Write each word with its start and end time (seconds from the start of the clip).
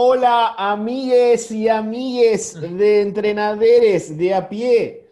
Hola, 0.00 0.54
amigues 0.56 1.50
y 1.50 1.68
amigues 1.68 2.54
de 2.54 3.02
entrenadores 3.02 4.16
de 4.16 4.32
a 4.32 4.48
pie. 4.48 5.10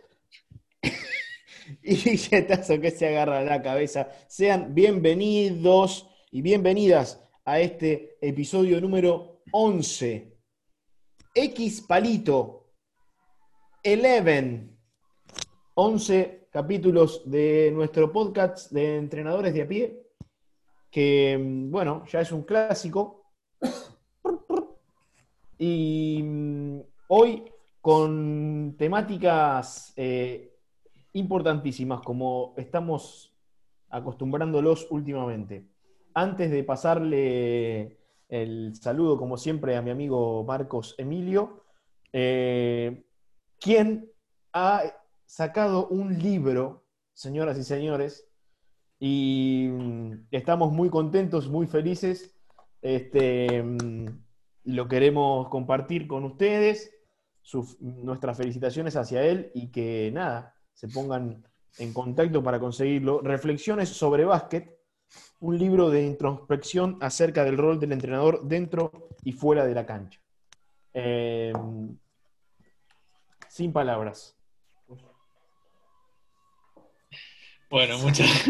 y 1.82 1.96
billetazo 1.96 2.80
que 2.80 2.92
se 2.92 3.08
agarra 3.08 3.42
la 3.42 3.60
cabeza. 3.60 4.08
Sean 4.28 4.72
bienvenidos 4.76 6.08
y 6.30 6.40
bienvenidas 6.40 7.20
a 7.44 7.58
este 7.58 8.16
episodio 8.20 8.80
número 8.80 9.42
11. 9.50 10.38
X 11.34 11.80
Palito 11.80 12.70
11. 13.82 14.68
11 15.74 16.48
capítulos 16.52 17.28
de 17.28 17.72
nuestro 17.74 18.12
podcast 18.12 18.70
de 18.70 18.98
entrenadores 18.98 19.52
de 19.52 19.62
a 19.62 19.68
pie, 19.68 20.06
que 20.92 21.36
bueno, 21.40 22.04
ya 22.06 22.20
es 22.20 22.30
un 22.30 22.44
clásico. 22.44 23.24
Y 25.58 26.20
mm, 26.22 26.80
hoy 27.08 27.44
con 27.80 28.74
temáticas 28.76 29.92
eh, 29.96 30.52
importantísimas, 31.12 32.00
como 32.02 32.54
estamos 32.56 33.32
acostumbrándolos 33.90 34.88
últimamente. 34.90 35.68
Antes 36.14 36.50
de 36.50 36.64
pasarle 36.64 37.98
el 38.28 38.74
saludo, 38.74 39.16
como 39.16 39.36
siempre, 39.36 39.76
a 39.76 39.82
mi 39.82 39.90
amigo 39.90 40.44
Marcos 40.44 40.94
Emilio, 40.98 41.62
eh, 42.12 43.04
quien 43.60 44.10
ha 44.52 44.82
sacado 45.24 45.86
un 45.88 46.18
libro, 46.18 46.84
señoras 47.12 47.58
y 47.58 47.62
señores, 47.62 48.28
y 48.98 49.68
mm, 49.70 50.26
estamos 50.30 50.72
muy 50.72 50.90
contentos, 50.90 51.48
muy 51.48 51.66
felices. 51.66 52.34
Este, 52.82 53.62
mm, 53.62 54.25
lo 54.66 54.88
queremos 54.88 55.48
compartir 55.48 56.06
con 56.06 56.24
ustedes, 56.24 56.92
nuestras 57.80 58.36
felicitaciones 58.36 58.96
hacia 58.96 59.22
él 59.22 59.50
y 59.54 59.70
que 59.70 60.10
nada, 60.12 60.54
se 60.74 60.88
pongan 60.88 61.46
en 61.78 61.92
contacto 61.92 62.42
para 62.42 62.58
conseguirlo. 62.58 63.20
Reflexiones 63.20 63.88
sobre 63.88 64.24
básquet, 64.24 64.76
un 65.38 65.56
libro 65.56 65.88
de 65.88 66.04
introspección 66.04 66.98
acerca 67.00 67.44
del 67.44 67.56
rol 67.56 67.78
del 67.78 67.92
entrenador 67.92 68.42
dentro 68.42 69.10
y 69.22 69.32
fuera 69.32 69.64
de 69.64 69.74
la 69.74 69.86
cancha. 69.86 70.20
Em, 70.92 71.96
sin 73.48 73.72
palabras. 73.72 74.36
Bueno, 77.70 77.98
muchas, 77.98 78.26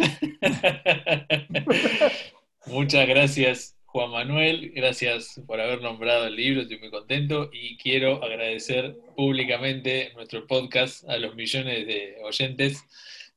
muchas 2.66 3.08
gracias 3.08 3.75
Juan 3.96 4.10
Manuel, 4.10 4.72
gracias 4.74 5.40
por 5.46 5.58
haber 5.58 5.80
nombrado 5.80 6.26
el 6.26 6.36
libro, 6.36 6.60
estoy 6.60 6.78
muy 6.78 6.90
contento 6.90 7.48
y 7.50 7.78
quiero 7.78 8.22
agradecer 8.22 8.94
públicamente 9.16 10.12
nuestro 10.14 10.46
podcast 10.46 11.08
a 11.08 11.16
los 11.16 11.34
millones 11.34 11.86
de 11.86 12.18
oyentes. 12.22 12.84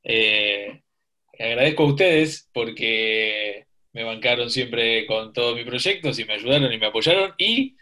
Eh, 0.03 0.81
agradezco 1.39 1.83
a 1.83 1.85
ustedes 1.85 2.49
porque 2.51 3.67
me 3.93 4.03
bancaron 4.03 4.49
siempre 4.49 5.05
con 5.05 5.31
todos 5.31 5.55
mis 5.55 5.63
proyectos 5.63 6.19
y 6.19 6.25
me 6.25 6.33
ayudaron 6.33 6.73
y 6.73 6.77
me 6.77 6.87
apoyaron 6.87 7.35
y 7.37 7.77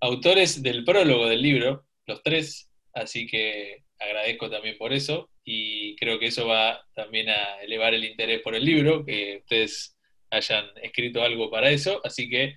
autores 0.00 0.62
del 0.62 0.84
prólogo 0.84 1.26
del 1.26 1.40
libro, 1.40 1.86
los 2.04 2.22
tres, 2.22 2.70
así 2.92 3.26
que 3.26 3.84
agradezco 3.98 4.50
también 4.50 4.76
por 4.76 4.92
eso 4.92 5.30
y 5.42 5.96
creo 5.96 6.18
que 6.18 6.26
eso 6.26 6.46
va 6.46 6.86
también 6.94 7.30
a 7.30 7.62
elevar 7.62 7.94
el 7.94 8.04
interés 8.04 8.42
por 8.42 8.54
el 8.54 8.66
libro, 8.66 9.06
que 9.06 9.38
ustedes 9.38 9.96
hayan 10.30 10.66
escrito 10.82 11.22
algo 11.22 11.50
para 11.50 11.70
eso. 11.70 12.00
Así 12.04 12.28
que 12.28 12.56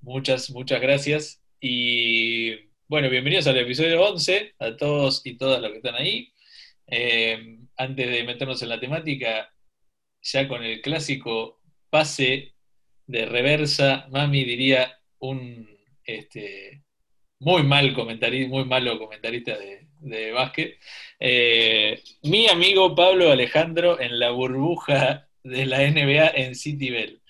muchas, 0.00 0.50
muchas 0.50 0.80
gracias. 0.80 1.42
Y 1.60 2.54
bueno, 2.86 3.08
bienvenidos 3.10 3.46
al 3.46 3.58
episodio 3.58 4.02
11, 4.02 4.54
a 4.58 4.76
todos 4.76 5.22
y 5.24 5.36
todas 5.36 5.60
los 5.60 5.70
que 5.70 5.78
están 5.78 5.94
ahí. 5.94 6.32
Eh, 6.86 7.58
antes 7.76 8.10
de 8.10 8.24
meternos 8.24 8.62
en 8.62 8.70
la 8.70 8.80
temática, 8.80 9.52
ya 10.22 10.48
con 10.48 10.64
el 10.64 10.80
clásico 10.80 11.60
pase 11.90 12.54
de 13.06 13.26
reversa, 13.26 14.06
Mami 14.10 14.44
diría 14.44 14.98
un 15.18 15.68
este, 16.04 16.82
muy 17.40 17.62
mal 17.62 17.94
comentarista, 17.94 18.48
muy 18.48 18.64
malo 18.64 18.98
comentarista 18.98 19.56
de, 19.56 19.86
de 20.00 20.32
básquet. 20.32 20.78
Eh, 21.20 22.02
mi 22.22 22.48
amigo 22.48 22.94
Pablo 22.94 23.30
Alejandro 23.30 24.00
en 24.00 24.18
la 24.18 24.30
burbuja 24.30 25.27
de 25.42 25.66
la 25.66 25.78
NBA 25.78 26.28
en 26.28 26.54
City 26.54 26.90
Bell. 26.90 27.22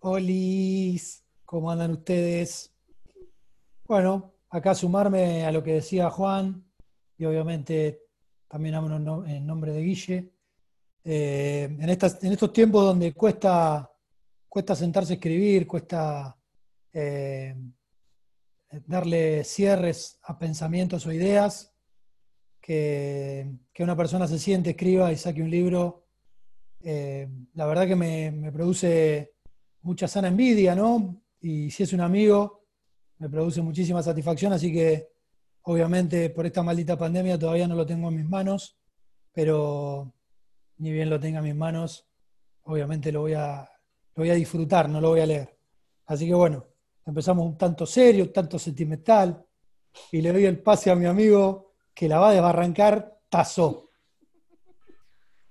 Olis, 0.00 1.24
¿cómo 1.44 1.70
andan 1.70 1.92
ustedes? 1.92 2.72
Bueno, 3.84 4.34
acá 4.50 4.74
sumarme 4.74 5.44
a 5.44 5.52
lo 5.52 5.62
que 5.62 5.74
decía 5.74 6.10
Juan 6.10 6.64
y 7.16 7.24
obviamente 7.24 8.02
también 8.48 8.74
hablo 8.74 9.24
en 9.26 9.46
nombre 9.46 9.72
de 9.72 9.82
Guille. 9.82 10.32
Eh, 11.04 11.64
en, 11.64 11.88
estas, 11.88 12.22
en 12.22 12.32
estos 12.32 12.52
tiempos 12.52 12.84
donde 12.84 13.12
cuesta, 13.14 13.90
cuesta 14.48 14.74
sentarse 14.74 15.14
a 15.14 15.16
escribir, 15.16 15.66
cuesta 15.66 16.36
eh, 16.92 17.56
darle 18.86 19.44
cierres 19.44 20.18
a 20.22 20.38
pensamientos 20.38 21.06
o 21.06 21.12
ideas, 21.12 21.74
que, 22.60 23.50
que, 23.72 23.82
una 23.82 23.96
persona 23.96 24.26
se 24.26 24.38
siente, 24.38 24.70
escriba 24.70 25.10
y 25.10 25.16
saque 25.16 25.42
un 25.42 25.50
libro 25.50 26.07
eh, 26.82 27.28
la 27.54 27.66
verdad 27.66 27.86
que 27.86 27.96
me, 27.96 28.52
produce 28.52 29.34
mucha 29.82 30.08
sana 30.08 30.28
envidia, 30.28 30.74
¿no? 30.74 31.22
Y 31.40 31.70
si 31.70 31.82
es 31.82 31.92
un 31.92 32.00
amigo, 32.00 32.64
me 33.18 33.28
produce 33.28 33.62
muchísima 33.62 34.02
satisfacción, 34.02 34.52
así 34.52 34.72
que 34.72 35.08
obviamente 35.62 36.30
por 36.30 36.46
esta 36.46 36.62
maldita 36.62 36.96
pandemia 36.96 37.38
todavía 37.38 37.68
no 37.68 37.74
lo 37.74 37.86
tengo 37.86 38.08
en 38.08 38.16
mis 38.16 38.28
manos, 38.28 38.78
pero 39.32 40.14
ni 40.78 40.92
bien 40.92 41.10
lo 41.10 41.18
tenga 41.20 41.38
en 41.38 41.44
mis 41.44 41.54
manos, 41.54 42.08
obviamente 42.64 43.12
lo 43.12 43.22
voy 43.22 43.34
a, 43.34 43.68
lo 44.14 44.22
voy 44.22 44.30
a 44.30 44.34
disfrutar, 44.34 44.88
no 44.88 45.00
lo 45.00 45.10
voy 45.10 45.20
a 45.20 45.26
leer. 45.26 45.58
Así 46.06 46.26
que 46.26 46.34
bueno, 46.34 46.64
empezamos 47.04 47.46
un 47.46 47.58
tanto 47.58 47.86
serio, 47.86 48.24
un 48.24 48.32
tanto 48.32 48.58
sentimental, 48.58 49.44
y 50.12 50.20
le 50.20 50.32
doy 50.32 50.46
el 50.46 50.60
pase 50.60 50.90
a 50.90 50.94
mi 50.94 51.06
amigo 51.06 51.72
que 51.94 52.08
la 52.08 52.18
va 52.18 52.30
a 52.30 52.32
desbarrancar, 52.32 53.20
Tazo. 53.28 53.90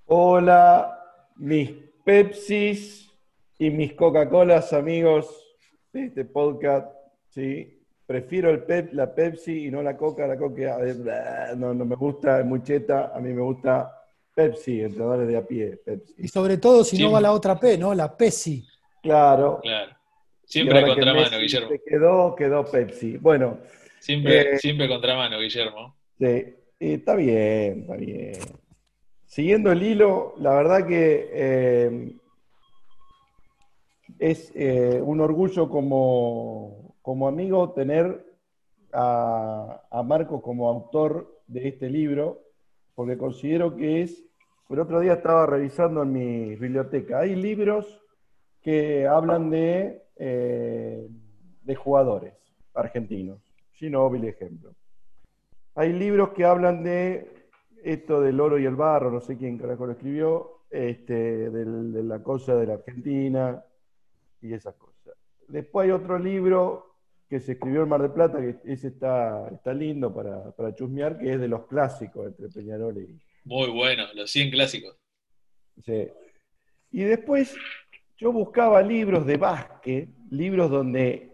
Hola, 0.05 0.96
mis 1.37 1.71
Pepsis 2.03 3.11
y 3.59 3.69
mis 3.69 3.93
Coca-Colas, 3.93 4.73
amigos 4.73 5.45
de 5.91 6.05
este 6.05 6.25
podcast. 6.25 6.87
¿sí? 7.29 7.81
Prefiero 8.05 8.49
el 8.49 8.63
pep, 8.63 8.93
la 8.93 9.13
Pepsi 9.13 9.65
y 9.65 9.71
no 9.71 9.83
la 9.83 9.97
Coca. 9.97 10.25
La 10.27 10.37
Coca 10.37 10.77
no, 11.57 11.73
no 11.73 11.85
me 11.85 11.95
gusta, 11.95 12.39
es 12.39 12.45
muy 12.45 12.63
cheta. 12.63 13.11
A 13.13 13.19
mí 13.19 13.33
me 13.33 13.41
gusta 13.41 13.93
Pepsi, 14.33 14.81
entrenadores 14.81 15.27
de 15.27 15.37
a 15.37 15.45
pie. 15.45 15.77
Pepsi. 15.83 16.13
Y 16.17 16.27
sobre 16.27 16.57
todo 16.57 16.83
si 16.83 17.01
no 17.01 17.11
va 17.11 17.19
la 17.19 17.33
otra 17.33 17.59
P, 17.59 17.77
¿no? 17.77 17.93
La 17.93 18.15
Pepsi. 18.15 18.65
Claro. 19.01 19.59
Claro. 19.61 19.95
Siempre 20.45 20.81
contramano, 20.81 21.39
Guillermo. 21.39 21.69
Quedó, 21.85 22.35
quedó 22.35 22.65
Pepsi. 22.65 23.17
Bueno. 23.17 23.59
Siempre, 23.99 24.53
eh, 24.53 24.57
siempre 24.59 24.87
contramano, 24.87 25.39
Guillermo. 25.39 25.97
Sí, 26.17 26.55
está 26.79 27.15
bien, 27.15 27.81
está 27.81 27.95
bien. 27.97 28.33
Siguiendo 29.27 29.71
el 29.71 29.83
hilo, 29.83 30.33
la 30.37 30.53
verdad 30.53 30.87
que 30.87 31.29
eh, 31.31 32.15
es 34.19 34.51
eh, 34.55 35.01
un 35.03 35.19
orgullo 35.19 35.69
como, 35.69 36.95
amigo 37.27 37.73
tener 37.73 38.25
a, 38.93 39.81
a 39.91 40.03
Marcos 40.03 40.41
como 40.41 40.69
autor 40.69 41.41
de 41.45 41.67
este 41.67 41.89
libro, 41.89 42.41
porque 42.95 43.17
considero 43.17 43.75
que 43.75 44.01
es, 44.01 44.23
el 44.69 44.79
otro 44.79 45.01
día 45.01 45.13
estaba 45.13 45.45
revisando 45.45 46.03
en 46.03 46.13
mi 46.13 46.55
biblioteca, 46.55 47.19
hay 47.19 47.35
libros 47.35 48.01
que 48.61 49.07
hablan 49.07 49.49
de, 49.49 50.03
eh, 50.15 51.05
de 51.63 51.75
jugadores 51.75 52.33
argentinos, 52.73 53.41
Ginóbili 53.73 54.29
ejemplo. 54.29 54.73
Hay 55.75 55.91
libros 55.91 56.29
que 56.29 56.45
hablan 56.45 56.83
de 56.83 57.36
esto 57.83 58.21
del 58.21 58.39
oro 58.39 58.59
y 58.59 58.65
el 58.65 58.75
barro, 58.75 59.11
no 59.11 59.21
sé 59.21 59.37
quién 59.37 59.57
carajo 59.57 59.85
lo 59.85 59.93
escribió, 59.93 60.63
este, 60.69 61.49
de 61.49 62.03
la 62.03 62.21
cosa 62.21 62.55
de 62.55 62.67
la 62.67 62.73
Argentina 62.75 63.63
y 64.41 64.53
esas 64.53 64.75
cosas. 64.75 65.15
Después 65.47 65.85
hay 65.85 65.91
otro 65.91 66.19
libro 66.19 66.87
que 67.29 67.39
se 67.39 67.53
escribió 67.53 67.83
en 67.83 67.89
Mar 67.89 68.01
del 68.01 68.11
Plata, 68.11 68.39
que 68.39 68.57
ese 68.71 68.87
está, 68.87 69.49
está 69.49 69.73
lindo 69.73 70.13
para, 70.13 70.51
para 70.51 70.73
chusmear, 70.73 71.17
que 71.17 71.33
es 71.33 71.39
de 71.39 71.47
los 71.47 71.65
clásicos 71.67 72.27
entre 72.27 72.49
Peñarol 72.49 72.97
y... 72.97 73.19
Muy 73.43 73.69
bueno, 73.69 74.03
los 74.13 74.29
100 74.29 74.51
clásicos. 74.51 74.97
Sí. 75.85 76.07
Y 76.91 77.03
después 77.03 77.55
yo 78.17 78.31
buscaba 78.31 78.81
libros 78.81 79.25
de 79.25 79.37
básquet, 79.37 80.09
libros 80.31 80.69
donde 80.69 81.31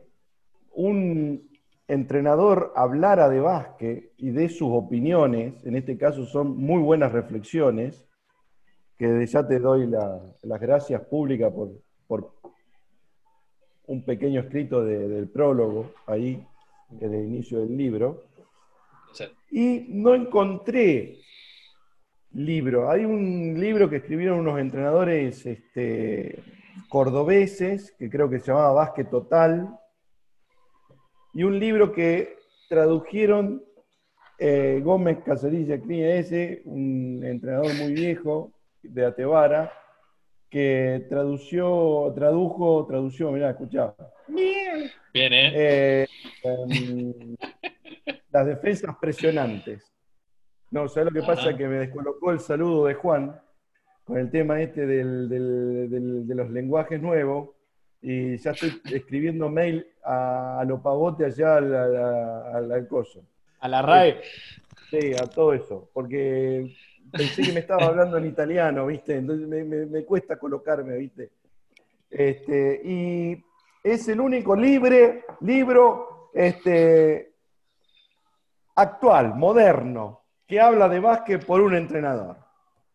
un 0.71 1.52
entrenador 1.93 2.73
hablara 2.75 3.29
de 3.29 3.39
básquet 3.39 4.11
y 4.17 4.31
de 4.31 4.49
sus 4.49 4.69
opiniones, 4.71 5.63
en 5.65 5.75
este 5.75 5.97
caso 5.97 6.25
son 6.25 6.57
muy 6.57 6.81
buenas 6.81 7.11
reflexiones, 7.11 8.05
que 8.97 9.25
ya 9.25 9.47
te 9.47 9.59
doy 9.59 9.87
las 9.87 10.61
gracias 10.61 11.01
públicas 11.01 11.51
por, 12.07 12.33
un 13.85 14.03
pequeño 14.05 14.41
escrito 14.41 14.83
del 14.83 15.27
prólogo 15.27 15.91
ahí, 16.07 16.45
en 17.01 17.13
el 17.13 17.25
inicio 17.25 17.59
del 17.59 17.75
libro. 17.75 18.23
Y 19.51 19.85
no 19.89 20.15
encontré 20.15 21.19
libro. 22.33 22.89
Hay 22.89 23.05
un 23.05 23.59
libro 23.59 23.89
que 23.89 23.97
escribieron 23.97 24.39
unos 24.39 24.59
entrenadores 24.59 25.45
este, 25.45 26.41
cordobeses, 26.89 27.91
que 27.97 28.09
creo 28.09 28.29
que 28.29 28.39
se 28.39 28.47
llamaba 28.47 28.73
Básquet 28.73 29.09
Total, 29.09 29.69
y 31.33 31.43
un 31.43 31.59
libro 31.59 31.91
que 31.91 32.37
tradujeron 32.69 33.63
eh, 34.37 34.81
Gómez 34.83 35.19
Cacerilla 35.23 35.75
ese, 35.75 36.61
un 36.65 37.23
entrenador 37.23 37.73
muy 37.75 37.93
viejo 37.93 38.51
de 38.81 39.05
Atevara, 39.05 39.71
que 40.49 41.05
tradució, 41.09 42.11
tradujo, 42.15 42.85
tradució, 42.85 43.31
mirá, 43.31 43.51
escuchá. 43.51 43.95
Bien, 44.27 45.33
¿eh? 45.33 45.51
eh 45.55 46.07
em, 46.43 47.35
las 48.31 48.45
defensas 48.45 48.95
presionantes. 49.01 49.91
No, 50.69 50.87
¿sabes 50.87 51.11
lo 51.11 51.21
que 51.21 51.25
pasa? 51.25 51.55
Que 51.55 51.67
me 51.67 51.77
descolocó 51.77 52.31
el 52.31 52.39
saludo 52.39 52.85
de 52.85 52.93
Juan 52.95 53.39
con 54.03 54.17
el 54.17 54.29
tema 54.29 54.61
este 54.61 54.85
de 54.85 56.35
los 56.35 56.49
lenguajes 56.49 57.01
nuevos 57.01 57.51
y 58.03 58.35
ya 58.37 58.51
estoy 58.51 58.81
escribiendo 58.91 59.49
mail 59.49 59.87
a, 60.03 60.61
lo 60.67 60.81
pavote 60.81 61.25
allá 61.25 61.55
al, 61.55 62.71
al, 62.71 62.87
coso. 62.87 63.23
A 63.61 63.67
la 63.69 63.81
RAE. 63.81 64.21
Sí, 64.89 65.13
a 65.13 65.25
todo 65.25 65.53
eso, 65.53 65.89
porque 65.93 66.75
pensé 67.09 67.43
que 67.43 67.53
me 67.53 67.61
estaba 67.61 67.85
hablando 67.85 68.17
en 68.17 68.25
italiano, 68.25 68.87
¿viste? 68.87 69.15
Entonces 69.15 69.47
me, 69.47 70.03
cuesta 70.03 70.37
colocarme, 70.37 70.97
¿viste? 70.97 71.31
Este, 72.09 72.81
y 72.83 73.41
es 73.81 74.07
el 74.09 74.19
único 74.19 74.53
libre, 74.53 75.23
libro 75.39 76.29
este, 76.33 77.31
actual, 78.75 79.33
moderno, 79.33 80.23
que 80.45 80.59
habla 80.59 80.89
de 80.89 80.99
básquet 80.99 81.45
por 81.45 81.61
un 81.61 81.73
entrenador. 81.73 82.35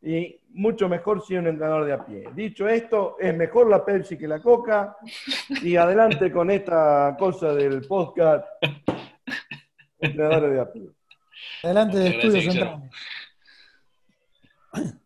Y 0.02 0.38
mucho 0.58 0.88
mejor 0.88 1.25
si 1.25 1.37
un 1.37 1.46
entrenador 1.46 1.84
de 1.87 1.93
a 1.93 2.05
pie. 2.05 2.25
Dicho 2.34 2.69
esto, 2.69 3.16
es 3.19 3.34
mejor 3.34 3.70
la 3.70 3.84
Pepsi 3.84 4.19
que 4.19 4.26
la 4.26 4.43
Coca. 4.43 4.96
Y 5.62 5.76
adelante 5.76 6.32
con 6.32 6.50
esta 6.50 7.16
cosa 7.19 7.55
del 7.55 7.87
podcast. 7.87 8.44
Entrenadores 10.00 10.52
de 10.52 10.60
a 10.60 10.72
pie. 10.72 10.90
Adelante 11.62 11.99
de 11.99 12.08
Estudios 12.08 12.44
Centrales. 12.44 12.90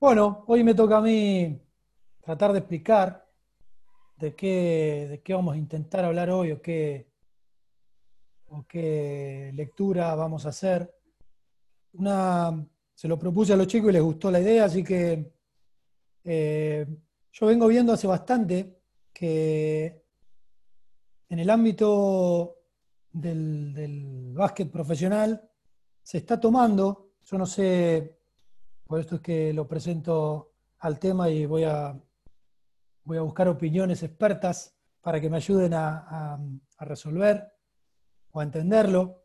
Bueno, 0.00 0.44
hoy 0.46 0.64
me 0.64 0.74
toca 0.74 0.96
a 0.96 1.02
mí 1.02 1.60
tratar 2.22 2.52
de 2.52 2.58
explicar 2.58 3.26
de 4.16 4.34
qué, 4.34 5.06
de 5.10 5.20
qué 5.22 5.34
vamos 5.34 5.54
a 5.54 5.58
intentar 5.58 6.04
hablar 6.04 6.30
hoy 6.30 6.52
o 6.52 6.62
qué, 6.62 7.08
o 8.48 8.66
qué 8.66 9.50
lectura 9.54 10.14
vamos 10.14 10.46
a 10.46 10.48
hacer. 10.48 10.94
Una, 11.92 12.66
se 12.94 13.06
lo 13.06 13.18
propuse 13.18 13.52
a 13.52 13.56
los 13.56 13.66
chicos 13.66 13.90
y 13.90 13.92
les 13.92 14.02
gustó 14.02 14.30
la 14.30 14.40
idea, 14.40 14.64
así 14.64 14.82
que 14.82 15.41
eh, 16.24 16.86
yo 17.32 17.46
vengo 17.46 17.66
viendo 17.66 17.92
hace 17.92 18.06
bastante 18.06 18.78
que 19.12 20.04
en 21.28 21.38
el 21.38 21.50
ámbito 21.50 22.56
del, 23.10 23.72
del 23.74 24.32
básquet 24.34 24.70
profesional 24.70 25.48
se 26.02 26.18
está 26.18 26.38
tomando, 26.38 27.12
yo 27.24 27.38
no 27.38 27.46
sé, 27.46 28.18
por 28.84 29.00
esto 29.00 29.16
es 29.16 29.20
que 29.22 29.52
lo 29.52 29.66
presento 29.66 30.52
al 30.80 30.98
tema 30.98 31.30
y 31.30 31.46
voy 31.46 31.64
a, 31.64 31.98
voy 33.04 33.18
a 33.18 33.22
buscar 33.22 33.48
opiniones 33.48 34.02
expertas 34.02 34.76
para 35.00 35.20
que 35.20 35.30
me 35.30 35.36
ayuden 35.36 35.74
a, 35.74 36.38
resolver 36.80 37.44
o 38.32 38.40
a 38.40 38.42
entenderlo. 38.42 39.22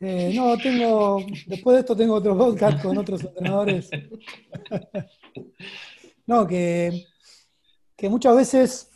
Eh, 0.00 0.32
no, 0.34 0.56
tengo, 0.56 1.22
después 1.46 1.74
de 1.74 1.80
esto 1.80 1.94
tengo 1.94 2.14
otro 2.14 2.36
podcast 2.36 2.82
con 2.82 2.96
otros 2.96 3.22
entrenadores. 3.22 3.90
no, 6.26 6.46
que, 6.46 7.04
que, 7.94 8.08
muchas 8.08 8.34
veces 8.34 8.90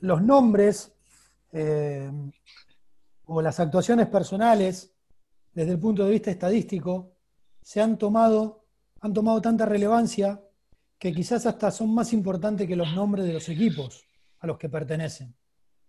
los 0.00 0.20
nombres 0.20 0.92
eh, 1.52 2.10
o 3.26 3.40
las 3.40 3.60
actuaciones 3.60 4.08
personales, 4.08 4.92
desde 5.52 5.72
el 5.72 5.78
punto 5.78 6.04
de 6.04 6.10
vista 6.10 6.32
estadístico, 6.32 7.12
se 7.62 7.80
han 7.80 7.96
tomado, 7.96 8.64
han 9.00 9.12
tomado 9.12 9.40
tanta 9.40 9.64
relevancia 9.64 10.42
que 10.98 11.12
quizás 11.12 11.46
hasta 11.46 11.70
son 11.70 11.94
más 11.94 12.12
importantes 12.12 12.66
que 12.66 12.74
los 12.74 12.92
nombres 12.94 13.24
de 13.26 13.34
los 13.34 13.48
equipos 13.48 14.04
a 14.40 14.48
los 14.48 14.58
que 14.58 14.68
pertenecen. 14.68 15.36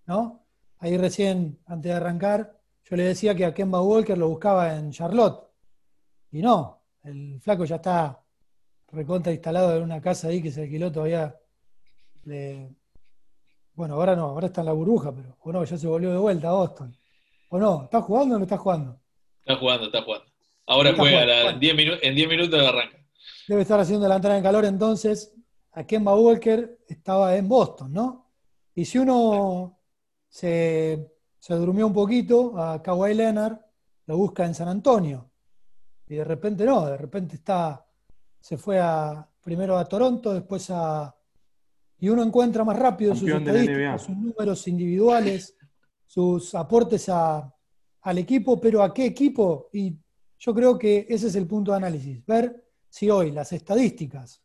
¿no? 0.05 0.45
Ahí 0.77 0.95
recién, 0.95 1.59
antes 1.65 1.91
de 1.91 1.97
arrancar, 1.97 2.58
yo 2.89 2.95
le 2.95 3.03
decía 3.03 3.35
que 3.35 3.45
a 3.45 3.53
Kemba 3.53 3.81
Walker 3.81 4.17
lo 4.17 4.29
buscaba 4.29 4.75
en 4.75 4.91
Charlotte. 4.91 5.47
Y 6.31 6.41
no, 6.41 6.81
el 7.03 7.39
flaco 7.39 7.65
ya 7.65 7.75
está 7.75 8.19
recontra 8.91 9.31
instalado 9.31 9.75
en 9.75 9.83
una 9.83 10.01
casa 10.01 10.29
ahí 10.29 10.41
que 10.41 10.51
se 10.51 10.63
alquiló 10.63 10.91
todavía. 10.91 11.35
Bueno, 13.73 13.95
ahora 13.95 14.15
no, 14.15 14.25
ahora 14.25 14.47
está 14.47 14.61
en 14.61 14.65
la 14.65 14.73
burbuja, 14.73 15.13
pero 15.15 15.37
o 15.39 15.51
no, 15.51 15.63
ya 15.63 15.77
se 15.77 15.87
volvió 15.87 16.11
de 16.11 16.17
vuelta 16.17 16.49
a 16.49 16.53
Boston. 16.53 16.97
¿O 17.49 17.59
no? 17.59 17.83
¿Está 17.83 18.01
jugando 18.01 18.35
o 18.35 18.37
no 18.39 18.45
está 18.45 18.57
jugando? 18.57 18.99
Está 19.41 19.55
jugando, 19.55 19.85
está 19.85 20.01
jugando. 20.01 20.25
Ahora 20.65 20.93
juega, 20.95 21.51
en 21.51 21.59
10 21.59 22.27
minutos 22.27 22.67
arranca. 22.67 22.97
Debe 23.47 23.61
estar 23.61 23.79
haciendo 23.79 24.07
la 24.07 24.15
entrada 24.15 24.37
en 24.37 24.43
calor 24.43 24.65
entonces. 24.65 25.35
A 25.71 25.83
Kemba 25.83 26.15
Walker 26.15 26.79
estaba 26.87 27.35
en 27.35 27.47
Boston, 27.47 27.93
¿no? 27.93 28.31
Y 28.75 28.85
si 28.85 28.97
uno 28.97 29.79
se 30.27 31.11
se 31.39 31.55
durmió 31.55 31.87
un 31.87 31.93
poquito 31.93 32.61
a 32.61 32.81
Kawhi 32.81 33.13
Leonard, 33.13 33.57
lo 34.05 34.17
busca 34.17 34.45
en 34.45 34.53
San 34.53 34.67
Antonio. 34.67 35.31
Y 36.07 36.15
de 36.15 36.23
repente 36.23 36.65
no, 36.65 36.85
de 36.85 36.97
repente 36.97 37.35
está, 37.35 37.85
se 38.39 38.57
fue 38.57 38.79
a, 38.79 39.27
primero 39.41 39.77
a 39.77 39.85
Toronto, 39.85 40.33
después 40.33 40.69
a... 40.69 41.15
Y 41.99 42.09
uno 42.09 42.23
encuentra 42.23 42.63
más 42.63 42.79
rápido 42.79 43.15
sus 43.15 43.29
estadísticas, 43.29 44.03
sus 44.03 44.15
números 44.15 44.67
individuales, 44.67 45.57
sus 46.05 46.55
aportes 46.55 47.09
al 47.09 48.17
equipo, 48.17 48.59
pero 48.59 48.81
¿a 48.81 48.93
qué 48.93 49.05
equipo? 49.05 49.69
Y 49.73 49.97
yo 50.39 50.53
creo 50.53 50.79
que 50.79 51.05
ese 51.09 51.27
es 51.27 51.35
el 51.35 51.45
punto 51.45 51.71
de 51.71 51.77
análisis, 51.77 52.25
ver 52.25 52.65
si 52.87 53.09
hoy 53.09 53.31
las 53.31 53.51
estadísticas, 53.51 54.41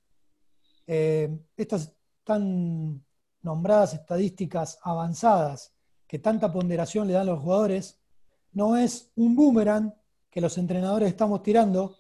eh, 0.87 1.31
estas 1.57 1.95
tan 2.25 3.03
nombradas 3.43 3.95
estadísticas 3.95 4.79
avanzadas, 4.83 5.74
que 6.15 6.21
tanta 6.21 6.53
ponderación 6.53 7.09
le 7.09 7.15
dan 7.15 7.27
los 7.27 7.41
jugadores, 7.41 8.01
no 8.53 8.77
es 8.77 9.11
un 9.17 9.35
boomerang 9.35 9.93
que 10.31 10.41
los 10.41 10.59
entrenadores 10.59 11.09
estamos 11.09 11.43
tirando, 11.43 11.97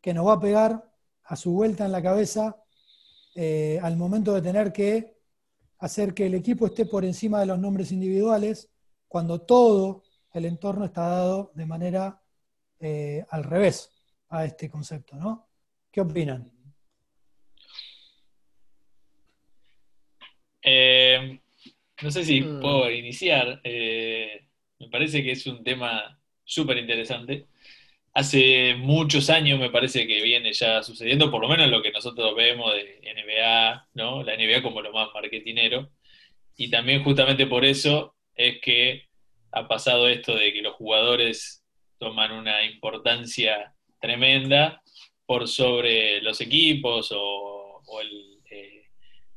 que 0.00 0.14
nos 0.14 0.28
va 0.28 0.34
a 0.34 0.40
pegar 0.40 0.88
a 1.24 1.34
su 1.34 1.50
vuelta 1.50 1.84
en 1.84 1.90
la 1.90 2.00
cabeza 2.00 2.62
eh, 3.34 3.80
al 3.82 3.96
momento 3.96 4.32
de 4.32 4.42
tener 4.42 4.72
que 4.72 5.18
hacer 5.80 6.14
que 6.14 6.26
el 6.26 6.36
equipo 6.36 6.66
esté 6.66 6.86
por 6.86 7.04
encima 7.04 7.40
de 7.40 7.46
los 7.46 7.58
nombres 7.58 7.90
individuales, 7.90 8.70
cuando 9.08 9.40
todo 9.40 10.04
el 10.34 10.44
entorno 10.44 10.84
está 10.84 11.08
dado 11.08 11.50
de 11.52 11.66
manera 11.66 12.22
eh, 12.78 13.26
al 13.28 13.42
revés 13.42 13.90
a 14.28 14.44
este 14.44 14.70
concepto, 14.70 15.16
¿no? 15.16 15.48
¿Qué 15.90 16.00
opinan? 16.00 16.48
Eh, 20.62 21.40
no 22.02 22.10
sé 22.10 22.24
si 22.24 22.40
mm. 22.40 22.60
puedo 22.60 22.90
iniciar. 22.90 23.60
Eh, 23.64 24.44
me 24.78 24.88
parece 24.88 25.22
que 25.22 25.32
es 25.32 25.46
un 25.46 25.64
tema 25.64 26.20
súper 26.44 26.78
interesante. 26.78 27.46
Hace 28.14 28.74
muchos 28.76 29.30
años 29.30 29.60
me 29.60 29.70
parece 29.70 30.06
que 30.06 30.22
viene 30.22 30.52
ya 30.52 30.82
sucediendo, 30.82 31.30
por 31.30 31.42
lo 31.42 31.48
menos 31.48 31.68
lo 31.68 31.82
que 31.82 31.92
nosotros 31.92 32.34
vemos 32.34 32.72
de 32.74 33.00
NBA, 33.14 33.88
¿no? 33.94 34.22
La 34.22 34.36
NBA 34.36 34.62
como 34.62 34.80
lo 34.80 34.92
más 34.92 35.08
marketinero. 35.14 35.90
Y 36.56 36.70
también 36.70 37.04
justamente 37.04 37.46
por 37.46 37.64
eso 37.64 38.16
es 38.34 38.60
que 38.60 39.04
ha 39.52 39.68
pasado 39.68 40.08
esto 40.08 40.34
de 40.34 40.52
que 40.52 40.62
los 40.62 40.74
jugadores 40.74 41.64
toman 41.98 42.32
una 42.32 42.64
importancia 42.64 43.74
tremenda 44.00 44.82
por 45.26 45.48
sobre 45.48 46.20
los 46.22 46.40
equipos 46.40 47.12
o, 47.14 47.82
el, 48.00 48.40
eh, 48.50 48.84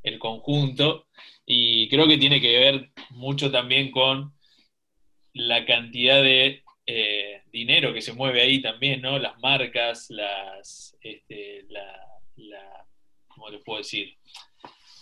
el 0.04 0.20
conjunto 0.20 1.08
y 1.46 1.90
creo 1.90 2.08
que 2.08 2.18
tiene 2.18 2.40
que 2.40 2.60
ver 2.60 2.92
mucho 3.10 3.52
también 3.52 3.92
con 3.92 4.34
la 5.34 5.66
cantidad 5.66 6.22
de 6.22 6.64
eh, 6.86 7.42
dinero 7.52 7.94
que 7.94 8.02
se 8.02 8.14
mueve 8.14 8.42
ahí 8.42 8.62
también, 8.62 9.02
¿no? 9.02 9.20
Las 9.20 9.40
marcas, 9.40 10.10
las, 10.10 10.98
este, 11.02 11.66
la, 11.70 12.02
la, 12.36 12.86
¿cómo 13.28 13.50
le 13.50 13.60
puedo 13.60 13.80
decir? 13.80 14.18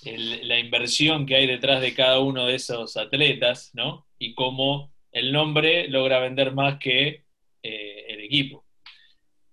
la 0.01 0.57
inversión 0.57 1.25
que 1.25 1.35
hay 1.35 1.45
detrás 1.45 1.81
de 1.81 1.93
cada 1.93 2.19
uno 2.19 2.45
de 2.45 2.55
esos 2.55 2.95
atletas, 2.95 3.71
¿no? 3.73 4.07
Y 4.17 4.33
cómo 4.33 4.93
el 5.11 5.33
nombre 5.33 5.89
logra 5.89 6.19
vender 6.19 6.53
más 6.53 6.79
que 6.79 7.25
eh, 7.63 8.05
el 8.07 8.21
equipo. 8.21 8.65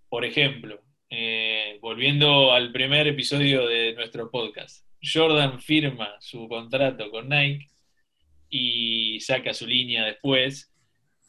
Por 0.09 0.25
ejemplo, 0.25 0.81
eh, 1.11 1.79
volviendo 1.81 2.53
al 2.53 2.71
primer 2.71 3.09
episodio 3.09 3.67
de 3.67 3.95
nuestro 3.95 4.31
podcast, 4.31 4.86
Jordan 5.03 5.61
firma 5.61 6.17
su 6.21 6.49
contrato 6.49 7.11
con 7.11 7.29
Nike 7.29 7.69
y 8.49 9.21
saca 9.21 9.53
su 9.55 9.67
línea 9.67 10.05
después, 10.05 10.73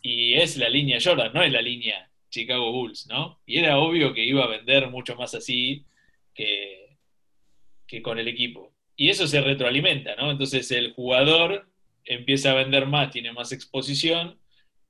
y 0.01 0.33
es 0.35 0.57
la 0.57 0.69
línea 0.69 0.99
Jordan, 1.03 1.33
no 1.33 1.41
es 1.41 1.51
la 1.51 1.61
línea 1.61 2.09
Chicago 2.29 2.71
Bulls, 2.71 3.07
¿no? 3.07 3.41
Y 3.45 3.57
era 3.59 3.79
obvio 3.79 4.13
que 4.13 4.23
iba 4.23 4.43
a 4.43 4.47
vender 4.47 4.89
mucho 4.89 5.15
más 5.15 5.33
así 5.33 5.85
que, 6.33 6.97
que 7.87 8.01
con 8.01 8.19
el 8.19 8.27
equipo. 8.27 8.73
Y 8.95 9.09
eso 9.09 9.27
se 9.27 9.41
retroalimenta, 9.41 10.15
¿no? 10.15 10.31
Entonces 10.31 10.71
el 10.71 10.93
jugador 10.93 11.69
empieza 12.05 12.51
a 12.51 12.55
vender 12.55 12.85
más, 12.85 13.11
tiene 13.11 13.31
más 13.33 13.51
exposición, 13.51 14.39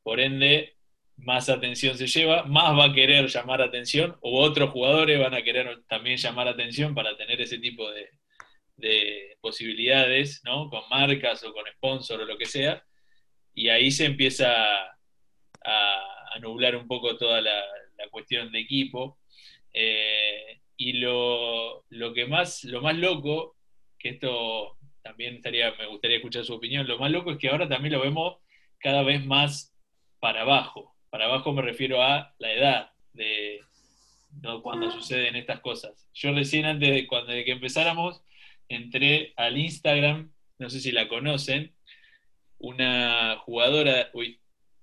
por 0.04 0.20
ende 0.20 0.76
más 1.18 1.50
atención 1.50 1.98
se 1.98 2.08
lleva, 2.08 2.44
más 2.44 2.78
va 2.78 2.86
a 2.86 2.94
querer 2.94 3.28
llamar 3.28 3.62
atención, 3.62 4.16
o 4.22 4.40
otros 4.42 4.70
jugadores 4.70 5.20
van 5.20 5.34
a 5.34 5.42
querer 5.42 5.84
también 5.88 6.18
llamar 6.18 6.48
atención 6.48 6.94
para 6.94 7.18
tener 7.18 7.42
ese 7.42 7.58
tipo 7.58 7.90
de, 7.92 8.10
posibilidades, 9.42 10.42
¿no? 10.44 10.70
Con 10.70 10.84
marcas 10.90 11.44
o 11.44 11.54
con 11.54 11.66
sponsor 11.74 12.22
o 12.22 12.26
lo 12.26 12.38
que 12.38 12.46
sea, 12.46 12.84
y 13.54 13.70
ahí 13.70 13.90
se 13.92 14.06
empieza 14.06 14.54
a, 15.66 16.40
nublar 16.42 16.76
un 16.76 16.88
poco 16.88 17.18
toda 17.18 17.42
la, 17.42 17.64
cuestión 18.12 18.52
de 18.52 18.60
equipo. 18.60 19.18
Eh, 19.74 20.62
y 20.78 20.94
lo, 20.94 21.84
que 22.14 22.28
más, 22.28 22.64
lo 22.64 22.82
más 22.82 22.96
loco, 22.96 23.58
que 23.98 24.10
esto 24.10 24.78
también 25.02 25.36
estaría, 25.36 25.74
me 25.76 25.88
gustaría 25.88 26.18
escuchar 26.18 26.46
su 26.46 26.54
opinión, 26.54 26.88
lo 26.88 27.00
más 27.00 27.12
loco 27.12 27.32
es 27.32 27.38
que 27.38 27.50
ahora 27.50 27.68
también 27.68 27.94
lo 27.94 28.02
vemos 28.02 28.38
cada 28.78 29.02
vez 29.02 29.26
más 29.26 29.74
para 30.20 30.42
abajo. 30.42 30.96
Para 31.10 31.26
abajo 31.26 31.52
me 31.52 31.64
refiero 31.64 32.04
a 32.04 32.36
la 32.38 32.54
edad 32.54 32.92
de, 33.14 33.62
cuando 34.62 34.92
suceden 34.92 35.36
estas 35.36 35.62
cosas. 35.62 36.08
Yo 36.14 36.32
recién 36.34 36.66
antes 36.66 36.90
de, 36.90 37.08
cuando, 37.08 37.32
de 37.32 37.44
que 37.44 37.52
empezáramos 37.52 38.22
entré 38.70 39.34
al 39.36 39.58
Instagram, 39.58 40.32
no 40.60 40.70
sé 40.70 40.80
si 40.80 40.92
la 40.92 41.08
conocen, 41.08 41.74
una 42.60 43.38
jugadora, 43.40 44.12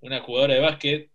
una 0.00 0.20
jugadora 0.20 0.54
de 0.54 0.60
básquet 0.60 1.10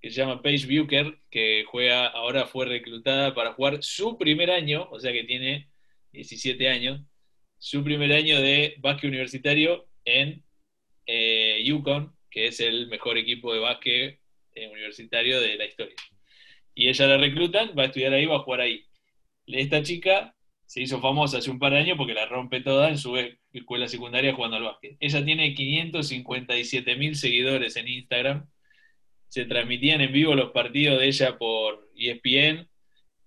que 0.00 0.10
se 0.10 0.20
llama 0.20 0.42
Paige 0.42 0.66
Bucher, 0.66 1.18
que 1.30 1.64
juega, 1.66 2.06
ahora 2.06 2.46
fue 2.46 2.64
reclutada 2.66 3.34
para 3.34 3.52
jugar 3.52 3.82
su 3.82 4.16
primer 4.16 4.50
año, 4.50 4.88
o 4.90 4.98
sea 4.98 5.12
que 5.12 5.24
tiene 5.24 5.68
17 6.12 6.68
años, 6.68 7.02
su 7.58 7.84
primer 7.84 8.12
año 8.12 8.40
de 8.40 8.76
básquet 8.78 9.08
universitario 9.08 9.88
en 10.04 10.42
eh, 11.06 11.62
Yukon, 11.64 12.16
que 12.30 12.46
es 12.46 12.60
el 12.60 12.88
mejor 12.88 13.18
equipo 13.18 13.52
de 13.52 13.60
básquet 13.60 14.20
eh, 14.54 14.68
universitario 14.68 15.40
de 15.40 15.56
la 15.56 15.66
historia. 15.66 15.96
Y 16.74 16.88
ella 16.88 17.06
la 17.06 17.18
reclutan, 17.18 17.74
va 17.76 17.82
a 17.82 17.86
estudiar 17.86 18.14
ahí, 18.14 18.24
va 18.24 18.36
a 18.36 18.40
jugar 18.40 18.62
ahí. 18.62 18.86
Esta 19.46 19.82
chica 19.82 20.34
se 20.70 20.80
hizo 20.80 21.00
famosa 21.00 21.38
hace 21.38 21.50
un 21.50 21.58
par 21.58 21.72
de 21.72 21.80
años 21.80 21.96
porque 21.98 22.14
la 22.14 22.26
rompe 22.26 22.60
toda 22.60 22.90
en 22.90 22.96
su 22.96 23.16
escuela 23.52 23.88
secundaria 23.88 24.34
jugando 24.34 24.56
al 24.56 24.62
básquet. 24.62 24.96
Ella 25.00 25.24
tiene 25.24 25.52
557 25.52 26.94
mil 26.94 27.16
seguidores 27.16 27.74
en 27.74 27.88
Instagram. 27.88 28.48
Se 29.26 29.46
transmitían 29.46 30.00
en 30.00 30.12
vivo 30.12 30.36
los 30.36 30.52
partidos 30.52 31.00
de 31.00 31.08
ella 31.08 31.36
por 31.38 31.90
ESPN 31.96 32.68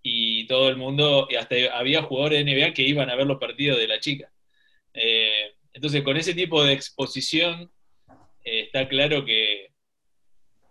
y 0.01 0.47
todo 0.47 0.69
el 0.69 0.77
mundo, 0.77 1.27
y 1.29 1.35
hasta 1.35 1.55
había 1.73 2.03
jugadores 2.03 2.45
de 2.45 2.55
NBA 2.55 2.73
que 2.73 2.83
iban 2.83 3.09
a 3.09 3.15
ver 3.15 3.27
los 3.27 3.39
partidos 3.41 3.77
de 3.77 3.87
la 3.89 3.99
chica. 3.99 4.31
Eh, 4.93 5.53
entonces, 5.73 6.01
con 6.01 6.15
ese 6.15 6.33
tipo 6.33 6.63
de 6.63 6.71
exposición, 6.71 7.69
eh, 8.45 8.61
está 8.61 8.87
claro 8.87 9.25
que 9.25 9.73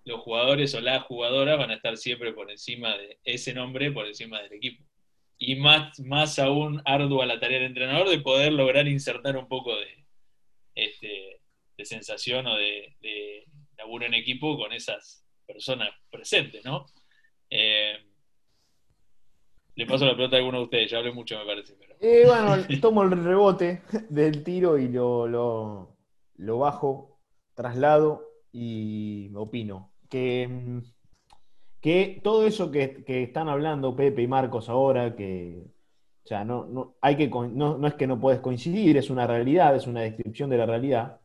los 0.06 0.20
jugadores 0.20 0.74
o 0.74 0.80
las 0.80 1.02
jugadoras 1.02 1.58
van 1.58 1.70
a 1.70 1.74
estar 1.74 1.98
siempre 1.98 2.32
por 2.32 2.50
encima 2.50 2.96
de 2.96 3.18
ese 3.24 3.52
nombre, 3.52 3.92
por 3.92 4.06
encima 4.06 4.40
del 4.40 4.54
equipo. 4.54 4.82
Y 5.44 5.56
más, 5.56 5.98
más 5.98 6.38
aún 6.38 6.80
ardua 6.84 7.26
la 7.26 7.40
tarea 7.40 7.58
del 7.58 7.66
entrenador 7.66 8.08
de 8.08 8.20
poder 8.20 8.52
lograr 8.52 8.86
insertar 8.86 9.36
un 9.36 9.48
poco 9.48 9.74
de, 9.74 10.06
este, 10.76 11.40
de 11.76 11.84
sensación 11.84 12.46
o 12.46 12.54
de, 12.54 12.94
de 13.00 13.44
laburo 13.76 14.06
en 14.06 14.14
equipo 14.14 14.56
con 14.56 14.72
esas 14.72 15.26
personas 15.44 15.90
presentes, 16.10 16.64
¿no? 16.64 16.86
Eh, 17.50 17.94
le 19.74 19.86
paso 19.86 20.06
la 20.06 20.14
pelota 20.14 20.36
a 20.36 20.38
alguno 20.38 20.58
de 20.58 20.64
ustedes, 20.64 20.90
ya 20.92 20.98
hablé 20.98 21.10
mucho, 21.10 21.36
me 21.36 21.44
parece. 21.44 21.76
Eh, 22.00 22.22
bueno, 22.24 22.56
tomo 22.80 23.02
el 23.02 23.10
rebote 23.10 23.82
del 24.10 24.44
tiro 24.44 24.78
y 24.78 24.86
lo, 24.86 25.26
lo, 26.36 26.58
bajo, 26.58 27.20
traslado 27.54 28.28
y 28.52 29.28
opino. 29.34 29.92
Que, 30.08 30.48
que 31.82 32.20
todo 32.22 32.46
eso 32.46 32.70
que, 32.70 33.04
están 33.06 33.48
hablando 33.48 33.96
Pepe 33.96 34.22
y 34.22 34.28
Marcos 34.28 34.68
ahora, 34.68 35.16
que 35.16 35.64
o 36.24 36.28
sea, 36.28 36.44
no, 36.44 36.64
no, 36.66 36.94
hay 37.00 37.16
que, 37.16 37.28
no, 37.28 37.84
es 37.84 37.94
que 37.94 38.06
no 38.06 38.20
puedes 38.20 38.40
coincidir, 38.40 38.96
es 38.96 39.10
una 39.10 39.26
realidad, 39.26 39.74
es 39.74 39.88
una 39.88 40.02
descripción 40.02 40.48
de 40.48 40.56
la 40.56 40.66
realidad. 40.66 41.20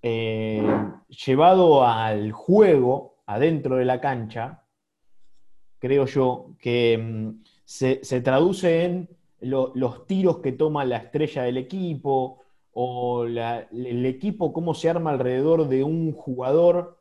Eh, 0.00 0.66
llevado 1.08 1.84
al 1.84 2.32
juego, 2.32 3.18
adentro 3.26 3.76
de 3.76 3.84
la 3.84 4.00
cancha, 4.00 4.64
creo 5.78 6.06
yo, 6.06 6.54
que 6.58 6.96
mm, 6.96 7.42
se, 7.66 7.98
traduce 8.22 8.86
en 8.86 9.10
los 9.40 10.06
tiros 10.06 10.38
que 10.38 10.52
toma 10.52 10.86
la 10.86 10.96
estrella 10.96 11.42
del 11.42 11.58
equipo 11.58 12.40
o 12.72 13.24
el 13.24 14.06
equipo, 14.06 14.54
cómo 14.54 14.72
se 14.72 14.88
arma 14.88 15.10
alrededor 15.10 15.68
de 15.68 15.84
un 15.84 16.12
jugador 16.12 16.97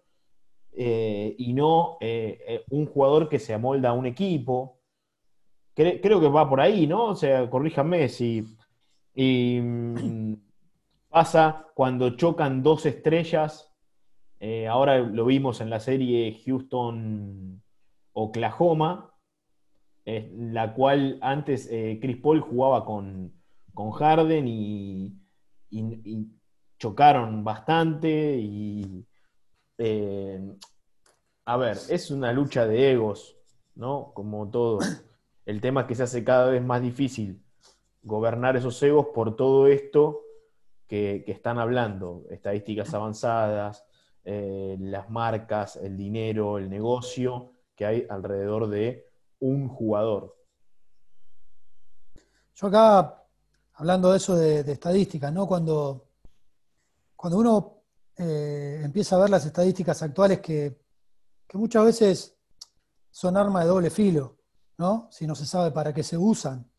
eh, 0.79 1.33
y 1.39 1.53
no 1.53 1.97
eh, 2.01 2.39
eh, 2.47 2.63
un 2.69 2.85
jugador 2.85 3.29
que 3.29 3.39
se 3.39 3.51
amolda 3.51 3.89
a 3.89 3.93
un 3.93 4.05
equipo. 4.05 4.79
creo 5.73 6.21
que 6.21 6.27
va 6.27 6.47
por 6.47 6.61
ahí, 6.61 6.85
¿no? 6.85 7.05
O 7.05 7.15
sea, 7.15 7.49
corríjame 7.49 8.07
si... 8.09 8.43
Y, 9.15 9.59
mm, 9.59 10.35
pasa 11.09 11.65
cuando 11.73 12.11
chocan 12.11 12.61
dos 12.61 12.85
estrellas. 12.85 13.73
ahora 14.69 14.99
lo 14.99 15.25
vimos 15.25 15.61
en 15.61 15.71
la 15.71 15.79
serie 15.79 16.39
Houston 16.45 17.63
Oklahoma, 18.13 19.15
la 20.05 20.73
cual 20.75 21.17
antes 21.21 21.67
Chris 22.01 22.17
Paul 22.17 22.41
jugaba 22.41 22.85
con, 22.85 23.33
Harden 23.93 24.47
y, 24.47 25.15
chocaron 26.77 27.43
bastante. 27.43 28.37
Y, 28.37 29.07
eh, 29.77 30.57
a 31.45 31.57
ver, 31.57 31.77
es 31.89 32.11
una 32.11 32.33
lucha 32.33 32.65
de 32.65 32.91
egos, 32.91 33.37
¿no? 33.75 34.11
Como 34.13 34.49
todo. 34.49 34.79
El 35.45 35.61
tema 35.61 35.81
es 35.81 35.87
que 35.87 35.95
se 35.95 36.03
hace 36.03 36.23
cada 36.23 36.49
vez 36.49 36.61
más 36.61 36.81
difícil 36.81 37.41
gobernar 38.03 38.57
esos 38.57 38.81
egos 38.83 39.07
por 39.13 39.35
todo 39.35 39.67
esto 39.67 40.21
que, 40.87 41.23
están 41.27 41.59
hablando, 41.59 42.25
estadísticas 42.29 42.93
avanzadas, 42.93 43.85
eh, 44.23 44.77
las 44.79 45.09
marcas, 45.09 45.75
el 45.77 45.95
dinero, 45.95 46.57
el 46.57 46.69
negocio 46.69 47.51
que 47.75 47.85
hay 47.85 48.07
alrededor 48.09 48.67
de 48.67 49.05
un 49.39 49.67
jugador. 49.67 50.35
Yo 52.55 52.67
acá, 52.67 53.23
hablando 53.75 54.11
de 54.11 54.17
eso 54.17 54.35
de, 54.35 54.59
estadísticas, 54.71 55.31
¿no? 55.31 55.47
Cuando, 55.47 56.07
cuando 57.15 57.37
uno 57.37 57.76
eh, 58.17 58.81
empieza 58.83 59.15
a 59.15 59.19
ver 59.19 59.29
las 59.29 59.45
estadísticas 59.45 60.01
actuales 60.01 60.39
que, 60.39 60.79
muchas 61.53 61.85
veces 61.85 62.35
son 63.11 63.37
armas 63.37 63.63
de 63.63 63.69
doble 63.69 63.89
filo, 63.89 64.37
¿no? 64.77 65.07
Si 65.11 65.25
no 65.25 65.35
se 65.35 65.45
sabe 65.45 65.71
para 65.71 65.93
qué 65.93 66.03
se 66.03 66.17
usan. 66.17 66.69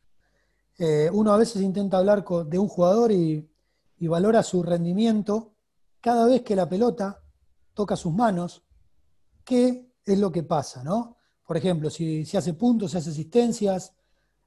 Eh, 0.79 1.11
uno 1.13 1.33
a 1.33 1.37
veces 1.37 1.63
intenta 1.63 1.99
hablar 1.99 2.25
de 2.25 2.59
un 2.59 2.69
jugador 2.69 3.13
y, 3.13 3.49
valora 4.01 4.43
su 4.43 4.63
rendimiento 4.63 5.55
cada 6.01 6.27
vez 6.27 6.43
que 6.43 6.55
la 6.55 6.69
pelota 6.69 7.21
toca 7.75 7.97
sus 7.97 8.13
manos, 8.13 8.63
que 9.45 9.93
es 10.05 10.19
lo 10.19 10.31
que 10.31 10.43
pasa, 10.43 10.85
¿no? 10.85 11.17
Por 11.47 11.57
ejemplo, 11.57 11.91
si, 11.91 12.25
se 12.25 12.39
hace 12.39 12.55
puntos, 12.55 12.93
se 12.93 12.99
hace 12.99 13.11
asistencias, 13.11 13.93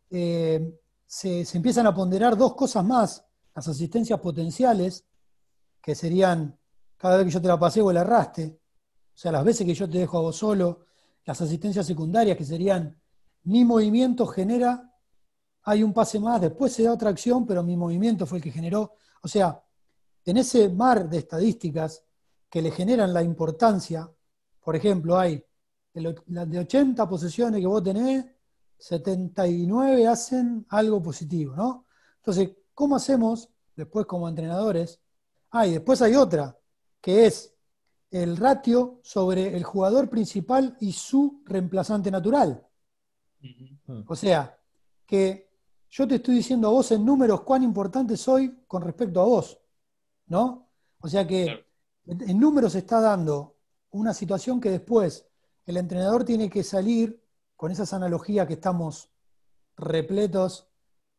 eh, 0.10 0.80
se, 1.06 1.46
empiezan 1.54 1.88
a 1.88 1.96
ponderar 1.96 2.38
dos 2.38 2.56
cosas 2.56 2.86
más, 2.86 3.26
las 3.54 3.68
asistencias 3.68 4.20
potenciales, 4.20 5.06
que 5.82 5.96
serían 5.96 6.58
cada 7.02 7.18
vez 7.18 7.26
que 7.26 7.32
yo 7.32 7.42
te 7.42 7.48
la 7.48 7.58
pasé 7.58 7.82
o 7.82 7.92
la 7.92 8.02
arraste, 8.02 8.60
o 9.12 9.18
sea, 9.18 9.32
las 9.32 9.44
veces 9.44 9.66
que 9.66 9.74
yo 9.74 9.90
te 9.90 9.98
dejo 9.98 10.20
a 10.20 10.22
vos 10.22 10.36
solo, 10.36 10.86
las 11.26 11.42
asistencias 11.42 11.88
secundarias, 11.88 12.38
que 12.38 12.46
serían 12.46 12.96
mi 13.46 13.66
movimiento 13.66 14.28
genera, 14.28 14.88
hay 15.64 15.82
un 15.82 15.94
pase 15.94 16.20
más, 16.20 16.40
después 16.40 16.72
se 16.72 16.84
da 16.84 16.94
otra 16.94 17.10
acción, 17.10 17.48
pero 17.48 17.64
mi 17.64 17.76
movimiento 17.76 18.28
fue 18.28 18.38
el 18.38 18.44
que 18.44 18.52
generó. 18.52 18.94
O 19.24 19.28
sea, 19.28 19.64
en 20.26 20.38
ese 20.38 20.70
mar 20.70 21.10
de 21.10 21.18
estadísticas 21.18 22.04
que 22.48 22.62
le 22.62 22.70
generan 22.70 23.12
la 23.12 23.24
importancia, 23.24 24.08
por 24.60 24.76
ejemplo, 24.76 25.18
hay 25.18 25.44
de 25.96 26.60
80 26.60 27.10
posesiones 27.10 27.62
que 27.62 27.68
vos 27.68 27.82
tenés, 27.82 28.28
79 28.78 30.06
hacen 30.06 30.68
algo 30.70 31.02
positivo, 31.02 31.56
¿no? 31.56 31.88
Entonces, 32.18 32.52
¿cómo 32.76 32.96
hacemos 32.96 33.50
después 33.76 34.06
como 34.06 34.30
entrenadores? 34.30 35.02
Ah, 35.50 35.66
y 35.66 35.72
después 35.72 36.00
hay 36.04 36.16
otra, 36.16 36.56
que 37.02 37.26
es 37.26 37.54
el 38.12 38.38
ratio 38.38 39.00
sobre 39.04 39.56
el 39.56 39.64
jugador 39.64 40.10
principal 40.10 40.78
y 40.80 40.92
su 40.92 41.42
reemplazante 41.46 42.12
natural. 42.12 42.68
O 44.08 44.16
sea, 44.16 44.58
que 45.06 45.50
yo 45.90 46.08
te 46.08 46.16
estoy 46.16 46.36
diciendo 46.36 46.68
a 46.68 46.72
vos 46.72 46.92
en 46.92 47.04
números 47.04 47.42
cuán 47.42 47.64
importante 47.64 48.16
soy 48.16 48.64
con 48.68 48.82
respecto 48.82 49.20
a 49.20 49.26
vos, 49.26 49.60
¿no? 50.28 50.70
O 51.00 51.08
sea 51.08 51.26
que 51.26 51.66
en 52.06 52.40
números 52.40 52.76
está 52.76 53.02
dando 53.02 53.58
una 53.92 54.14
situación 54.14 54.62
que 54.62 54.70
después 54.70 55.28
el 55.66 55.78
entrenador 55.78 56.24
tiene 56.24 56.50
que 56.50 56.64
salir 56.64 57.22
con 57.56 57.72
esas 57.72 57.94
analogías 57.94 58.48
que 58.48 58.54
estamos 58.54 59.10
repletos, 59.78 60.68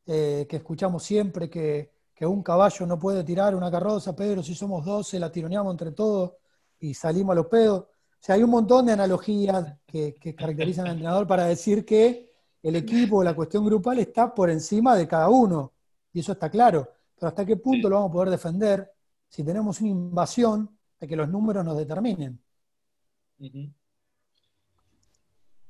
eh, 0.07 0.47
que 0.49 0.57
escuchamos 0.57 1.03
siempre, 1.03 1.51
que, 1.51 1.93
un 2.27 2.43
caballo 2.43 2.87
no 2.87 2.99
puede 2.99 3.25
tirar 3.25 3.55
una 3.55 3.71
carroza, 3.71 4.15
Pedro, 4.15 4.43
si 4.43 4.55
somos 4.55 4.85
12, 4.85 5.19
la 5.19 5.31
tironeamos 5.31 5.73
entre 5.73 5.93
todos 5.93 6.33
y 6.81 6.95
salimos 6.95 7.33
a 7.33 7.37
los 7.37 7.47
pedos. 7.47 7.81
O 7.81 8.25
sea, 8.25 8.37
hay 8.37 8.43
un 8.43 8.51
montón 8.51 8.87
de 8.87 8.93
analogías 8.93 9.79
que, 9.87 10.15
que 10.15 10.35
caracterizan 10.35 10.87
al 10.87 10.93
entrenador 10.93 11.27
para 11.27 11.47
decir 11.47 11.85
que 11.85 12.31
el 12.63 12.77
equipo, 12.77 13.25
la 13.25 13.35
cuestión 13.35 13.65
grupal 13.65 13.99
está 13.99 14.33
por 14.33 14.49
encima 14.51 14.97
de 14.97 15.09
cada 15.09 15.29
uno. 15.29 15.73
Y 16.13 16.21
eso 16.21 16.33
está 16.33 16.49
claro. 16.49 16.89
Pero 17.17 17.29
¿hasta 17.29 17.45
qué 17.45 17.57
punto 17.57 17.89
lo 17.89 17.97
vamos 17.97 18.11
a 18.11 18.13
poder 18.13 18.31
defender 18.31 18.91
si 19.29 19.43
tenemos 19.45 19.81
una 19.81 19.91
invasión 19.91 20.79
de 21.01 21.09
que 21.09 21.17
los 21.17 21.29
números 21.29 21.65
nos 21.65 21.77
determinen? 21.77 22.41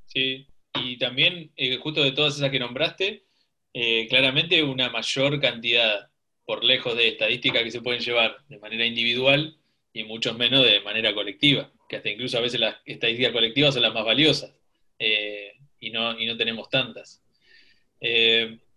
Sí, 0.06 0.47
y 0.75 0.99
también, 0.99 1.50
eh, 1.56 1.78
justo 1.78 2.02
de 2.02 2.12
todas 2.12 2.37
esas 2.37 2.50
que 2.50 2.59
nombraste, 2.59 3.25
eh, 3.73 4.06
claramente 4.09 4.62
una 4.62 4.90
mayor 4.90 5.40
cantidad 5.40 6.11
por 6.44 6.64
lejos 6.64 6.96
de 6.96 7.08
estadísticas 7.08 7.62
que 7.62 7.70
se 7.70 7.80
pueden 7.80 8.00
llevar 8.00 8.37
de 8.49 8.58
manera 8.58 8.84
individual 8.84 9.56
y 9.92 10.04
muchos 10.04 10.37
menos 10.37 10.64
de 10.64 10.80
manera 10.80 11.14
colectiva, 11.14 11.70
que 11.88 11.96
hasta 11.96 12.11
incluso 12.11 12.38
a 12.38 12.40
veces 12.40 12.61
las 12.61 12.76
estadísticas 12.84 13.32
colectivas 13.32 13.75
son 13.75 13.82
las 13.82 13.94
más 13.94 14.04
valiosas 14.04 14.54
eh, 14.99 15.52
y, 15.80 15.90
no, 15.90 16.18
y 16.18 16.26
no 16.26 16.37
tenemos 16.37 16.68
tantas. 16.70 17.22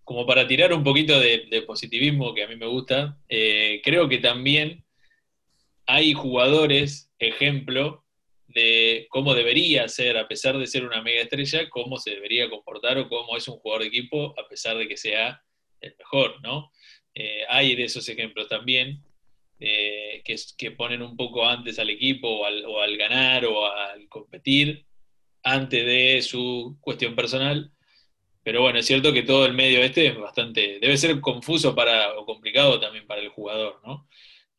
como 0.04 0.26
para 0.26 0.48
tirar 0.48 0.74
un 0.74 0.84
poquito 0.84 1.20
de, 1.20 1.64
positivismo 1.66 2.34
que 2.34 2.44
a 2.44 2.48
mí 2.48 2.56
me 2.56 2.68
gusta, 2.68 3.18
creo 3.28 4.08
que 4.08 4.20
también 4.20 4.86
hay 5.86 6.14
jugadores, 6.14 7.12
ejemplo, 7.20 8.04
de 8.48 9.08
cómo 9.10 9.34
debería 9.34 9.88
ser, 9.88 10.18
a 10.18 10.28
pesar 10.28 10.58
de 10.58 10.68
ser 10.68 10.86
una 10.86 11.02
mega 11.02 11.22
estrella, 11.22 11.70
cómo 11.70 11.98
se 11.98 12.12
debería 12.12 12.50
comportar 12.50 12.98
o 12.98 13.10
cómo 13.10 13.36
es 13.38 13.48
un 13.48 13.58
jugador 13.58 13.84
de 13.84 13.90
equipo, 13.90 14.34
a 14.40 14.48
pesar 14.48 14.78
de 14.78 14.88
que 14.88 14.98
sea 14.98 15.42
el 15.82 15.96
mejor, 16.00 16.42
¿no? 16.42 16.72
Eh, 17.16 17.44
hay 17.50 17.76
de 17.76 17.86
esos 17.86 18.08
ejemplos 18.10 18.50
también, 18.50 19.02
eh, 19.60 20.22
que, 20.58 20.72
ponen 20.72 21.02
un 21.02 21.16
poco 21.16 21.48
antes 21.48 21.80
al 21.80 21.90
equipo 21.90 22.28
o 22.30 22.46
al, 22.46 22.98
ganar 22.98 23.46
o 23.46 23.66
al 23.66 24.08
competir, 24.10 24.86
antes 25.44 25.86
de 25.86 26.22
su 26.22 26.78
cuestión 26.82 27.16
personal. 27.16 27.72
Pero 28.44 28.62
bueno, 28.62 28.80
es 28.80 28.86
cierto 28.86 29.14
que 29.14 29.24
todo 29.24 29.46
el 29.46 29.54
medio 29.54 29.80
este 29.82 30.08
es 30.08 30.18
bastante, 30.18 30.80
debe 30.80 30.98
ser 30.98 31.20
confuso 31.22 31.76
para, 31.76 32.18
o 32.20 32.26
complicado 32.26 32.80
también 32.80 33.08
para 33.08 33.22
el 33.22 33.30
jugador, 33.30 33.82
¿no? 33.86 34.08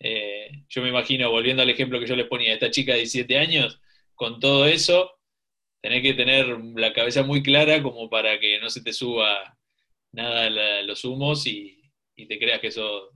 Eh, 0.01 0.51
yo 0.69 0.83
me 0.83 0.89
imagino, 0.89 1.31
volviendo 1.31 1.63
al 1.63 1.71
ejemplo 1.71 2.01
que 2.01 2.07
yo 2.07 2.17
les 2.17 2.27
ponía, 2.27 2.55
esta 2.55 2.71
chica 2.71 2.93
de 2.93 2.99
17 3.01 3.39
años, 3.39 3.81
con 4.15 4.41
todo 4.41 4.67
eso, 4.67 5.19
tenés 5.81 6.03
que 6.03 6.15
tener 6.15 6.47
la 6.77 6.93
cabeza 6.93 7.23
muy 7.23 7.43
clara 7.43 7.83
como 7.83 8.11
para 8.11 8.41
que 8.41 8.61
no 8.61 8.71
se 8.71 8.83
te 8.83 8.93
suba 8.93 9.57
nada 10.13 10.51
los 10.83 11.05
humos 11.05 11.47
y, 11.47 11.86
te 12.25 12.39
creas 12.39 12.61
que 12.61 12.71
sos 12.71 13.11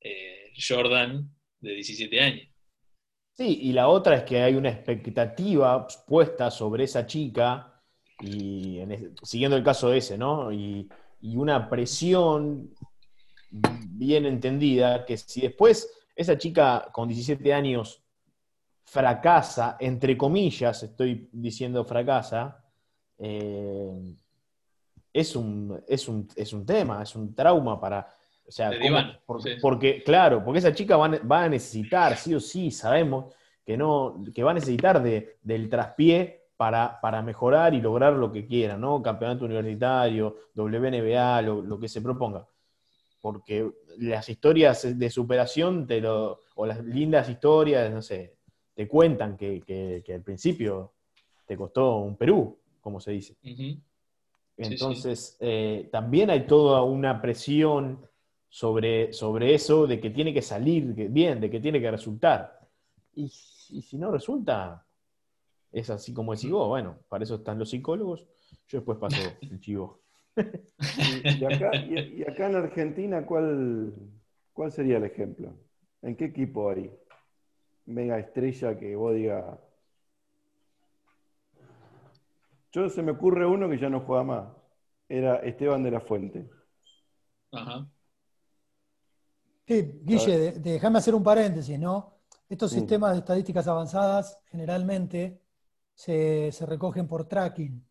eh, 0.00 0.52
Jordan 0.56 1.28
de 1.60 1.74
17 1.74 2.20
años. 2.20 2.48
Sí, 3.32 3.58
y 3.62 3.72
la 3.72 3.88
otra 3.88 4.16
es 4.16 4.22
que 4.24 4.40
hay 4.40 4.54
una 4.54 4.70
expectativa 4.70 5.86
puesta 6.06 6.50
sobre 6.50 6.84
esa 6.84 7.06
chica, 7.06 7.82
y 8.20 8.78
siguiendo 9.22 9.56
el 9.56 9.64
caso 9.64 9.92
ese, 9.92 10.16
¿no? 10.16 10.52
y 10.52 10.88
una 11.20 11.68
presión 11.68 12.72
bien 13.50 14.26
entendida, 14.26 15.04
que 15.04 15.16
si 15.16 15.42
después 15.42 15.90
esa 16.16 16.38
chica 16.38 16.88
con 16.92 17.08
17 17.08 17.52
años 17.52 18.02
fracasa, 18.84 19.76
entre 19.80 20.16
comillas, 20.16 20.82
estoy 20.82 21.28
diciendo 21.32 21.84
fracasa, 21.84 22.64
eh, 23.18 24.14
es, 25.12 25.36
un, 25.36 25.82
es, 25.86 26.08
un, 26.08 26.66
tema, 26.66 27.02
es 27.02 27.14
un 27.14 27.34
trauma 27.34 27.80
para... 27.80 28.08
O 28.52 28.54
sea, 28.54 28.70
porque, 29.62 30.02
claro, 30.02 30.44
porque 30.44 30.58
esa 30.58 30.74
chica 30.74 30.98
va, 30.98 31.42
a 31.42 31.48
necesitar, 31.48 32.18
sí 32.18 32.34
o 32.34 32.40
sí, 32.40 32.70
sabemos 32.70 33.34
que, 33.64 33.78
no, 33.78 34.22
que 34.34 34.42
va 34.42 34.50
a 34.50 34.54
necesitar 34.54 35.02
de, 35.02 35.38
del 35.42 35.70
traspié 35.70 36.48
para, 36.58 37.00
para, 37.00 37.22
mejorar 37.22 37.72
y 37.72 37.80
lograr 37.80 38.12
lo 38.12 38.30
que 38.30 38.46
quiera, 38.46 38.76
¿no? 38.76 39.00
Campeonato 39.02 39.46
universitario, 39.46 40.36
WNBA, 40.54 41.40
lo, 41.40 41.62
lo 41.62 41.80
que 41.80 41.88
se 41.88 42.02
proponga. 42.02 42.46
Porque 43.22 43.70
las 43.96 44.28
historias 44.28 44.98
de 44.98 45.08
superación 45.08 45.86
te 45.86 46.02
lo, 46.02 46.40
o 46.56 46.66
las 46.66 46.84
lindas 46.84 47.30
historias, 47.30 47.90
no 47.90 48.02
sé, 48.02 48.36
te 48.74 48.86
cuentan 48.86 49.38
que, 49.38 50.04
al 50.14 50.22
principio 50.22 50.92
te 51.46 51.56
costó 51.56 52.00
un 52.00 52.18
Perú, 52.18 52.58
como 52.82 53.00
se 53.00 53.12
dice. 53.12 53.34
Entonces, 54.58 55.38
eh, 55.40 55.88
también 55.90 56.28
hay 56.28 56.46
toda 56.46 56.82
una 56.82 57.22
presión 57.22 58.11
sobre, 58.52 59.14
sobre 59.14 59.54
eso 59.54 59.86
de 59.86 59.98
que 59.98 60.10
tiene 60.10 60.34
que 60.34 60.42
salir 60.42 60.92
bien, 61.10 61.40
de 61.40 61.48
que 61.48 61.58
tiene 61.58 61.80
que 61.80 61.90
resultar. 61.90 62.60
Y, 63.14 63.30
si 63.30 63.96
no 63.96 64.10
resulta, 64.10 64.86
es 65.72 65.88
así 65.88 66.12
como 66.12 66.34
decís 66.34 66.50
vos, 66.50 66.68
bueno, 66.68 66.98
para 67.08 67.24
eso 67.24 67.36
están 67.36 67.58
los 67.58 67.70
psicólogos. 67.70 68.28
Yo 68.68 68.78
después 68.78 68.98
paso 68.98 69.16
el 69.40 69.58
chivo. 69.58 70.02
y, 70.36 71.44
acá, 71.46 72.46
en 72.46 72.56
Argentina, 72.56 73.24
¿cuál, 73.24 73.94
¿cuál 74.52 74.70
sería 74.70 74.98
el 74.98 75.04
ejemplo? 75.04 75.54
¿En 76.02 76.14
qué 76.14 76.26
equipo 76.26 76.68
hay? 76.68 76.92
Mega 77.86 78.18
estrella 78.18 78.78
que 78.78 78.94
vos 78.94 79.14
digas. 79.14 79.58
Yo 82.70 82.90
se 82.90 83.02
me 83.02 83.12
ocurre 83.12 83.46
uno 83.46 83.70
que 83.70 83.78
ya 83.78 83.88
no 83.88 84.00
juega 84.00 84.24
más. 84.24 84.48
Era 85.08 85.36
Esteban 85.36 85.82
de 85.82 85.90
la 85.90 86.00
Fuente. 86.00 86.50
Ajá. 87.50 87.88
Sí, 89.66 90.00
Guille, 90.02 90.52
déjame 90.52 90.98
hacer 90.98 91.14
un 91.14 91.22
paréntesis, 91.22 91.78
¿no? 91.78 92.18
Estos 92.48 92.72
sistemas 92.72 93.12
de 93.12 93.18
estadísticas 93.18 93.66
avanzadas 93.66 94.38
generalmente 94.50 95.40
se, 95.94 96.52
se 96.52 96.66
recogen 96.66 97.06
por 97.06 97.26
tracking 97.26 97.82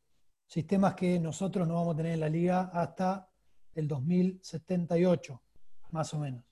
sistemas 0.52 0.96
que 0.96 1.18
nosotros 1.18 1.66
no 1.66 1.76
vamos 1.76 1.94
a 1.94 1.98
tener 1.98 2.12
en 2.12 2.20
la 2.20 2.28
liga 2.28 2.72
hasta 2.74 3.26
el 3.74 3.88
2078, 3.88 5.42
más 5.92 6.14
o 6.14 6.20
menos. 6.20 6.44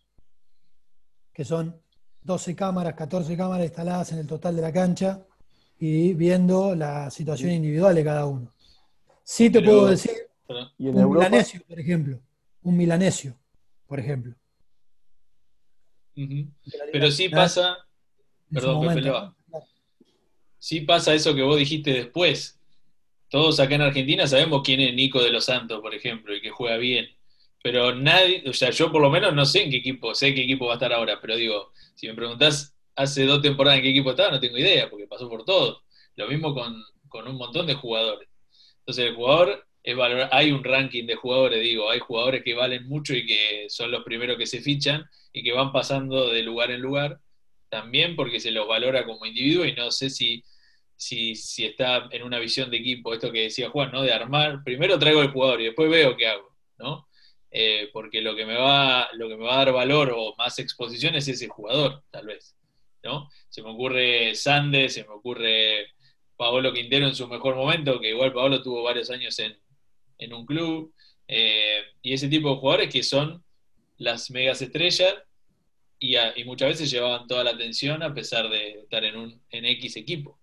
Que 1.33 1.43
son 1.43 1.81
12 2.23 2.55
cámaras, 2.55 2.93
14 2.93 3.35
cámaras 3.35 3.65
instaladas 3.65 4.13
en 4.13 4.19
el 4.19 4.27
total 4.27 4.55
de 4.55 4.61
la 4.61 4.71
cancha 4.71 5.25
y 5.77 6.13
viendo 6.13 6.75
la 6.75 7.11
situación 7.11 7.51
individual 7.51 7.93
de 7.93 8.03
cada 8.05 8.25
uno. 8.25 8.53
Sí 9.21 9.49
te 9.49 9.61
puedo 9.61 9.87
decir, 9.87 10.13
un 10.47 11.09
milanesio, 11.09 11.61
por 11.67 11.77
ejemplo. 11.77 12.19
Un 12.63 12.77
milanesio, 12.77 13.35
por 13.85 13.99
ejemplo. 13.99 14.33
Pero 16.91 17.11
sí 17.11 17.29
pasa, 17.29 17.77
perdón, 18.51 18.93
Pepe 18.93 19.11
sí 20.59 20.81
pasa 20.81 21.13
eso 21.13 21.33
que 21.33 21.41
vos 21.41 21.57
dijiste 21.57 21.91
después, 21.91 22.59
todos 23.29 23.59
acá 23.59 23.75
en 23.75 23.81
Argentina 23.81 24.27
sabemos 24.27 24.61
quién 24.63 24.81
es 24.81 24.93
Nico 24.93 25.21
de 25.21 25.31
los 25.31 25.45
Santos, 25.45 25.79
por 25.81 25.93
ejemplo, 25.95 26.35
y 26.35 26.41
que 26.41 26.49
juega 26.49 26.77
bien. 26.77 27.07
Pero 27.61 27.93
nadie, 27.93 28.43
o 28.47 28.53
sea, 28.53 28.69
yo 28.71 28.91
por 28.91 29.01
lo 29.01 29.09
menos 29.09 29.33
no 29.33 29.45
sé 29.45 29.63
en 29.63 29.71
qué 29.71 29.77
equipo, 29.77 30.15
sé 30.15 30.33
qué 30.33 30.43
equipo 30.43 30.65
va 30.65 30.73
a 30.73 30.75
estar 30.75 30.93
ahora, 30.93 31.19
pero 31.21 31.35
digo, 31.35 31.71
si 31.95 32.07
me 32.07 32.13
preguntás 32.13 32.75
hace 32.95 33.25
dos 33.25 33.41
temporadas 33.41 33.77
en 33.77 33.83
qué 33.83 33.91
equipo 33.91 34.11
estaba, 34.11 34.31
no 34.31 34.39
tengo 34.39 34.57
idea, 34.57 34.89
porque 34.89 35.07
pasó 35.07 35.29
por 35.29 35.45
todo. 35.45 35.81
Lo 36.15 36.27
mismo 36.27 36.53
con, 36.53 37.27
un 37.27 37.35
montón 37.35 37.67
de 37.67 37.75
jugadores. 37.75 38.27
Entonces, 38.79 39.05
el 39.05 39.15
jugador 39.15 39.67
hay 40.31 40.51
un 40.51 40.63
ranking 40.63 41.05
de 41.05 41.15
jugadores, 41.15 41.61
digo, 41.61 41.89
hay 41.89 41.99
jugadores 41.99 42.43
que 42.43 42.53
valen 42.53 42.87
mucho 42.87 43.15
y 43.15 43.25
que 43.25 43.65
son 43.69 43.91
los 43.91 44.03
primeros 44.03 44.37
que 44.37 44.45
se 44.45 44.61
fichan 44.61 45.05
y 45.33 45.43
que 45.43 45.53
van 45.53 45.71
pasando 45.71 46.29
de 46.29 46.43
lugar 46.43 46.71
en 46.71 46.81
lugar, 46.81 47.19
también 47.69 48.15
porque 48.15 48.39
se 48.39 48.51
los 48.51 48.67
valora 48.67 49.05
como 49.05 49.25
individuo 49.25 49.65
y 49.65 49.73
no 49.73 49.91
sé 49.91 50.09
si 50.09 50.43
si, 50.99 51.33
si 51.33 51.65
está 51.65 52.09
en 52.11 52.23
una 52.23 52.39
visión 52.39 52.69
de 52.69 52.75
equipo, 52.75 53.13
esto 53.13 53.31
que 53.31 53.43
decía 53.43 53.69
Juan, 53.69 53.89
¿no? 53.89 54.01
De 54.01 54.11
armar, 54.11 54.63
primero 54.65 54.99
traigo 54.99 55.21
el 55.21 55.31
jugador 55.31 55.61
y 55.61 55.65
después 55.65 55.89
veo 55.89 56.17
qué 56.17 56.27
hago, 56.27 56.53
¿no? 56.77 57.07
Eh, 57.51 57.89
porque 57.93 58.21
lo 58.21 58.35
que, 58.35 58.45
me 58.45 58.57
va, 58.57 59.07
lo 59.13 59.29
que 59.29 59.37
me 59.37 59.45
va 59.45 59.53
a 59.53 59.65
dar 59.65 59.73
valor 59.73 60.13
o 60.13 60.35
más 60.35 60.59
exposición 60.59 61.15
es 61.15 61.25
ese 61.29 61.47
jugador, 61.47 62.03
tal 62.11 62.25
vez, 62.25 62.53
¿no? 63.01 63.29
Se 63.47 63.63
me 63.63 63.69
ocurre 63.69 64.35
Sande, 64.35 64.89
se 64.89 65.05
me 65.05 65.11
ocurre 65.11 65.87
Paolo 66.35 66.73
Quintero 66.73 67.07
en 67.07 67.15
su 67.15 67.29
mejor 67.29 67.55
momento, 67.55 68.01
que 68.01 68.09
igual 68.09 68.33
Paolo 68.33 68.61
tuvo 68.61 68.83
varios 68.83 69.09
años 69.09 69.39
en, 69.39 69.57
un 70.33 70.45
club, 70.45 70.93
eh, 71.27 71.81
y 72.01 72.13
ese 72.13 72.27
tipo 72.27 72.49
de 72.49 72.55
jugadores 72.55 72.89
que 72.91 73.03
son 73.03 73.43
las 73.97 74.31
megas 74.31 74.61
estrellas 74.61 75.15
y, 75.99 76.15
y, 76.17 76.43
muchas 76.45 76.69
veces 76.69 76.89
llevaban 76.89 77.27
toda 77.27 77.43
la 77.43 77.51
atención 77.51 78.01
a 78.01 78.13
pesar 78.13 78.49
de 78.49 78.79
estar 78.79 79.03
en 79.03 79.17
un 79.17 79.41
en 79.51 79.65
X 79.65 79.97
equipo. 79.97 80.39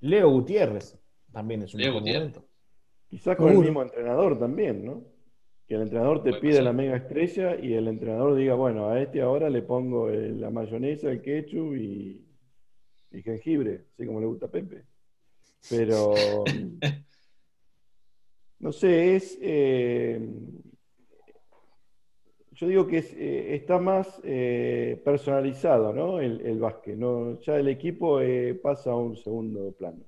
Leo 0.00 0.30
Gutiérrez 0.30 0.98
también 1.32 1.62
es 1.62 1.74
un 1.74 1.80
Leo 1.80 1.94
momento. 1.94 2.46
Quizás 3.08 3.36
con 3.36 3.50
el 3.50 3.58
mismo 3.58 3.82
entrenador 3.82 4.38
también, 4.38 4.84
¿no? 4.84 5.04
Que 5.68 5.76
el 5.76 5.82
entrenador 5.82 6.22
te 6.22 6.32
pide 6.34 6.60
la 6.62 6.72
mega 6.72 6.96
estrella 6.96 7.56
y 7.60 7.74
el 7.74 7.88
entrenador 7.88 8.34
diga, 8.34 8.54
bueno, 8.54 8.88
a 8.88 9.00
este 9.00 9.22
ahora 9.22 9.48
le 9.50 9.62
pongo 9.62 10.10
la 10.10 10.50
mayonesa, 10.50 11.10
el 11.10 11.22
ketchup 11.22 11.74
y, 11.76 12.24
y 13.12 13.22
jengibre, 13.22 13.84
así 13.94 14.06
como 14.06 14.20
le 14.20 14.26
gusta 14.26 14.46
a 14.46 14.50
Pepe. 14.50 14.84
Pero, 15.70 16.14
no 18.58 18.72
sé, 18.72 19.16
es... 19.16 19.38
Eh, 19.40 20.20
yo 22.52 22.68
digo 22.68 22.86
que 22.86 22.98
eh, 22.98 23.56
está 23.56 23.80
más 23.80 24.20
eh, 24.22 25.00
personalizado 25.04 25.92
¿no? 25.92 26.20
el, 26.20 26.40
el 26.40 26.60
básquet. 26.60 26.96
¿no? 26.96 27.40
Ya 27.40 27.56
el 27.56 27.68
equipo 27.68 28.20
pasa 28.62 28.92
a 28.92 28.96
un 28.96 29.16
segundo 29.16 29.72
plano. 29.72 30.04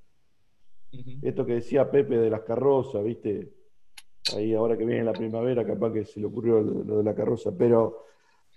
Esto 1.22 1.44
que 1.44 1.54
decía 1.54 1.90
Pepe 1.90 2.16
de 2.16 2.30
las 2.30 2.42
carrozas, 2.42 3.04
¿viste? 3.04 3.52
Ahí 4.34 4.54
ahora 4.54 4.78
que 4.78 4.86
viene 4.86 5.04
la 5.04 5.12
primavera, 5.12 5.66
capaz 5.66 5.92
que 5.92 6.04
se 6.04 6.20
le 6.20 6.26
ocurrió 6.26 6.60
lo 6.62 6.98
de 6.98 7.04
la 7.04 7.14
carroza. 7.14 7.50
Pero 7.56 8.04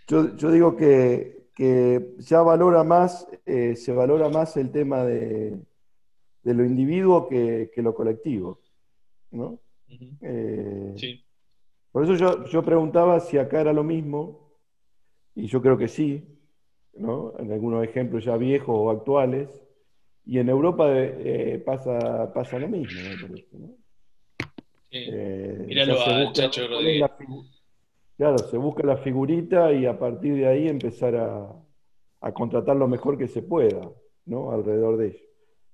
yo, 0.07 0.35
yo 0.37 0.51
digo 0.51 0.77
que, 0.77 1.49
que, 1.53 2.15
ya 2.19 2.41
valora 2.41 2.83
más, 2.83 3.27
se 3.45 3.91
valora 3.91 4.29
más 4.29 4.55
el 4.55 4.71
tema 4.71 5.03
de, 5.03 5.59
de 6.43 6.53
lo 6.53 6.65
individuo 6.65 7.27
que, 7.27 7.71
lo 7.77 7.93
colectivo. 7.93 8.59
¿no? 9.31 9.59
Eh, 10.21 11.21
por 11.91 12.03
eso 12.03 12.15
yo, 12.15 12.45
yo, 12.45 12.63
preguntaba 12.63 13.19
si 13.19 13.37
acá 13.37 13.61
era 13.61 13.73
lo 13.73 13.83
mismo, 13.83 14.53
y 15.35 15.47
yo 15.47 15.61
creo 15.61 15.77
que 15.77 15.87
sí, 15.87 16.23
¿no? 16.93 17.33
en 17.39 17.51
algunos 17.51 17.83
ejemplos 17.83 18.25
ya 18.25 18.37
viejos 18.37 18.75
o 18.77 18.89
actuales, 18.89 19.49
y 20.25 20.37
en 20.37 20.49
Europa 20.49 20.85
eh, 20.91 21.61
pasa, 21.65 22.31
pasa 22.33 22.59
lo 22.59 22.67
mismo, 22.67 22.99
¿no? 23.53 23.69
Eh, 24.91 25.65
Míralo 25.67 26.01
a 26.01 26.33
Chacho 26.33 26.67
Rodríguez. 26.67 27.09
Claro, 28.17 28.37
se 28.39 28.57
busca 28.57 28.83
la 28.83 28.97
figurita 28.97 29.71
y 29.71 29.85
a 29.85 29.97
partir 29.97 30.35
de 30.35 30.47
ahí 30.47 30.67
empezar 30.67 31.15
a, 31.15 31.47
a 32.21 32.33
contratar 32.33 32.75
lo 32.75 32.87
mejor 32.87 33.17
que 33.17 33.27
se 33.27 33.41
pueda, 33.41 33.89
¿no? 34.25 34.51
Alrededor 34.51 34.97
de 34.97 35.07
ello. 35.07 35.28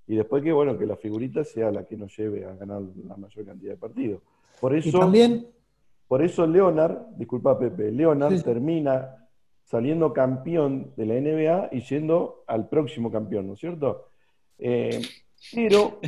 Y 0.08 0.15
después 0.15 0.44
que, 0.44 0.52
bueno, 0.52 0.78
que 0.78 0.86
la 0.86 0.96
figurita 0.96 1.44
sea 1.44 1.72
la 1.72 1.84
que 1.84 1.98
nos 1.98 2.15
lleve 2.15 2.46
a 2.46 2.54
ganar 2.54 2.82
la 3.08 3.18
mayor 3.18 3.46
cantidad 3.46 3.72
de 3.72 3.78
partidos. 3.78 4.22
Por 4.62 4.76
eso, 4.76 5.00
también... 5.00 5.48
por 6.08 6.22
eso 6.22 6.46
Leonard, 6.46 7.15
disculpa 7.18 7.58
Pepe, 7.58 7.91
Leonard 7.91 8.41
termina 8.44 9.28
saliendo 9.63 10.13
campeón 10.13 10.94
de 10.96 11.06
la 11.06 11.15
NBA 11.15 11.70
y 11.72 11.82
yendo 11.82 12.44
al 12.48 12.70
próximo 12.70 13.12
campeón, 13.12 13.48
¿no 13.48 13.54
es 13.54 13.60
cierto? 13.60 14.10
Eh, 14.60 15.02
pero 15.54 16.00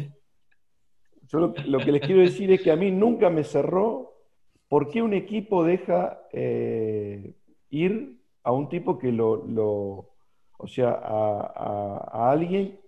yo 1.28 1.40
lo, 1.40 1.80
que 1.80 1.92
les 1.92 2.02
quiero 2.02 2.22
decir 2.22 2.52
es 2.52 2.62
que 2.62 2.72
a 2.72 2.76
mí 2.76 2.92
nunca 2.92 3.30
me 3.30 3.44
cerró 3.44 4.14
por 4.70 4.90
qué 4.90 5.02
un 5.02 5.14
equipo 5.14 5.64
deja 5.64 6.22
eh, 6.32 7.34
ir 7.72 8.20
a 8.44 8.52
un 8.52 8.70
tipo 8.70 8.98
que 9.00 9.12
lo, 9.12 10.12
o 10.58 10.68
sea, 10.68 10.92
a, 10.92 12.10
a 12.12 12.32
alguien 12.32 12.80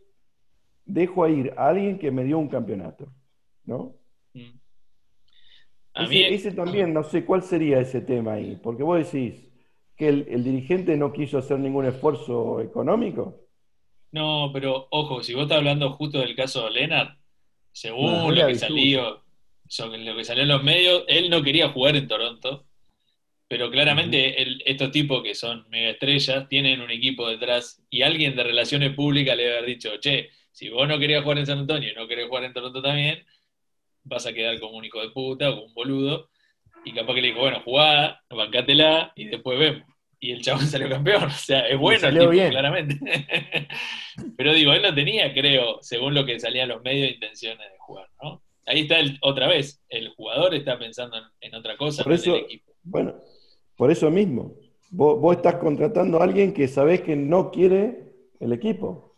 dejo 0.90 1.24
a 1.24 1.30
ir 1.30 1.54
a 1.56 1.70
alguien 1.70 2.00
que 2.00 2.12
me 2.12 2.24
dio 2.24 2.38
un 2.40 2.50
campeonato, 2.50 3.14
¿no? 3.64 3.96
Mm. 4.34 6.12
ese, 6.12 6.52
también, 6.52 6.94
no 6.94 7.04
sé 7.04 7.26
cuál 7.26 7.44
sería 7.44 7.80
ese 7.80 8.02
tema 8.02 8.34
ahí, 8.34 8.60
porque 8.62 8.84
vos 8.84 8.98
decís 8.98 9.48
que 9.96 10.10
el, 10.10 10.44
dirigente 10.44 10.98
no 10.98 11.14
quiso 11.14 11.38
hacer 11.38 11.60
ningún 11.60 11.86
esfuerzo 11.86 12.62
económico. 12.62 13.48
No, 14.12 14.50
pero 14.52 14.88
ojo, 14.90 15.22
si 15.22 15.34
vos 15.34 15.44
estás 15.44 15.60
hablando 15.60 15.92
justo 15.92 16.20
del 16.20 16.36
caso 16.36 16.66
de 16.66 16.72
Lennart, 16.72 17.20
según 17.72 18.34
lo 18.34 18.48
que 18.48 18.56
salió, 18.56 19.24
lo 19.78 20.16
que 20.16 20.24
salió 20.24 20.44
en 20.44 20.50
los 20.50 20.64
medios, 20.64 21.04
él 21.08 21.30
no 21.30 21.44
quería 21.44 21.70
jugar 21.70 21.96
en 21.96 22.08
Toronto, 22.08 22.66
pero 23.48 23.70
claramente 23.70 24.36
estos 24.66 24.92
tipos 24.92 25.22
que 25.22 25.36
son 25.36 25.68
mega 25.70 25.92
estrellas 25.92 26.48
tienen 26.48 26.82
un 26.82 26.90
equipo 26.90 27.28
detrás 27.28 27.84
y 27.90 28.02
alguien 28.02 28.36
de 28.36 28.44
relaciones 28.44 28.94
públicas 28.96 29.36
le 29.36 29.44
debe 29.44 29.58
haber 29.58 29.70
dicho, 29.70 29.98
che, 30.00 30.30
si 30.52 30.70
vos 30.70 30.88
no 30.88 31.00
querías 31.00 31.24
jugar 31.24 31.38
en 31.38 31.46
San 31.46 31.60
Antonio 31.60 31.92
y 31.92 31.96
no 31.96 32.08
querés 32.08 32.28
jugar 32.28 32.44
en 32.44 32.54
Toronto 32.54 32.82
también, 32.82 33.26
vas 34.04 34.26
a 34.26 34.34
quedar 34.34 34.60
como 34.60 34.78
un 34.78 34.86
hijo 34.86 35.02
de 35.02 35.10
puta 35.10 35.50
o 35.50 35.56
como 35.56 35.66
un 35.68 35.74
boludo. 35.74 36.30
Y 36.86 36.94
capaz 36.94 37.14
que 37.14 37.22
le 37.22 37.28
dijo, 37.30 37.42
bueno, 37.42 37.62
jugá, 37.64 38.22
bancátela 38.30 39.12
y 39.16 39.26
después 39.26 39.60
vemos. 39.60 39.84
Y 40.22 40.32
el 40.32 40.42
chabón 40.42 40.66
salió 40.66 40.90
campeón. 40.90 41.24
O 41.28 41.30
sea, 41.30 41.68
es 41.68 41.78
bueno 41.78 42.08
el 42.08 42.20
tipo, 42.20 42.50
claramente. 42.50 43.00
Pero 44.38 44.54
digo, 44.54 44.74
él 44.74 44.82
no 44.82 44.94
tenía, 44.94 45.34
creo, 45.34 45.80
según 45.82 46.14
lo 46.14 46.26
que 46.26 46.40
salían 46.40 46.70
los 46.70 46.82
medios, 46.82 47.12
intenciones 47.12 47.72
de 47.72 47.78
jugar, 47.80 48.10
¿no? 48.22 48.44
Ahí 48.66 48.82
está 48.82 48.98
otra 49.22 49.48
vez, 49.48 49.82
el 49.90 50.10
jugador 50.10 50.54
está 50.54 50.78
pensando 50.78 51.18
en, 51.42 51.56
otra 51.56 51.76
cosa, 51.76 52.04
por 52.04 52.14
eso, 52.14 52.36
equipo. 52.36 52.72
Bueno, 52.84 53.16
por 53.76 53.90
eso 53.90 54.12
mismo. 54.12 54.54
Vos, 54.92 55.20
vos 55.20 55.38
estás 55.38 55.56
contratando 55.56 56.20
a 56.20 56.24
alguien 56.24 56.54
que 56.54 56.68
sabés 56.68 57.02
que 57.02 57.16
no 57.16 57.50
quiere 57.50 58.04
el 58.40 58.54
equipo. 58.54 59.09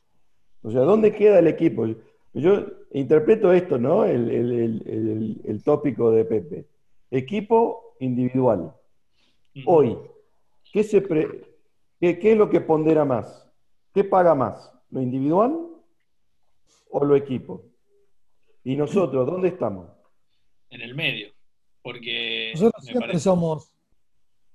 O 0.63 0.71
sea, 0.71 0.81
¿dónde 0.81 1.13
queda 1.13 1.39
el 1.39 1.47
equipo? 1.47 1.85
Yo 2.33 2.65
interpreto 2.91 3.51
esto, 3.51 3.77
¿no? 3.77 4.05
El, 4.05 5.61
tópico 5.63 6.11
de 6.11 6.25
Pepe. 6.25 6.65
Equipo 7.09 7.95
individual. 7.99 8.73
Hoy, 9.65 9.97
¿qué, 10.71 10.83
se 10.83 11.03
qué, 11.03 12.31
es 12.31 12.37
lo 12.37 12.49
que 12.49 12.61
pondera 12.61 13.03
más? 13.05 13.47
¿Qué 13.93 14.03
paga 14.03 14.33
más? 14.35 14.71
¿Lo 14.91 15.01
individual 15.01 15.67
o 16.89 17.05
lo 17.05 17.15
equipo? 17.15 17.63
Y 18.63 18.75
nosotros, 18.75 19.25
¿dónde 19.25 19.49
estamos? 19.49 19.89
En 20.69 20.81
el 20.81 20.95
medio. 20.95 21.31
Porque 21.81 22.51
nosotros 22.53 22.85
siempre 22.85 23.19
somos, 23.19 23.73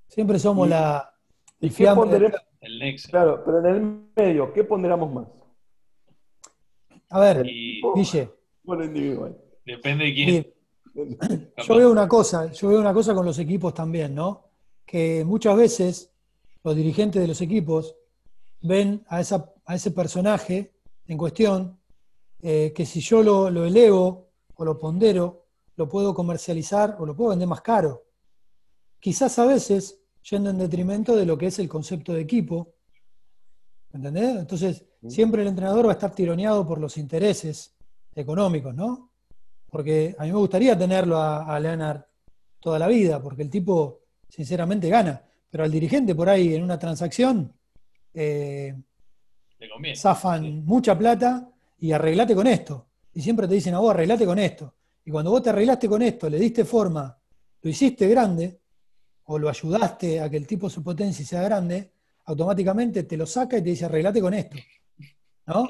siempre 0.07 0.39
somos 0.39 0.69
la, 0.69 1.13
el, 1.61 2.33
el 2.61 2.79
nexo. 2.79 3.09
Claro, 3.11 3.43
pero 3.45 3.59
en 3.59 3.67
el 3.67 4.01
medio, 4.15 4.53
¿qué 4.53 4.63
ponderamos 4.63 5.13
más? 5.13 5.27
A 7.11 7.21
ver, 7.21 7.43
Guille. 7.43 8.31
Bueno, 8.65 8.85
individual. 8.85 9.37
Depende 9.65 10.05
de 10.05 10.15
quién. 10.15 10.55
Yo 11.67 11.77
veo 11.77 11.91
una 11.91 12.09
cosa, 12.09 12.51
yo 12.53 12.69
veo 12.69 12.81
una 12.81 12.95
cosa 12.95 13.15
con 13.15 13.27
los 13.27 13.39
equipos 13.39 13.75
también, 13.75 14.15
¿no? 14.15 14.49
Que 14.85 15.25
muchas 15.25 15.57
veces 15.57 16.13
los 16.65 16.75
dirigentes 16.75 17.21
de 17.21 17.29
los 17.29 17.41
equipos 17.41 17.95
ven 18.63 19.05
a, 19.09 19.21
esa, 19.21 19.53
a 19.67 19.75
ese 19.75 19.91
personaje 19.91 20.73
en 21.07 21.19
cuestión 21.19 21.79
eh, 22.41 22.73
que 22.75 22.87
si 22.87 23.01
yo 23.01 23.23
lo, 23.23 23.51
lo 23.51 23.65
elevo 23.67 24.31
o 24.55 24.65
lo 24.65 24.79
pondero, 24.79 25.45
lo 25.77 25.89
puedo 25.89 26.15
comercializar 26.15 26.97
o 26.99 27.07
lo 27.07 27.15
puedo 27.15 27.31
vender 27.31 27.49
más 27.49 27.61
caro. 27.61 28.05
Quizás 28.99 29.39
a 29.39 29.47
veces 29.47 30.01
yendo 30.29 30.51
en 30.51 30.59
detrimento 30.59 31.15
de 31.15 31.27
lo 31.27 31.39
que 31.39 31.47
es 31.47 31.59
el 31.59 31.69
concepto 31.69 32.13
de 32.13 32.23
equipo. 32.23 32.75
¿Entendés? 33.93 34.37
Entonces, 34.37 34.85
siempre 35.09 35.43
el 35.43 35.49
entrenador 35.49 35.87
va 35.87 35.91
a 35.91 35.95
estar 35.95 36.15
tironeado 36.15 36.67
por 36.67 36.79
los 36.79 36.97
intereses 36.97 37.75
económicos, 38.15 38.75
¿no? 38.75 39.11
Porque 39.71 40.15
a 40.19 40.25
mí 40.25 40.33
me 40.33 40.39
gustaría 40.39 40.77
tenerlo 40.77 41.21
a, 41.21 41.59
Leonard 41.61 42.03
toda 42.61 42.79
la 42.79 42.87
vida, 42.87 43.23
porque 43.23 43.43
el 43.43 43.51
tipo 43.51 44.01
sinceramente 44.29 44.89
gana, 44.89 45.23
pero 45.51 45.65
al 45.65 45.71
dirigente 45.71 46.15
por 46.15 46.29
ahí 46.29 46.55
en 46.55 46.63
una 46.63 46.79
transacción 46.79 47.53
eh, 48.15 48.75
zafan 49.95 50.65
mucha 50.65 50.97
plata 50.97 51.49
y 51.79 51.93
arreglate 51.93 52.35
con 52.35 52.47
esto. 52.47 52.87
Y 53.13 53.21
siempre 53.21 53.47
te 53.47 53.55
dicen 53.55 53.75
a 53.75 53.79
vos, 53.79 53.91
arreglate 53.91 54.25
con 54.25 54.39
esto. 54.39 54.75
Y 55.05 55.11
cuando 55.11 55.31
vos 55.31 55.43
te 55.43 55.51
arreglaste 55.51 55.89
con 55.89 56.03
esto, 56.03 56.29
le 56.29 56.39
diste 56.39 56.65
forma, 56.65 57.17
lo 57.63 57.71
hiciste 57.71 58.09
grande, 58.09 58.61
o 59.25 59.39
lo 59.39 59.49
ayudaste 59.49 60.21
a 60.21 60.31
que 60.31 60.37
el 60.37 60.47
tipo 60.47 60.71
su 60.71 60.83
potencia 60.83 61.25
sea 61.25 61.43
grande, 61.43 61.93
automáticamente 62.27 63.05
te 63.05 63.17
lo 63.17 63.27
saca 63.27 63.59
y 63.59 63.63
te 63.63 63.71
dice, 63.71 63.85
arreglate 63.85 64.21
con 64.21 64.35
esto. 64.35 64.57
¿No? 65.47 65.67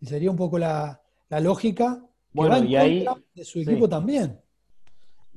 Y 0.00 0.06
sería 0.06 0.30
un 0.30 0.36
poco 0.36 0.58
la, 0.58 1.00
lógica 1.28 2.02
bueno, 2.32 2.64
y 2.64 2.76
ahí, 2.76 3.06
de 3.34 3.44
su 3.44 3.60
equipo 3.60 3.88
también. 3.88 4.40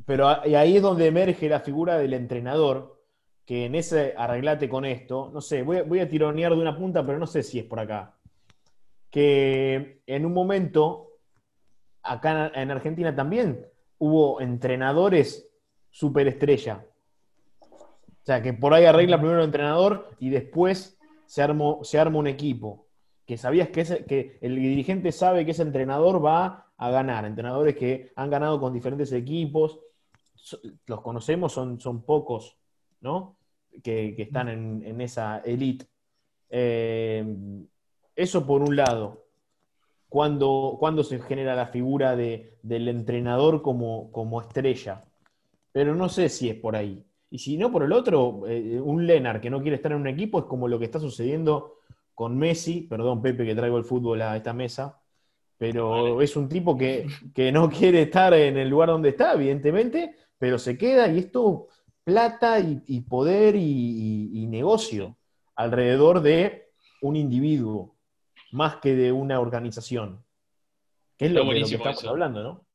Pero 0.05 0.45
y 0.45 0.55
ahí 0.55 0.77
es 0.77 0.81
donde 0.81 1.07
emerge 1.07 1.49
la 1.49 1.59
figura 1.59 1.97
del 1.97 2.13
entrenador, 2.13 3.01
que 3.45 3.65
en 3.65 3.75
ese 3.75 4.13
arreglate 4.17 4.69
con 4.69 4.85
esto, 4.85 5.29
no 5.33 5.41
sé, 5.41 5.63
voy, 5.63 5.99
a 5.99 6.09
tironear 6.09 6.53
de 6.53 6.61
una 6.61 6.77
punta, 6.77 7.05
pero 7.05 7.19
no 7.19 7.27
sé 7.27 7.43
si 7.43 7.59
es 7.59 7.65
por 7.65 7.79
acá. 7.79 8.15
Que 9.09 10.01
en 10.07 10.25
un 10.25 10.33
momento, 10.33 11.09
acá 12.01 12.51
en 12.55 12.71
Argentina 12.71 13.15
también 13.15 13.65
hubo 13.99 14.41
entrenadores 14.41 15.47
superestrella. 15.89 16.85
O 17.61 18.25
sea, 18.25 18.41
que 18.41 18.53
por 18.53 18.73
ahí 18.73 18.85
arregla 18.85 19.17
primero 19.17 19.39
el 19.39 19.45
entrenador 19.45 20.09
y 20.19 20.29
después 20.29 20.97
se, 21.25 21.45
se 21.81 21.99
arma 21.99 22.19
un 22.19 22.27
equipo 22.27 22.82
que 23.25 23.37
sabías 23.37 23.69
que, 23.69 23.83
que 24.05 24.37
el 24.41 24.55
dirigente 24.55 25.11
sabe 25.11 25.45
que 25.45 25.51
ese 25.51 25.61
entrenador 25.61 26.23
va 26.23 26.71
a 26.77 26.89
ganar, 26.89 27.25
entrenadores 27.25 27.75
que 27.75 28.11
han 28.15 28.29
ganado 28.29 28.59
con 28.59 28.73
diferentes 28.73 29.11
equipos, 29.13 29.79
los 30.85 31.01
conocemos, 31.01 31.53
son, 31.53 31.79
son 31.79 32.03
pocos, 32.03 32.57
¿no? 33.01 33.37
Que, 33.81 34.15
están 34.17 34.49
en, 34.49 35.01
esa 35.01 35.39
elite. 35.39 35.85
Eh, 36.49 37.25
eso 38.15 38.45
por 38.45 38.61
un 38.61 38.75
lado, 38.75 39.25
cuando, 40.09 40.75
cuando 40.79 41.03
se 41.03 41.19
genera 41.19 41.55
la 41.55 41.67
figura 41.67 42.15
de, 42.15 42.57
del 42.61 42.87
entrenador 42.87 43.61
como, 43.61 44.11
como 44.11 44.41
estrella. 44.41 45.05
pero 45.71 45.95
no 45.95 46.09
sé 46.09 46.29
si 46.29 46.49
es 46.49 46.55
por 46.55 46.75
ahí. 46.75 47.03
Y 47.31 47.39
si 47.39 47.57
no 47.57 47.71
por 47.71 47.83
el 47.83 47.93
otro, 47.93 48.43
eh, 48.47 48.79
un 48.79 49.07
Lenar 49.07 49.41
que 49.41 49.49
no 49.49 49.61
quiere 49.61 49.77
estar 49.77 49.91
en 49.91 50.01
un 50.01 50.07
equipo 50.07 50.39
es 50.39 50.45
como 50.45 50.67
lo 50.67 50.77
que 50.77 50.85
está 50.85 50.99
sucediendo 50.99 51.79
con 52.13 52.37
Messi, 52.37 52.81
perdón 52.81 53.21
Pepe 53.21 53.45
que 53.45 53.55
traigo 53.55 53.77
el 53.77 53.85
fútbol 53.85 54.21
a 54.21 54.35
esta 54.37 54.53
mesa, 54.53 54.99
pero 55.57 56.21
es 56.21 56.35
un 56.35 56.49
tipo 56.49 56.77
que, 56.77 57.07
no 57.53 57.69
quiere 57.69 58.03
estar 58.03 58.33
en 58.33 58.57
el 58.57 58.69
lugar 58.69 58.89
donde 58.89 59.09
está, 59.09 59.33
evidentemente, 59.33 60.15
pero 60.37 60.59
se 60.59 60.77
queda 60.77 61.07
y 61.07 61.19
esto 61.19 61.67
plata 62.03 62.59
y, 62.59 63.01
poder 63.01 63.55
y, 63.55 64.45
negocio 64.47 65.17
alrededor 65.55 66.21
de 66.21 66.69
un 67.01 67.15
individuo, 67.15 67.95
más 68.51 68.77
que 68.77 68.93
de 68.93 69.11
una 69.11 69.39
organización. 69.39 70.23
Que 71.17 71.27
es 71.27 71.31
lo, 71.31 71.49
que, 71.49 71.61
estamos 71.61 72.03
hablando, 72.05 72.43
¿no? 72.43 72.65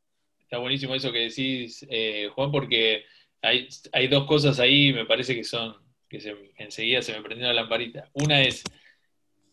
Está 0.40 0.58
buenísimo 0.58 0.94
eso 0.94 1.12
que 1.12 1.18
decís, 1.18 1.86
eh, 1.90 2.30
Juan, 2.34 2.50
porque 2.50 3.04
hay, 3.42 3.68
hay, 3.92 4.08
dos 4.08 4.26
cosas 4.26 4.58
ahí, 4.60 4.92
me 4.92 5.04
parece 5.04 5.34
que 5.34 5.44
son, 5.44 5.76
que 6.08 6.18
enseguida 6.56 7.02
se 7.02 7.12
me 7.12 7.22
prendió 7.22 7.48
la 7.48 7.52
lamparita. 7.52 8.08
Una 8.14 8.40
es, 8.40 8.64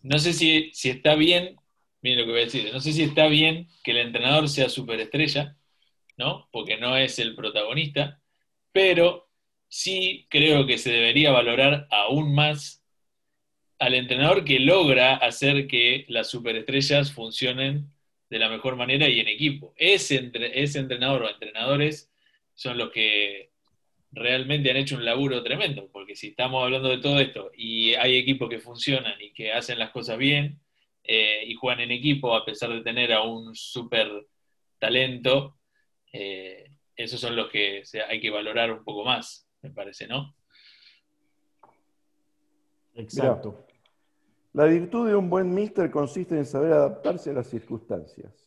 no 0.05 0.19
sé 0.19 0.33
si, 0.33 0.71
está 0.89 1.15
bien, 1.15 1.55
miren 2.01 2.19
lo 2.19 2.25
que 2.25 2.31
voy 2.31 2.41
a 2.41 2.45
decir, 2.45 2.71
no 2.71 2.79
sé 2.79 2.93
si 2.93 3.01
está 3.03 3.27
bien 3.27 3.67
que 3.83 3.91
el 3.91 3.97
entrenador 3.97 4.47
sea 4.49 4.69
superestrella, 4.69 5.57
¿no? 6.17 6.47
Porque 6.51 6.77
no 6.77 6.95
es 6.95 7.17
el 7.17 7.35
protagonista, 7.35 8.21
pero 8.71 9.29
sí 9.67 10.27
creo 10.29 10.67
que 10.67 10.77
se 10.77 10.91
debería 10.91 11.31
valorar 11.31 11.87
aún 11.89 12.35
más 12.35 12.83
al 13.79 13.95
entrenador 13.95 14.45
que 14.45 14.59
logra 14.59 15.15
hacer 15.15 15.67
que 15.67 16.05
las 16.07 16.29
superestrellas 16.29 17.11
funcionen 17.11 17.91
de 18.29 18.39
la 18.39 18.49
mejor 18.49 18.75
manera 18.75 19.09
y 19.09 19.19
en 19.19 19.27
equipo. 19.27 19.73
Ese 19.75 20.17
entrenador 20.17 21.23
o 21.23 21.29
entrenadores 21.29 22.11
son 22.53 22.77
los 22.77 22.91
que 22.91 23.51
realmente 24.15 24.71
han 24.71 24.77
hecho 24.77 24.95
un 24.95 25.05
laburo 25.05 25.43
tremendo, 25.43 25.89
porque 25.91 26.15
si 26.15 26.29
estamos 26.29 26.63
hablando 26.63 26.89
de 26.89 26.99
todo 26.99 27.19
esto 27.19 27.51
y 27.55 27.93
hay 27.95 28.15
equipos 28.15 28.49
que 28.49 28.59
funcionan 28.59 29.21
y 29.21 29.33
que 29.33 29.51
hacen 29.51 29.77
las 29.77 29.91
cosas 29.91 30.17
bien 30.17 30.59
eh, 31.03 31.43
y 31.45 31.53
juegan 31.53 31.81
en 31.81 31.91
equipo 31.91 32.35
a 32.35 32.45
pesar 32.45 32.71
de 32.71 32.81
tener 32.81 33.11
a 33.11 33.23
un 33.23 33.53
súper 33.53 34.09
talento, 34.79 35.57
eh, 36.13 36.71
esos 36.95 37.19
son 37.19 37.35
los 37.35 37.49
que 37.49 37.83
hay 38.07 38.21
que 38.21 38.29
valorar 38.29 38.71
un 38.71 38.83
poco 38.83 39.03
más, 39.03 39.47
me 39.61 39.71
parece, 39.71 40.07
¿no? 40.07 40.33
Exacto. 42.95 43.67
la 44.53 44.65
virtud 44.67 45.09
de 45.09 45.15
un 45.17 45.29
buen 45.29 45.53
mister 45.53 45.91
consiste 45.91 46.37
en 46.37 46.45
saber 46.45 46.71
adaptarse 46.71 47.31
a 47.31 47.33
las 47.33 47.47
circunstancias. 47.47 48.44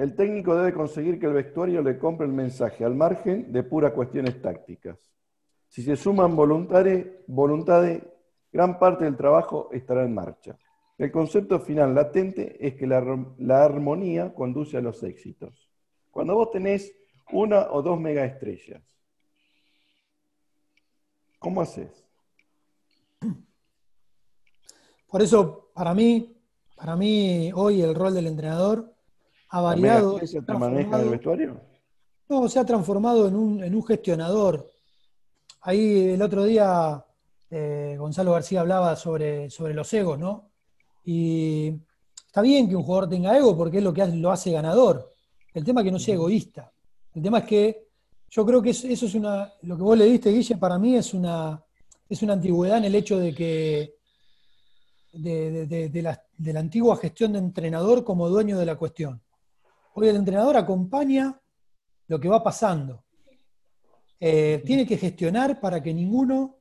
El 0.00 0.16
técnico 0.16 0.56
debe 0.56 0.72
conseguir 0.72 1.20
que 1.20 1.26
el 1.26 1.34
vestuario 1.34 1.82
le 1.82 1.98
compre 1.98 2.26
el 2.26 2.32
mensaje 2.32 2.86
al 2.86 2.94
margen 2.94 3.52
de 3.52 3.62
puras 3.62 3.92
cuestiones 3.92 4.40
tácticas. 4.40 4.96
Si 5.68 5.82
se 5.82 5.94
suman 5.94 6.34
voluntades, 6.34 8.02
gran 8.50 8.78
parte 8.78 9.04
del 9.04 9.18
trabajo 9.18 9.68
estará 9.70 10.02
en 10.02 10.14
marcha. 10.14 10.56
El 10.96 11.12
concepto 11.12 11.60
final 11.60 11.94
latente 11.94 12.66
es 12.66 12.76
que 12.76 12.86
la, 12.86 13.62
armonía 13.62 14.32
conduce 14.32 14.78
a 14.78 14.80
los 14.80 15.02
éxitos. 15.02 15.68
Cuando 16.10 16.34
vos 16.34 16.50
tenés 16.50 16.96
una 17.30 17.70
o 17.70 17.82
dos 17.82 18.00
megaestrellas. 18.00 18.82
¿Cómo 21.38 21.60
haces? 21.60 22.06
Por 25.08 25.20
eso, 25.20 25.70
para 25.74 25.92
mí, 25.92 26.40
para 26.74 26.96
mí, 26.96 27.52
hoy 27.54 27.82
el 27.82 27.94
rol 27.94 28.14
del 28.14 28.28
entrenador 28.28 28.94
ha 29.50 29.60
variado. 29.60 30.18
te 30.18 30.52
maneja 30.54 31.00
el 31.00 31.08
vestuario? 31.10 31.60
No, 32.28 32.48
se 32.48 32.58
ha 32.58 32.64
transformado 32.64 33.28
en 33.28 33.34
un, 33.74 33.84
gestionador. 33.84 34.70
Ahí 35.62 36.10
el 36.10 36.22
otro 36.22 36.44
día 36.44 37.04
eh, 37.50 37.96
Gonzalo 37.98 38.32
García 38.32 38.60
hablaba 38.60 38.94
sobre, 38.96 39.50
sobre 39.50 39.74
los 39.74 39.92
egos, 39.92 40.18
¿no? 40.18 40.50
Y 41.04 41.72
está 42.24 42.40
bien 42.40 42.68
que 42.68 42.76
un 42.76 42.84
jugador 42.84 43.08
tenga 43.08 43.36
ego 43.36 43.56
porque 43.56 43.78
es 43.78 43.84
lo 43.84 43.92
que 43.92 44.06
lo 44.06 44.30
hace 44.30 44.52
ganador. 44.52 45.12
El 45.52 45.64
tema 45.64 45.80
es 45.80 45.86
que 45.86 45.92
no 45.92 45.98
sea 45.98 46.14
egoísta. 46.14 46.72
El 47.12 47.22
tema 47.22 47.38
es 47.38 47.44
que 47.44 47.88
yo 48.30 48.46
creo 48.46 48.62
que 48.62 48.70
eso, 48.70 48.86
es 48.86 49.14
una, 49.14 49.52
lo 49.62 49.76
que 49.76 49.82
vos 49.82 49.98
le 49.98 50.04
diste, 50.04 50.30
Guille, 50.30 50.56
para 50.56 50.78
mí 50.78 50.94
es 50.94 51.12
una, 51.12 51.60
es 52.08 52.22
una 52.22 52.34
antigüedad 52.34 52.78
en 52.78 52.84
el 52.84 52.94
hecho 52.94 53.18
de 53.18 53.34
que 53.34 53.96
de, 55.12 55.90
la, 56.00 56.22
de, 56.38 56.52
la, 56.52 56.60
antigua 56.60 56.96
gestión 56.96 57.32
de 57.32 57.40
entrenador 57.40 58.04
como 58.04 58.28
dueño 58.28 58.56
de 58.56 58.66
la 58.66 58.76
cuestión. 58.76 59.20
Hoy 59.94 60.08
el 60.08 60.16
entrenador 60.16 60.56
acompaña 60.56 61.40
lo 62.08 62.20
que 62.20 62.28
va 62.28 62.42
pasando. 62.42 63.04
Eh, 64.18 64.62
tiene 64.64 64.86
que 64.86 64.96
gestionar 64.96 65.60
para 65.60 65.82
que 65.82 65.94
ninguno, 65.94 66.58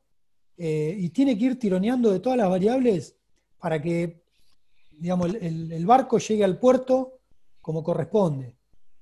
eh, 0.58 0.96
y 0.98 1.10
tiene 1.10 1.38
que 1.38 1.46
ir 1.46 1.60
tironeando 1.60 2.12
de 2.12 2.20
todas 2.20 2.38
las 2.38 2.50
variables 2.50 3.16
para 3.60 3.82
que 3.82 4.24
digamos, 5.00 5.34
el 5.34 5.86
barco 5.86 6.18
llegue 6.18 6.44
al 6.44 6.60
puerto 6.60 7.20
como 7.62 7.84
corresponde. 7.84 8.58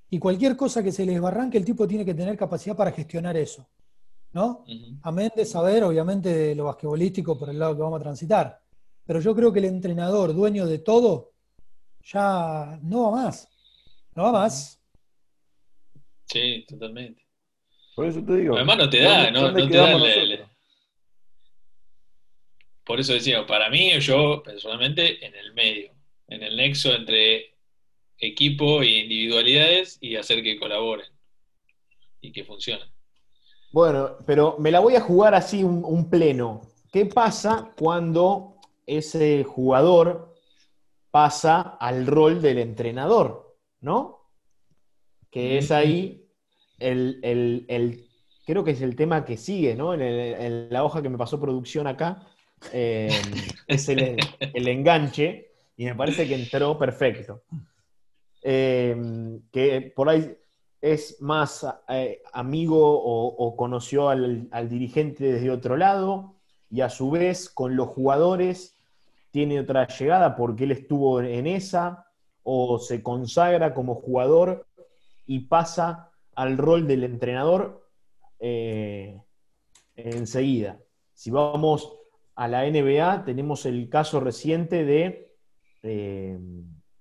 Y 0.09 0.19
cualquier 0.19 0.55
cosa 0.55 0.81
que 0.81 0.91
se 0.91 1.05
les 1.05 1.19
barranque, 1.19 1.57
el 1.57 1.65
tipo 1.65 1.87
tiene 1.87 2.05
que 2.05 2.13
tener 2.13 2.37
capacidad 2.37 2.75
para 2.75 2.91
gestionar 2.91 3.35
eso. 3.35 3.67
¿No? 4.33 4.63
Amén 5.01 5.31
de 5.35 5.45
saber, 5.45 5.83
obviamente, 5.83 6.29
de 6.29 6.55
lo 6.55 6.65
basquetbolístico 6.65 7.37
por 7.37 7.49
el 7.49 7.59
lado 7.59 7.75
que 7.75 7.81
vamos 7.81 7.99
a 7.99 8.03
transitar. 8.03 8.61
Pero 9.05 9.19
yo 9.19 9.35
creo 9.35 9.51
que 9.51 9.59
el 9.59 9.65
entrenador, 9.65 10.33
dueño 10.33 10.65
de 10.65 10.79
todo, 10.79 11.31
ya 12.03 12.79
no 12.83 13.03
va 13.03 13.23
más. 13.23 13.47
No 14.17 14.23
va 14.23 14.31
más. 14.31 14.81
Sí, 16.25 16.65
totalmente. 16.67 17.23
Por 17.95 18.07
eso 18.07 18.23
te 18.25 18.37
digo. 18.37 18.55
Además 18.55 18.77
no 18.79 18.89
te 18.89 19.01
da, 19.01 19.29
no, 19.29 19.53
te 19.53 19.67
da 19.67 20.49
Por 22.83 22.99
eso 22.99 23.13
decía, 23.13 23.45
para 23.45 23.69
mí, 23.69 23.91
yo 23.99 24.41
personalmente, 24.41 25.23
en 25.23 25.35
el 25.35 25.53
medio, 25.53 25.91
en 26.29 26.41
el 26.41 26.57
nexo 26.57 26.95
entre 26.95 27.53
equipo 28.17 28.81
e 28.81 29.01
individualidades 29.01 29.99
y 30.01 30.15
hacer 30.15 30.41
que 30.41 30.57
colaboren 30.57 31.11
y 32.19 32.31
que 32.31 32.43
funcionen. 32.43 32.89
Bueno, 33.71 34.17
pero 34.25 34.55
me 34.57 34.71
la 34.71 34.79
voy 34.79 34.95
a 34.95 35.01
jugar 35.01 35.35
así 35.35 35.63
un, 35.63 36.09
pleno. 36.09 36.63
¿Qué 36.91 37.05
pasa 37.05 37.71
cuando 37.77 38.55
ese 38.87 39.43
jugador 39.43 40.33
pasa 41.11 41.77
al 41.79 42.07
rol 42.07 42.41
del 42.41 42.57
entrenador? 42.57 43.46
¿No? 43.87 44.19
Que 45.31 45.57
es 45.57 45.71
ahí 45.71 46.27
el, 46.77 48.05
creo 48.45 48.63
que 48.63 48.71
es 48.71 48.81
el 48.81 48.95
tema 48.95 49.23
que 49.23 49.37
sigue, 49.37 49.75
¿no? 49.75 49.93
En, 49.93 50.69
la 50.69 50.83
hoja 50.83 51.01
que 51.01 51.09
me 51.09 51.17
pasó 51.17 51.39
producción 51.39 51.87
acá, 51.87 52.27
eh, 52.73 53.09
es 53.67 53.87
el, 53.89 54.17
el 54.39 54.67
enganche, 54.67 55.51
y 55.77 55.85
me 55.85 55.95
parece 55.95 56.27
que 56.27 56.35
entró 56.35 56.77
perfecto. 56.77 57.43
Em, 58.41 59.41
que 59.51 59.91
por 59.95 60.09
ahí 60.09 60.37
es 60.79 61.21
más 61.21 61.65
eh, 61.89 62.21
amigo 62.33 62.77
o, 62.79 63.55
conoció 63.55 64.09
al, 64.09 64.49
dirigente 64.69 65.33
desde 65.33 65.51
otro 65.51 65.75
lado 65.75 66.35
y 66.69 66.81
a 66.81 66.89
su 66.89 67.09
vez 67.11 67.49
con 67.49 67.75
los 67.75 67.87
jugadores 67.89 68.77
tiene 69.31 69.59
otra 69.59 69.87
llegada 69.87 70.35
porque 70.35 70.63
él 70.63 70.71
estuvo 70.71 71.21
en 71.21 71.47
esa 71.47 72.06
o 72.49 72.79
se 72.79 73.03
consagra 73.03 73.73
como 73.73 73.95
jugador 73.95 74.65
y 75.25 75.41
pasa 75.41 76.11
al 76.33 76.57
rol 76.57 76.87
del 76.87 77.03
entrenador 77.03 77.85
eh, 78.39 79.21
enseguida. 79.97 80.79
Si 81.13 81.29
vamos 81.29 81.93
a 82.35 82.47
la 82.47 82.63
NBA, 82.63 83.25
tenemos 83.25 83.65
el 83.65 83.89
caso 83.89 84.21
reciente 84.21 84.85
de, 84.85 85.35
eh, 85.83 86.39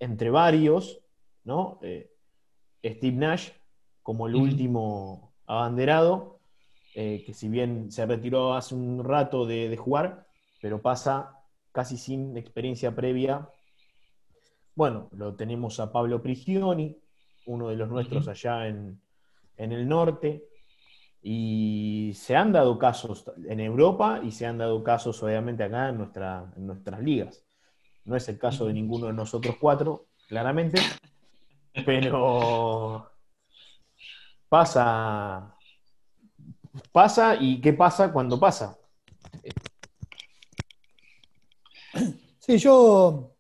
entre 0.00 0.30
varios, 0.30 0.98
¿no? 1.44 1.78
Eh, 1.80 2.10
Steve 2.84 3.16
Nash 3.16 3.50
como 4.02 4.26
el 4.26 4.34
último 4.34 5.32
abanderado, 5.46 6.40
que 6.92 7.32
si 7.34 7.48
bien 7.48 7.92
se 7.92 8.06
retiró 8.06 8.54
hace 8.54 8.74
un 8.74 9.04
rato 9.04 9.46
de, 9.46 9.76
jugar, 9.76 10.26
pero 10.60 10.82
pasa 10.82 11.38
casi 11.70 11.96
sin 11.96 12.36
experiencia 12.36 12.94
previa. 12.94 13.48
Bueno, 14.76 15.08
lo 15.12 15.34
tenemos 15.34 15.80
a 15.80 15.90
Pablo 15.90 16.22
Prigioni, 16.22 16.94
uno 17.46 17.68
de 17.68 17.76
los 17.76 17.88
nuestros 17.88 18.28
allá 18.28 18.68
en, 18.68 19.00
el 19.56 19.88
norte, 19.88 20.44
y 21.22 22.12
se 22.14 22.36
han 22.36 22.52
dado 22.52 22.78
casos 22.78 23.24
en 23.48 23.60
Europa 23.60 24.20
y 24.22 24.30
se 24.30 24.44
han 24.44 24.58
dado 24.58 24.84
casos 24.84 25.22
obviamente 25.22 25.64
acá 25.64 25.88
en, 25.88 25.96
nuestra, 25.96 26.52
en 26.54 26.66
nuestras 26.66 27.00
ligas. 27.00 27.42
No 28.04 28.16
es 28.16 28.28
el 28.28 28.38
caso 28.38 28.66
de 28.66 28.74
ninguno 28.74 29.06
de 29.06 29.14
nosotros 29.14 29.56
cuatro, 29.58 30.08
claramente, 30.28 30.78
pero 31.86 33.10
pasa, 34.50 35.56
pasa 36.92 37.34
y 37.40 37.62
qué 37.62 37.72
pasa 37.72 38.12
cuando 38.12 38.38
pasa. 38.38 38.76
Sí, 42.40 42.58
yo, 42.58 43.35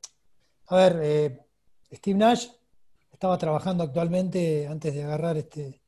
a 0.68 0.76
ver, 0.76 1.00
eh, 1.02 1.38
Steve 1.92 2.18
Nash 2.18 2.46
estaba 3.12 3.38
trabajando 3.38 3.84
actualmente, 3.84 4.66
antes 4.66 4.94
de 4.94 5.02
agarrar 5.02 5.36
este, 5.36 5.80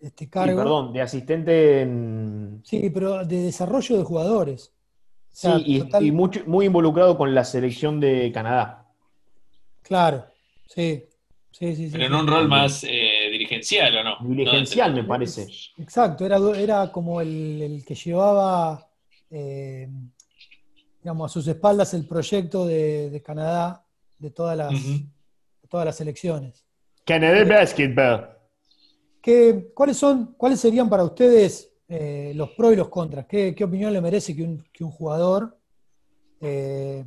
este 0.00 0.28
cargo. 0.28 0.58
perdón, 0.58 0.92
de 0.92 1.02
asistente 1.02 1.82
en... 1.82 2.60
Sí, 2.64 2.90
pero 2.90 3.24
de 3.24 3.42
desarrollo 3.42 3.98
de 3.98 4.04
jugadores. 4.04 4.72
sí, 5.30 5.48
y, 6.00 6.12
muy 6.12 6.66
involucrado 6.66 7.16
con 7.16 7.34
la 7.34 7.44
selección 7.44 8.00
de 8.00 8.30
Canadá. 8.32 8.86
Claro, 9.82 10.26
sí. 10.66 11.04
Sí, 11.56 11.76
sí, 11.76 11.88
pero 11.92 12.06
en 12.06 12.14
un 12.14 12.26
rol 12.26 12.48
más 12.48 12.82
eh, 12.82 13.28
dirigencial, 13.30 13.96
¿o 13.98 14.02
no? 14.02 14.16
Dirigencial, 14.22 14.92
me 14.92 15.04
parece. 15.04 15.46
Exacto, 15.78 16.26
era, 16.26 16.36
era 16.56 16.90
como 16.90 17.20
el, 17.20 17.84
que 17.86 17.94
llevaba, 17.94 18.88
eh, 19.30 19.88
digamos, 21.04 21.30
a 21.30 21.34
sus 21.34 21.46
espaldas 21.46 21.92
el 21.92 22.06
proyecto 22.06 22.66
de, 22.66 23.22
Canadá, 23.22 23.84
de 24.18 24.30
todas 24.30 24.56
las, 24.56 24.72
todas 25.68 25.84
las 25.84 26.00
elecciones. 26.00 26.64
Canadá 27.04 27.44
Basketball. 27.44 28.30
¿Qué, 29.20 29.70
cuáles, 29.74 29.98
son, 29.98 30.34
¿Cuáles 30.38 30.60
serían 30.60 30.88
para 30.88 31.04
ustedes 31.04 31.70
eh, 31.88 32.32
los 32.34 32.52
pros 32.52 32.72
y 32.72 32.76
los 32.76 32.88
contras? 32.88 33.26
¿Qué, 33.26 33.54
opinión 33.62 33.92
le 33.92 34.00
merece 34.00 34.34
que 34.34 34.82
un, 34.82 34.90
jugador, 34.90 35.58
eh, 36.40 37.04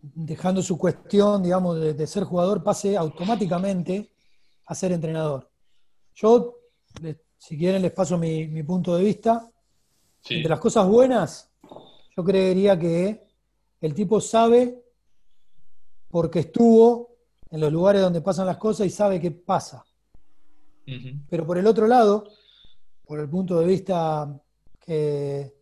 dejando 0.00 0.62
su 0.62 0.78
cuestión, 0.78 1.42
digamos, 1.42 1.78
de, 1.78 2.06
ser 2.06 2.24
jugador, 2.24 2.62
pase 2.62 2.96
automáticamente 2.96 4.12
a 4.64 4.74
ser 4.74 4.92
entrenador? 4.92 5.46
Yo, 6.14 6.56
si 7.36 7.58
quieren, 7.58 7.82
les 7.82 7.92
paso 7.92 8.16
mi, 8.16 8.62
punto 8.62 8.96
de 8.96 9.04
vista. 9.04 9.46
De 10.26 10.48
las 10.48 10.60
cosas 10.60 10.86
buenas, 10.86 11.49
yo 12.16 12.24
creería 12.24 12.78
que 12.78 13.26
el 13.80 13.94
tipo 13.94 14.20
sabe 14.20 14.82
porque 16.08 16.40
estuvo 16.40 17.10
en 17.50 17.60
los 17.60 17.72
lugares 17.72 18.02
donde 18.02 18.20
pasan 18.20 18.46
las 18.46 18.58
cosas 18.58 18.86
y 18.86 18.90
sabe 18.90 19.20
qué 19.20 19.30
pasa. 19.30 19.84
Pero 21.28 21.46
por 21.46 21.56
el 21.56 21.66
otro 21.68 21.86
lado, 21.86 22.26
por 23.06 23.20
el 23.20 23.28
punto 23.28 23.60
de 23.60 23.66
vista 23.66 24.40
que, 24.80 25.54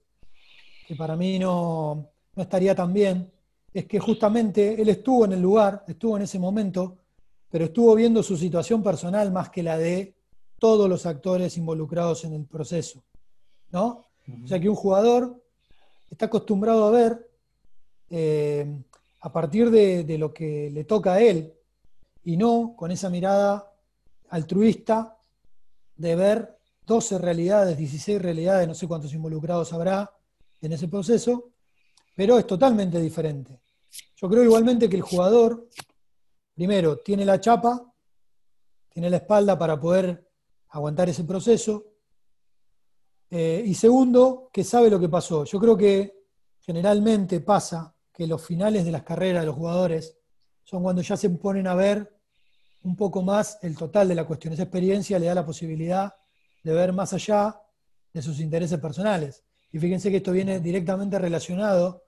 para 0.97 1.17
mí 1.17 1.39
no, 1.39 2.11
estaría 2.35 2.75
tan 2.75 2.95
bien, 2.95 3.31
es 3.75 3.85
que 3.85 3.99
justamente 4.01 4.81
él 4.81 4.89
estuvo 4.89 5.27
en 5.27 5.33
el 5.33 5.43
lugar, 5.43 5.85
estuvo 5.87 6.17
en 6.17 6.23
ese 6.23 6.39
momento, 6.39 6.97
pero 7.51 7.67
estuvo 7.67 7.95
viendo 7.95 8.23
su 8.23 8.39
situación 8.39 8.83
personal 8.83 9.31
más 9.31 9.51
que 9.51 9.63
la 9.63 9.77
de 9.77 10.15
todos 10.59 10.89
los 10.89 11.05
actores 11.05 11.59
involucrados 11.59 12.25
en 12.25 12.33
el 12.33 12.47
proceso. 12.47 13.05
¿no? 13.71 14.07
O 14.45 14.47
sea 14.47 14.59
que 14.59 14.69
un 14.69 14.75
jugador 14.75 15.43
está 16.11 16.27
acostumbrado 16.27 16.85
a 16.87 16.91
ver 16.91 17.31
eh, 18.11 18.67
a 19.21 19.33
partir 19.33 19.71
de, 19.71 20.19
lo 20.19 20.33
que 20.33 20.71
le 20.71 20.85
toca 20.85 21.15
a 21.15 21.21
él 21.21 21.53
y 22.25 22.37
no 22.37 22.75
con 22.77 22.91
esa 22.91 23.11
mirada 23.11 23.73
altruista 24.31 25.17
de 25.97 26.17
ver 26.17 26.59
12 26.87 27.19
realidades, 27.19 27.77
16 27.77 28.23
realidades, 28.23 28.69
no 28.69 28.75
sé 28.75 28.87
cuántos 28.87 29.13
involucrados 29.13 29.73
habrá 29.73 30.11
en 30.61 30.73
ese 30.73 30.89
proceso, 30.89 31.51
pero 32.15 32.39
es 32.39 32.47
totalmente 32.47 33.01
diferente. 33.01 33.61
Yo 34.17 34.29
creo 34.29 34.45
igualmente 34.45 34.89
que 34.89 34.97
el 34.97 35.03
jugador, 35.03 35.69
primero, 36.55 36.99
tiene 36.99 37.25
la 37.25 37.41
chapa, 37.41 37.93
tiene 38.89 39.11
la 39.11 39.19
espalda 39.19 39.59
para 39.59 39.79
poder 39.79 40.29
aguantar 40.71 41.09
ese 41.09 41.25
proceso, 41.25 41.85
eh, 43.31 43.63
y 43.65 43.75
segundo, 43.75 44.49
que 44.53 44.65
sabe 44.65 44.91
lo 44.91 44.99
que 44.99 45.09
pasó. 45.09 45.45
Yo 45.45 45.59
creo 45.59 45.77
que 45.77 46.25
generalmente 46.61 47.41
pasa 47.41 47.95
que 48.13 48.27
los 48.27 48.45
finales 48.45 48.85
de 48.85 48.93
las 48.93 49.03
carreras 49.03 49.43
de 49.43 49.47
los 49.47 49.57
jugadores 49.57 50.17
son 50.65 50.83
cuando 50.83 51.03
ya 51.03 51.17
se 51.17 51.31
ponen 51.31 51.67
a 51.67 51.75
ver 51.75 52.19
un 52.83 52.97
poco 52.97 53.23
más 53.23 53.59
el 53.63 53.77
total 53.77 54.09
de 54.09 54.15
la 54.15 54.25
cuestión. 54.25 54.55
Esa 54.55 54.65
experiencia 54.65 55.19
le 55.19 55.27
da 55.27 55.35
la 55.35 55.47
posibilidad 55.47 56.15
de 56.63 56.73
ver 56.73 56.93
más 56.93 57.13
allá 57.13 57.61
de 58.13 58.23
sus 58.23 58.41
intereses 58.41 58.79
personales. 58.79 59.45
Y 59.73 59.79
fíjense 59.79 60.11
que 60.11 60.19
esto 60.19 60.33
viene 60.33 60.61
directamente 60.61 61.19
relacionado 61.19 62.05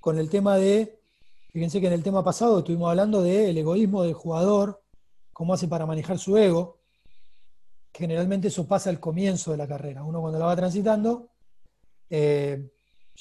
con 0.00 0.18
el 0.18 0.28
tema 0.28 0.56
de, 0.56 1.00
fíjense 1.50 1.80
que 1.80 1.86
en 1.86 1.92
el 1.94 2.02
tema 2.02 2.22
pasado 2.22 2.58
estuvimos 2.58 2.90
hablando 2.90 3.22
del 3.22 3.56
egoísmo 3.56 4.02
del 4.02 4.14
jugador, 4.14 4.82
cómo 5.32 5.54
hace 5.54 5.68
para 5.68 5.86
manejar 5.86 6.18
su 6.18 6.36
ego. 6.36 6.78
Generalmente 7.92 8.48
eso 8.48 8.66
pasa 8.66 8.90
al 8.90 9.00
comienzo 9.00 9.50
de 9.50 9.58
la 9.58 9.68
carrera. 9.68 10.04
Uno 10.04 10.20
cuando 10.20 10.38
la 10.38 10.46
va 10.46 10.56
transitando, 10.56 11.28
eh, 12.08 12.70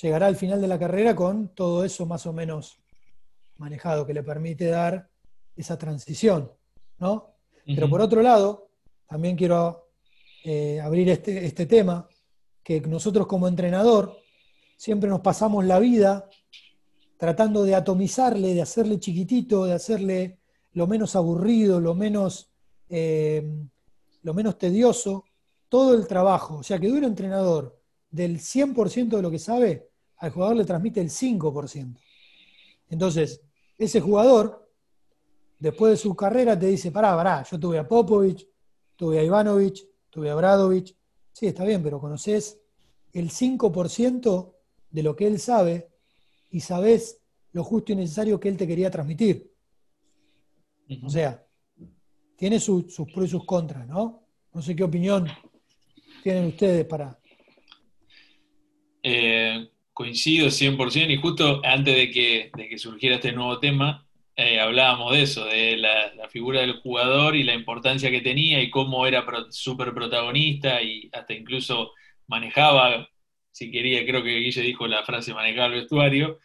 llegará 0.01 0.27
al 0.27 0.35
final 0.35 0.61
de 0.61 0.67
la 0.67 0.79
carrera 0.79 1.15
con 1.15 1.49
todo 1.49 1.83
eso 1.83 2.05
más 2.05 2.25
o 2.25 2.33
menos 2.33 2.79
manejado, 3.57 4.05
que 4.05 4.13
le 4.13 4.23
permite 4.23 4.65
dar 4.65 5.09
esa 5.55 5.77
transición. 5.77 6.51
¿no? 6.99 7.35
Pero 7.65 7.89
por 7.89 8.01
otro 8.01 8.21
lado, 8.21 8.69
también 9.07 9.35
quiero 9.35 9.89
eh, 10.43 10.79
abrir 10.79 11.09
este, 11.09 11.45
este 11.45 11.65
tema, 11.65 12.07
que 12.63 12.81
nosotros 12.81 13.27
como 13.27 13.47
entrenador 13.47 14.17
siempre 14.77 15.09
nos 15.09 15.21
pasamos 15.21 15.65
la 15.65 15.79
vida 15.79 16.29
tratando 17.17 17.63
de 17.63 17.75
atomizarle, 17.75 18.55
de 18.55 18.63
hacerle 18.63 18.99
chiquitito, 18.99 19.65
de 19.65 19.73
hacerle 19.73 20.39
lo 20.73 20.87
menos 20.87 21.15
aburrido, 21.15 21.79
lo 21.79 21.93
menos, 21.93 22.51
eh, 22.89 23.47
lo 24.23 24.33
menos 24.33 24.57
tedioso, 24.57 25.25
todo 25.69 25.93
el 25.93 26.07
trabajo. 26.07 26.57
O 26.57 26.63
sea, 26.63 26.79
que 26.79 26.91
un 26.91 27.03
entrenador 27.03 27.79
del 28.09 28.39
100% 28.39 29.15
de 29.15 29.21
lo 29.21 29.31
que 29.31 29.39
sabe, 29.39 29.89
al 30.17 30.31
jugador 30.31 30.55
le 30.57 30.65
transmite 30.65 31.01
el 31.01 31.09
5%. 31.09 31.97
Entonces, 32.89 33.41
ese 33.77 34.01
jugador 34.01 34.69
después 35.57 35.91
de 35.91 35.97
su 35.97 36.15
carrera 36.15 36.57
te 36.57 36.67
dice, 36.67 36.91
pará, 36.91 37.15
pará, 37.15 37.43
yo 37.49 37.59
tuve 37.59 37.79
a 37.79 37.87
Popovich, 37.87 38.47
tuve 38.95 39.19
a 39.19 39.23
Ivanovich, 39.23 39.87
tuve 40.09 40.29
a 40.29 40.35
Bradovich. 40.35 40.95
Sí, 41.31 41.47
está 41.47 41.63
bien, 41.63 41.81
pero 41.81 41.99
conoces 41.99 42.59
el 43.13 43.29
5% 43.29 44.53
de 44.89 45.03
lo 45.03 45.15
que 45.15 45.27
él 45.27 45.39
sabe 45.39 45.89
y 46.49 46.59
sabes 46.59 47.21
lo 47.53 47.63
justo 47.63 47.93
y 47.93 47.95
necesario 47.95 48.39
que 48.39 48.49
él 48.49 48.57
te 48.57 48.67
quería 48.67 48.91
transmitir. 48.91 49.53
O 51.03 51.09
sea, 51.09 51.45
tiene 52.41 52.59
sus 52.59 52.95
pros 53.13 53.27
y 53.27 53.27
sus 53.27 53.45
contras, 53.45 53.87
¿no? 53.87 54.23
No 54.51 54.63
sé 54.63 54.75
qué 54.75 54.83
opinión 54.83 55.27
tienen 56.23 56.47
ustedes 56.47 56.85
para... 56.85 57.15
Eh, 59.03 59.69
coincido 59.93 60.47
100% 60.47 61.11
y 61.11 61.17
justo 61.17 61.61
antes 61.63 61.95
de 61.95 62.09
que, 62.09 62.49
de 62.57 62.67
que 62.67 62.79
surgiera 62.79 63.17
este 63.17 63.31
nuevo 63.31 63.59
tema, 63.59 64.07
eh, 64.35 64.59
hablábamos 64.59 65.11
de 65.13 65.21
eso, 65.21 65.45
de 65.45 65.77
la, 65.77 66.27
figura 66.29 66.61
del 66.61 66.79
jugador 66.79 67.35
y 67.35 67.43
la 67.43 67.53
importancia 67.53 68.09
que 68.09 68.21
tenía 68.21 68.59
y 68.59 68.71
cómo 68.71 69.05
era 69.05 69.23
súper 69.51 69.93
protagonista 69.93 70.81
y 70.81 71.11
hasta 71.13 71.35
incluso 71.35 71.91
manejaba, 72.25 73.07
si 73.51 73.69
quería, 73.69 74.03
creo 74.03 74.23
que 74.23 74.39
Guille 74.39 74.63
dijo 74.63 74.87
la 74.87 75.03
frase 75.03 75.35
manejaba 75.35 75.67
el 75.67 75.81
vestuario, 75.81 76.39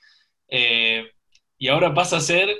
eh, 0.47 1.07
y 1.57 1.69
ahora 1.69 1.95
pasa 1.95 2.19
a 2.19 2.21
ser 2.21 2.55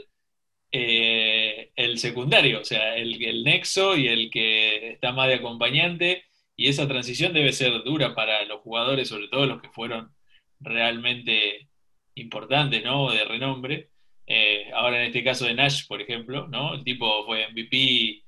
eh, 0.73 1.46
el 1.77 1.99
secundario, 1.99 2.61
o 2.61 2.65
sea, 2.65 2.97
el, 2.97 3.23
el 3.23 3.45
nexo 3.45 3.97
y 3.97 4.09
el 4.09 4.31
que 4.31 4.93
está 4.93 5.13
más 5.13 5.29
de 5.29 5.35
acompañante, 5.35 6.25
y 6.57 6.69
esa 6.69 6.89
transición 6.89 7.35
debe 7.35 7.53
ser 7.53 7.83
dura 7.85 8.15
para 8.15 8.45
los 8.47 8.61
jugadores, 8.63 9.09
sobre 9.09 9.29
todo 9.29 9.47
los 9.47 9.61
que 9.61 9.69
fueron 9.71 10.15
realmente 10.61 11.69
importantes, 12.15 12.83
¿no? 12.83 13.11
De 13.13 13.25
renombre. 13.25 13.91
Eh, 14.27 14.71
ahora 14.75 14.99
en 15.01 15.09
este 15.09 15.23
caso 15.23 15.45
de 15.45 15.55
Nash, 15.55 15.87
por 15.87 16.01
ejemplo, 16.01 16.49
¿no? 16.49 16.75
El 16.75 16.85
tipo 16.85 17.25
fue 17.27 17.47
MVP 17.49 18.25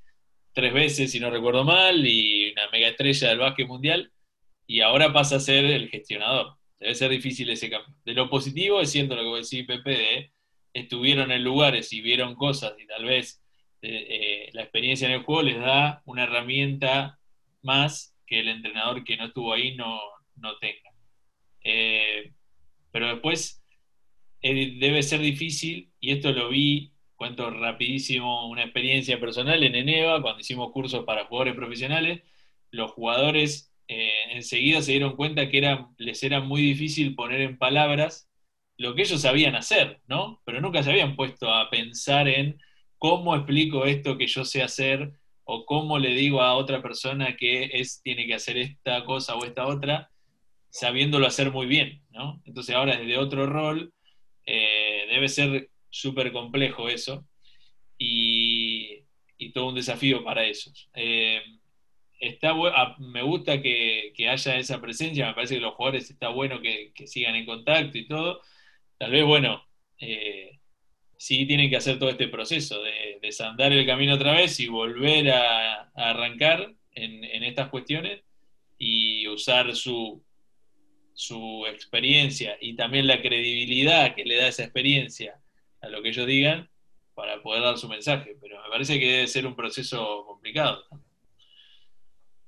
tres 0.53 0.73
veces, 0.73 1.11
si 1.11 1.21
no 1.21 1.31
recuerdo 1.31 1.65
mal, 1.65 2.07
y 2.07 2.53
una 2.53 2.69
mega 2.71 2.89
estrella 2.89 3.29
del 3.31 3.39
básquet 3.39 3.67
mundial, 3.67 4.13
y 4.67 4.81
ahora 4.81 5.13
pasa 5.13 5.37
a 5.37 5.41
ser 5.41 5.65
el 5.65 5.89
gestionador. 5.89 6.57
Debe 6.79 6.95
ser 6.95 7.11
difícil 7.11 7.49
ese 7.51 7.71
cambio. 7.71 7.95
De 8.05 8.13
lo 8.15 8.29
positivo 8.31 8.81
es 8.81 8.91
siendo 8.91 9.17
lo 9.17 9.33
que 9.33 9.39
decía 9.39 9.65
Pepe, 9.67 9.91
de 9.91 10.33
estuvieron 10.73 11.33
en 11.33 11.45
lugares 11.45 11.93
y 11.93 12.01
vieron 12.01 12.35
cosas 12.35 12.75
y 12.79 12.87
tal 12.87 13.05
vez 13.05 13.43
eh, 13.83 14.07
eh, 14.11 14.51
la 14.53 14.63
experiencia 14.63 15.07
en 15.07 15.15
el 15.15 15.23
juego 15.23 15.43
les 15.43 15.59
da 15.59 16.03
una 16.05 16.25
herramienta 16.25 17.19
más 17.63 18.17
que 18.27 18.41
el 18.41 18.49
entrenador 18.49 19.05
que 19.05 19.17
no 19.17 19.27
estuvo 19.27 19.53
ahí 19.53 19.75
no, 19.77 20.01
no 20.37 20.59
tenga. 20.59 20.91
pero 22.93 23.09
después 23.09 23.63
debe 24.41 25.03
ser 25.03 25.21
difícil, 25.21 25.91
y 26.01 26.13
esto 26.13 26.33
lo 26.33 26.49
vi, 26.49 26.93
cuento 27.17 27.51
rapidísimo 27.51 28.49
una 28.49 28.63
experiencia 28.63 29.19
personal 29.19 29.63
en 29.63 29.75
Eneva, 29.75 30.23
cuando 30.23 30.41
hicimos 30.41 30.71
cursos 30.73 31.05
para 31.05 31.25
jugadores 31.27 31.55
profesionales, 31.55 32.23
los 32.71 32.93
jugadores 32.93 33.73
eh, 33.89 34.13
enseguida 34.31 34.83
se 34.83 34.93
dieron 34.93 35.17
cuenta 35.17 35.49
que 35.49 35.59
era, 35.59 35.89
les 35.97 36.23
era 36.23 36.41
muy 36.41 36.63
difícil 36.63 37.15
poner 37.15 37.41
en 37.41 37.59
palabras 37.59 38.28
lo 38.79 38.95
que 38.95 39.03
ellos 39.03 39.21
sabían 39.21 39.55
hacer, 39.55 40.01
¿no? 40.07 40.41
Pero 40.45 40.61
nunca 40.61 40.83
se 40.83 40.91
habían 40.91 41.17
puesto 41.17 41.53
a 41.53 41.69
pensar 41.69 42.29
en 42.29 42.59
cómo 42.97 43.37
explico 43.37 43.85
esto 43.85 44.17
que 44.17 44.27
yo 44.27 44.45
sé 44.45 44.63
hacer 44.63 45.13
o 45.45 45.65
cómo 45.67 45.99
le 45.99 46.11
digo 46.11 46.43
a 46.43 46.55
otra 46.55 46.83
persona 46.83 47.37
que 47.37 47.71
es, 47.73 48.01
tiene 48.03 48.27
que 48.27 48.35
hacer 48.35 48.57
esta 48.57 49.05
cosa 49.05 49.35
o 49.35 49.45
esta 49.45 49.67
otra, 49.67 50.11
sabiéndolo 50.71 51.27
hacer 51.27 51.51
muy 51.51 51.67
bien, 51.67 52.03
¿no? 52.11 52.41
Entonces 52.45 52.75
ahora 52.75 52.97
desde 52.97 53.19
otro 53.19 53.47
rol 53.47 53.93
eh, 54.47 55.07
debe 55.11 55.29
ser 55.29 55.71
súper 55.91 56.33
complejo 56.33 56.89
eso 56.89 57.27
y, 57.99 59.05
todo 59.55 59.69
un 59.69 59.75
desafío 59.75 60.23
para 60.23 60.45
eso. 60.45 60.71
Eh, 60.95 61.43
está 62.21 62.51
ah, 62.51 62.97
me 62.99 63.23
gusta 63.23 63.61
que, 63.63 64.13
haya 64.29 64.59
esa 64.59 64.81
presencia, 64.81 65.27
me 65.27 65.35
parece 65.35 65.55
que 65.55 65.61
los 65.61 65.75
jugadores 65.75 66.11
está 66.11 66.29
bueno 66.29 66.61
que, 66.61 66.93
sigan 67.07 67.35
en 67.35 67.47
contacto 67.47 67.99
y 67.99 68.07
todo. 68.07 68.43
Tal 68.99 69.13
vez, 69.13 69.25
bueno, 69.25 69.63
eh, 70.01 70.59
sí 71.17 71.47
tienen 71.47 71.71
que 71.71 71.77
hacer 71.77 71.99
todo 71.99 72.11
este 72.11 72.29
proceso 72.29 72.83
de 72.83 73.19
desandar 73.23 73.73
el 73.73 73.87
camino 73.87 74.15
otra 74.15 74.33
vez 74.33 74.59
y 74.61 74.69
volver 74.69 75.31
a, 75.31 75.91
arrancar 75.95 76.75
en, 76.93 77.43
estas 77.45 77.69
cuestiones 77.69 78.23
y 78.77 79.27
usar 79.29 79.75
su, 79.75 80.23
experiencia 81.69 82.57
y 82.61 82.77
también 82.77 83.07
la 83.07 83.21
credibilidad 83.21 84.15
que 84.15 84.25
le 84.25 84.37
da 84.37 84.49
esa 84.49 84.65
experiencia 84.65 85.41
a 85.81 85.89
lo 85.89 86.03
que 86.03 86.11
ellos 86.11 86.27
digan 86.27 86.69
para 87.15 87.43
poder 87.43 87.63
dar 87.63 87.79
su 87.79 87.89
mensaje. 87.89 88.37
Pero 88.41 88.63
me 88.63 88.69
parece 88.71 88.99
que 88.99 89.11
debe 89.11 89.27
ser 89.27 89.47
un 89.47 89.57
proceso 89.57 90.25
complicado. 90.27 90.85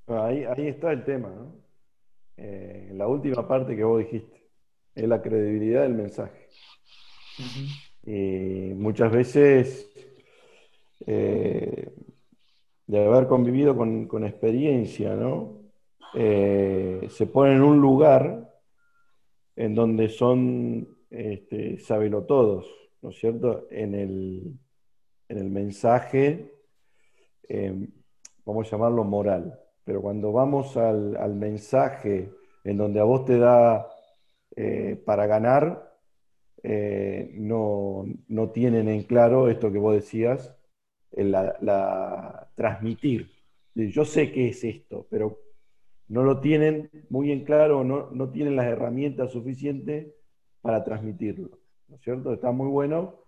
Ahí, 0.07 0.45
ahí 0.45 0.69
está 0.69 0.93
el 0.93 1.05
tema, 1.05 1.29
¿no? 1.29 1.61
Eh, 2.37 2.91
la 2.95 3.07
última 3.07 3.47
parte 3.47 3.77
que 3.77 3.85
vos 3.85 3.99
dijiste, 3.99 4.49
es 4.95 5.09
la 5.09 5.21
credibilidad 5.21 5.83
del 5.83 5.95
mensaje. 5.95 6.40
Y 8.05 8.75
muchas 8.75 9.13
veces, 9.13 9.91
eh, 11.07 11.93
de 12.87 13.07
haber 13.07 13.27
convivido 13.27 13.77
con, 13.77 14.25
experiencia, 14.25 15.15
¿no? 15.15 15.61
Eh, 16.15 17.07
se 17.09 17.27
pone 17.27 17.55
en 17.55 17.63
un 17.63 17.81
lugar 17.81 18.53
en 19.57 19.75
donde 19.75 20.09
son 20.09 20.89
este, 21.11 21.79
todos, 22.27 22.67
¿no 23.03 23.11
es 23.11 23.19
cierto? 23.19 23.67
En 23.71 23.95
el, 23.95 24.59
en 25.29 25.39
el 25.39 25.51
mensaje, 25.51 26.53
vamos 28.45 28.67
a 28.67 28.71
llamarlo 28.71 29.05
moral. 29.05 29.61
Pero 29.91 30.03
cuando 30.03 30.31
vamos 30.31 30.77
al, 30.77 31.35
mensaje 31.35 32.31
en 32.63 32.77
donde 32.77 33.01
a 33.01 33.03
vos 33.03 33.25
te 33.25 33.39
da 33.39 33.89
eh, 34.55 35.03
para 35.05 35.27
ganar, 35.27 35.90
eh, 36.63 37.31
no, 37.35 38.07
tienen 38.53 38.89
en 38.89 39.05
claro 39.05 39.49
esto 39.49 39.73
que 39.73 39.79
vos 39.79 39.95
decías, 39.95 40.55
la, 41.13 42.51
transmitir. 42.55 43.31
Yo 43.75 44.05
sé 44.05 44.31
qué 44.33 44.49
es 44.49 44.63
esto, 44.65 45.07
pero 45.11 45.39
no 46.09 46.23
lo 46.23 46.41
tienen 46.41 46.91
muy 47.09 47.33
en 47.33 47.45
claro, 47.45 47.85
no, 47.85 48.11
no 48.11 48.31
tienen 48.31 48.57
las 48.57 48.67
herramientas 48.67 49.33
suficientes 49.33 50.09
para 50.61 50.85
transmitirlo. 50.85 51.59
¿No 51.89 51.97
es 51.97 52.03
cierto? 52.03 52.33
Está 52.33 52.53
muy 52.53 52.69
bueno 52.69 53.25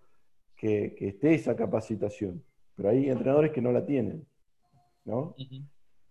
que, 0.55 0.95
esté 0.99 1.33
esa 1.33 1.55
capacitación, 1.55 2.43
pero 2.75 2.89
hay 2.89 3.09
entrenadores 3.09 3.51
que 3.51 3.61
no 3.61 3.71
la 3.71 3.85
tienen. 3.85 4.25
¿no? 5.05 5.35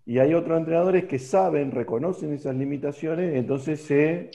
Y 0.05 0.19
hay 0.19 0.35
otros 0.35 0.59
entrenadores 0.59 1.05
que 1.05 1.19
saben, 1.19 1.71
reconocen 1.71 2.33
esas 2.33 2.57
limitaciones, 2.57 3.35
entonces 3.35 3.81
se 3.81 4.31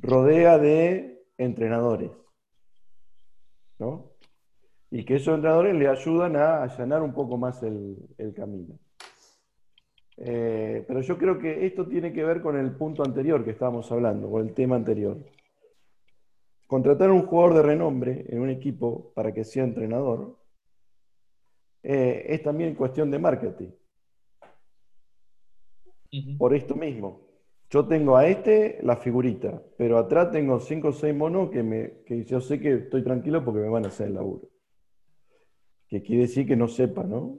rodea 0.00 0.58
de 0.58 1.17
entrenadores. 1.38 2.10
¿no? 3.78 4.10
Y 4.90 5.04
que 5.04 5.16
esos 5.16 5.34
entrenadores 5.34 5.74
le 5.74 5.88
ayudan 5.88 6.36
a 6.36 6.62
allanar 6.62 7.02
un 7.02 7.12
poco 7.12 7.36
más 7.36 7.62
el, 7.62 7.96
camino. 8.34 8.78
Eh, 10.16 10.84
pero 10.86 11.00
yo 11.00 11.16
creo 11.16 11.38
que 11.38 11.64
esto 11.66 11.86
tiene 11.86 12.12
que 12.12 12.24
ver 12.24 12.42
con 12.42 12.58
el 12.58 12.72
punto 12.72 13.04
anterior 13.04 13.44
que 13.44 13.52
estábamos 13.52 13.90
hablando, 13.92 14.30
con 14.30 14.46
el 14.46 14.54
tema 14.54 14.76
anterior. 14.76 15.18
Contratar 16.66 17.10
a 17.10 17.12
un 17.12 17.26
jugador 17.26 17.54
de 17.54 17.62
renombre 17.62 18.26
en 18.28 18.40
un 18.40 18.50
equipo 18.50 19.12
para 19.14 19.32
que 19.32 19.44
sea 19.44 19.64
entrenador 19.64 20.38
eh, 21.82 22.26
es 22.28 22.42
también 22.42 22.74
cuestión 22.74 23.10
de 23.10 23.18
marketing 23.18 23.70
por 26.38 26.54
esto 26.54 26.74
mismo. 26.74 27.27
Yo 27.70 27.86
tengo 27.86 28.16
a 28.16 28.26
este 28.26 28.78
la 28.82 28.96
figurita, 28.96 29.62
pero 29.76 29.98
atrás 29.98 30.30
tengo 30.30 30.58
cinco 30.58 30.88
o 30.88 30.92
seis 30.92 31.14
monos 31.14 31.50
que, 31.50 31.62
me, 31.62 32.02
que 32.06 32.24
yo 32.24 32.40
sé 32.40 32.58
que 32.58 32.74
estoy 32.74 33.04
tranquilo 33.04 33.44
porque 33.44 33.60
me 33.60 33.68
van 33.68 33.84
a 33.84 33.88
hacer 33.88 34.08
el 34.08 34.14
laburo. 34.14 34.48
Que 35.86 36.02
quiere 36.02 36.22
decir 36.22 36.46
que 36.46 36.56
no 36.56 36.66
sepa, 36.66 37.04
¿no? 37.04 37.38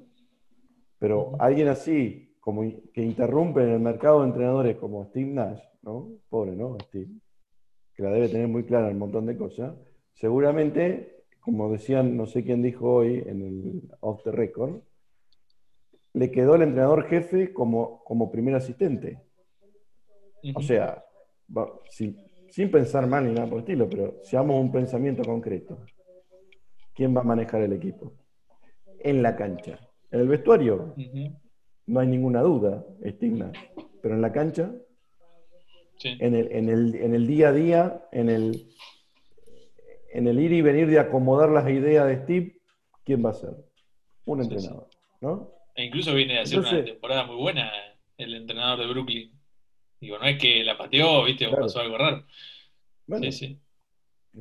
Pero 0.99 1.35
alguien 1.39 1.67
así, 1.67 2.35
como 2.39 2.61
que 2.93 3.01
interrumpe 3.01 3.63
en 3.63 3.69
el 3.69 3.79
mercado 3.79 4.21
de 4.21 4.27
entrenadores 4.27 4.77
como 4.77 5.05
Steve 5.05 5.31
Nash, 5.31 5.61
¿no? 5.81 6.09
Pobre, 6.29 6.55
¿no? 6.55 6.77
Steve, 6.83 7.09
que 7.95 8.03
la 8.03 8.11
debe 8.11 8.29
tener 8.29 8.47
muy 8.47 8.65
clara 8.65 8.89
un 8.89 8.99
montón 8.99 9.25
de 9.25 9.35
cosas. 9.35 9.73
Seguramente, 10.13 11.23
como 11.39 11.71
decían, 11.71 12.15
no 12.15 12.27
sé 12.27 12.43
quién 12.43 12.61
dijo 12.61 12.91
hoy 12.93 13.23
en 13.25 13.41
el 13.41 13.81
Off 14.01 14.23
the 14.23 14.31
Record, 14.31 14.81
le 16.13 16.29
quedó 16.29 16.55
el 16.55 16.63
entrenador 16.63 17.05
jefe 17.05 17.51
como, 17.51 18.03
como 18.03 18.31
primer 18.31 18.53
asistente. 18.55 19.28
O 20.55 20.61
sea, 20.61 21.03
sin, 21.89 22.71
pensar 22.71 23.07
mal 23.07 23.25
ni 23.25 23.33
nada 23.33 23.47
por 23.47 23.57
el 23.57 23.63
estilo, 23.63 23.89
pero 23.89 24.19
seamos 24.23 24.59
un 24.59 24.71
pensamiento 24.71 25.23
concreto. 25.23 25.85
¿Quién 26.93 27.15
va 27.15 27.21
a 27.21 27.25
manejar 27.25 27.61
el 27.61 27.73
equipo? 27.73 28.13
En 28.99 29.21
la 29.21 29.35
cancha. 29.35 29.79
En 30.11 30.21
el 30.21 30.27
vestuario, 30.27 30.95
no 31.85 31.99
hay 31.99 32.07
ninguna 32.07 32.41
duda, 32.41 32.85
estigma. 33.03 33.51
Pero 34.01 34.15
en 34.15 34.21
la 34.21 34.31
cancha, 34.31 34.71
en, 36.03 36.35
el, 36.35 36.51
en, 36.51 37.13
el, 37.13 37.27
día 37.27 37.49
a 37.49 37.53
día, 37.53 38.07
en 38.11 38.29
el, 38.29 38.67
en 40.13 40.27
el 40.27 40.39
ir 40.39 40.51
y 40.53 40.61
venir 40.61 40.87
de 40.87 40.99
acomodar 40.99 41.49
las 41.49 41.69
ideas 41.69 42.07
de 42.07 42.23
Steve, 42.23 42.61
¿quién 43.03 43.23
va 43.25 43.31
a 43.31 43.33
ser? 43.33 43.53
Un 44.25 44.41
entrenador, 44.41 44.87
¿no? 45.21 45.51
E 45.75 45.85
incluso 45.85 46.13
viene 46.13 46.39
a 46.39 46.41
hacer 46.41 46.59
una 46.59 46.83
temporada 46.83 47.25
muy 47.25 47.37
buena 47.37 47.71
el 48.17 48.35
entrenador 48.35 48.79
de 48.79 48.87
Brooklyn. 48.87 49.38
Digo, 49.99 50.17
no 50.17 50.25
es 50.25 50.39
que 50.39 50.63
la 50.63 50.77
pateó, 50.77 51.23
viste, 51.23 51.47
o 51.47 51.51
pasó 51.51 51.79
algo 51.79 51.97
raro. 51.97 52.25
sí, 53.21 53.31
sí. 53.31 53.59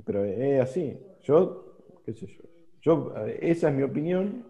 Pero 0.04 0.24
es 0.24 0.60
así. 0.60 0.96
Yo, 1.22 1.78
qué 2.04 2.12
sé 2.12 2.26
yo. 2.26 2.42
yo 2.80 3.14
esa 3.40 3.68
es 3.68 3.74
mi 3.74 3.82
opinión. 3.82 4.46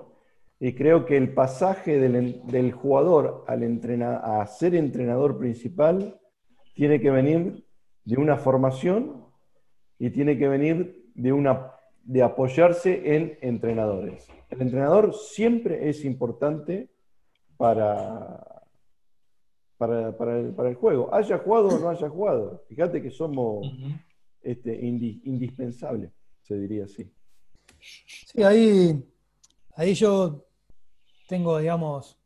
Y 0.61 0.75
creo 0.75 1.07
que 1.07 1.17
el 1.17 1.33
pasaje 1.35 1.99
del, 1.99 2.73
jugador 2.73 3.45
al 3.47 3.63
a 4.03 4.47
ser 4.47 4.75
entrenador 4.75 5.39
principal 5.39 6.21
tiene 6.75 7.01
que 7.01 7.11
venir 7.11 7.65
de 8.05 8.17
una 8.17 8.37
formación 8.37 9.25
y 9.99 10.11
tiene 10.11 10.37
que 10.37 10.49
venir 10.49 11.11
de, 11.15 11.33
una, 11.33 11.73
de 12.03 12.23
apoyarse 12.23 13.15
en 13.15 13.39
entrenadores. 13.41 14.29
El 14.51 14.63
entrenador 14.63 15.15
siempre 15.15 15.89
es 15.89 16.05
importante 16.05 16.89
para, 17.57 18.58
para, 19.79 20.69
el, 20.69 20.75
juego. 20.75 21.13
Haya 21.15 21.39
jugado 21.39 21.69
o 21.69 21.79
no 21.79 21.89
haya 21.89 22.09
jugado. 22.09 22.65
Fíjate 22.69 23.01
que 23.01 23.11
somos 23.11 23.67
este, 24.43 24.75
indispensables, 24.85 26.11
se 26.43 26.59
diría 26.59 26.85
así. 26.85 27.11
Sí, 27.81 28.43
ahí, 28.43 29.03
ahí 29.77 29.95
yo 29.95 30.45
tengo, 31.29 31.59
digamos, 31.59 32.19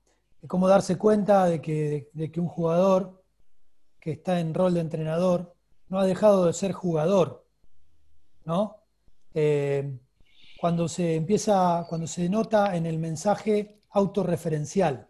cómo 0.48 0.66
darse 0.66 0.96
cuenta 0.96 1.46
de 1.46 1.60
que, 1.60 2.08
de 2.14 2.32
que 2.32 2.40
un 2.40 2.48
jugador 2.48 3.22
que 4.00 4.12
está 4.12 4.40
en 4.40 4.54
rol 4.54 4.74
de 4.74 4.80
entrenador 4.80 5.54
no 5.88 6.00
ha 6.00 6.06
dejado 6.06 6.46
de 6.46 6.54
ser 6.54 6.72
jugador, 6.72 7.46
¿no? 8.44 8.76
Eh, 9.34 9.98
cuando 10.58 10.88
se 10.88 11.16
empieza, 11.16 11.84
cuando 11.88 12.06
se 12.06 12.28
nota 12.28 12.74
en 12.76 12.86
el 12.86 12.98
mensaje 12.98 13.80
autorreferencial. 13.90 15.08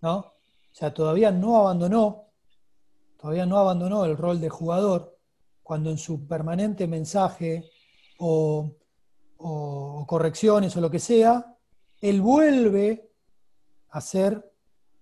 ¿No? 0.00 0.31
O 0.72 0.74
sea, 0.74 0.94
todavía 0.94 1.30
no 1.30 1.56
abandonó, 1.56 2.28
todavía 3.18 3.44
no 3.44 3.58
abandonó 3.58 4.04
el 4.06 4.16
rol 4.16 4.40
de 4.40 4.48
jugador, 4.48 5.18
cuando 5.62 5.90
en 5.90 5.98
su 5.98 6.26
permanente 6.26 6.86
mensaje 6.86 7.70
o, 8.18 8.76
correcciones 10.06 10.76
o 10.76 10.80
lo 10.80 10.90
que 10.90 10.98
sea, 10.98 11.56
él 12.00 12.20
vuelve 12.20 13.10
a 13.90 14.00
ser 14.00 14.52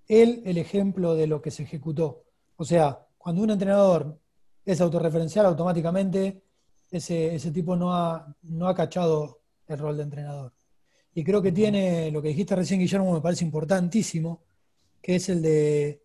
él 0.07 0.43
el 0.45 0.59
ejemplo 0.59 1.15
de 1.15 1.27
lo 1.27 1.41
que 1.41 1.51
se 1.51 1.63
ejecutó. 1.63 2.25
O 2.57 2.65
sea, 2.65 3.07
cuando 3.19 3.43
un 3.43 3.51
entrenador 3.51 4.19
es 4.65 4.81
autorreferencial, 4.81 5.47
automáticamente 5.47 6.43
ese, 6.91 7.51
tipo 7.53 7.77
no 7.77 7.95
ha, 7.95 8.35
no 8.43 8.69
ha 8.69 8.75
cachado 8.75 9.41
el 9.67 9.79
rol 9.79 9.97
de 9.97 10.03
entrenador. 10.03 10.53
Y 11.15 11.25
creo 11.25 11.43
que 11.43 11.53
tiene, 11.53 12.11
lo 12.11 12.23
que 12.23 12.29
dijiste 12.29 12.55
recién, 12.57 12.81
Guillermo, 12.81 13.13
me 13.13 13.21
parece 13.21 13.45
importantísimo, 13.45 14.43
que 15.03 15.17
es 15.17 15.29
el 15.29 15.43
de, 15.43 16.03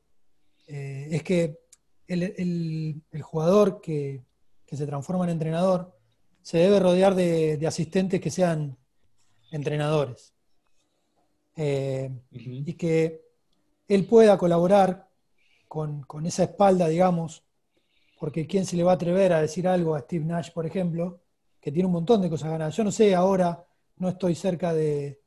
eh, 0.68 1.08
es 1.12 1.24
que 1.24 1.60
el, 2.08 3.02
jugador 3.22 3.82
que, 3.82 4.24
se 4.72 4.86
transforma 4.86 5.24
en 5.24 5.30
entrenador 5.30 5.98
se 6.42 6.58
debe 6.58 6.82
rodear 6.82 7.16
de, 7.16 7.64
asistentes 7.66 8.20
que 8.20 8.30
sean 8.30 8.78
entrenadores. 9.52 10.34
Eh, 11.56 12.12
y 12.32 12.74
que 12.74 13.22
él 13.88 14.06
pueda 14.06 14.38
colaborar 14.38 15.08
con, 15.70 16.02
con, 16.04 16.26
esa 16.26 16.44
espalda, 16.44 16.90
digamos, 16.90 17.44
porque 18.20 18.46
¿quién 18.46 18.66
se 18.66 18.76
le 18.76 18.84
va 18.84 18.92
a 18.92 18.96
atrever 18.96 19.32
a 19.32 19.42
decir 19.42 19.68
algo 19.68 19.96
a 19.96 20.02
Steve 20.02 20.26
Nash, 20.26 20.52
por 20.52 20.66
ejemplo, 20.66 21.22
que 21.62 21.72
tiene 21.72 21.88
un 21.88 21.94
montón 21.94 22.22
de 22.22 22.30
cosas 22.30 22.52
ganadas? 22.52 22.76
Yo 22.76 22.84
no 22.84 22.92
sé, 22.92 23.16
ahora 23.16 23.66
no 23.98 24.10
estoy 24.10 24.36
cerca 24.36 24.74
de, 24.74 25.22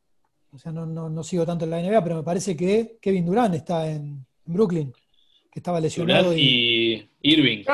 o 0.52 0.58
sea, 0.58 0.72
no, 0.72 1.22
sigo 1.22 1.44
tanto 1.44 1.64
en 1.64 1.70
la 1.70 1.82
NBA, 1.82 2.02
pero 2.02 2.16
me 2.16 2.22
parece 2.22 2.56
que 2.56 2.98
Kevin 3.00 3.26
Durant 3.26 3.54
está 3.54 3.88
en, 3.90 4.24
Brooklyn, 4.44 4.92
que 5.50 5.60
estaba 5.60 5.80
lesionado. 5.80 6.34
y, 6.34 7.08
Irving. 7.22 7.64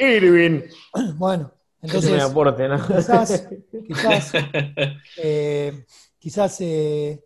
Irving. 0.00 0.62
Bueno, 1.16 1.52
entonces. 1.80 2.12
Me 2.12 2.22
aporte, 2.22 2.66
¿no? 2.66 2.84
Quizás, 2.86 3.48
quizás, 3.86 4.32
eh, 5.22 5.84
quizás 6.18 6.60
eh, 6.60 7.22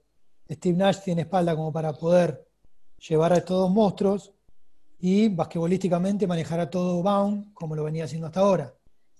Steve 0.50 0.76
Nash 0.76 0.98
tiene 1.04 1.22
espalda 1.22 1.54
como 1.54 1.72
para 1.72 1.92
poder 1.92 2.44
llevar 3.08 3.32
a 3.32 3.36
estos 3.36 3.56
dos 3.56 3.70
monstruos 3.70 4.32
y 5.00 5.28
basquetbolísticamente 5.28 6.26
manejará 6.26 6.68
todo 6.68 7.02
Bound 7.02 7.54
como 7.54 7.76
lo 7.76 7.84
venía 7.84 8.04
haciendo 8.04 8.26
hasta 8.26 8.40
ahora. 8.40 8.74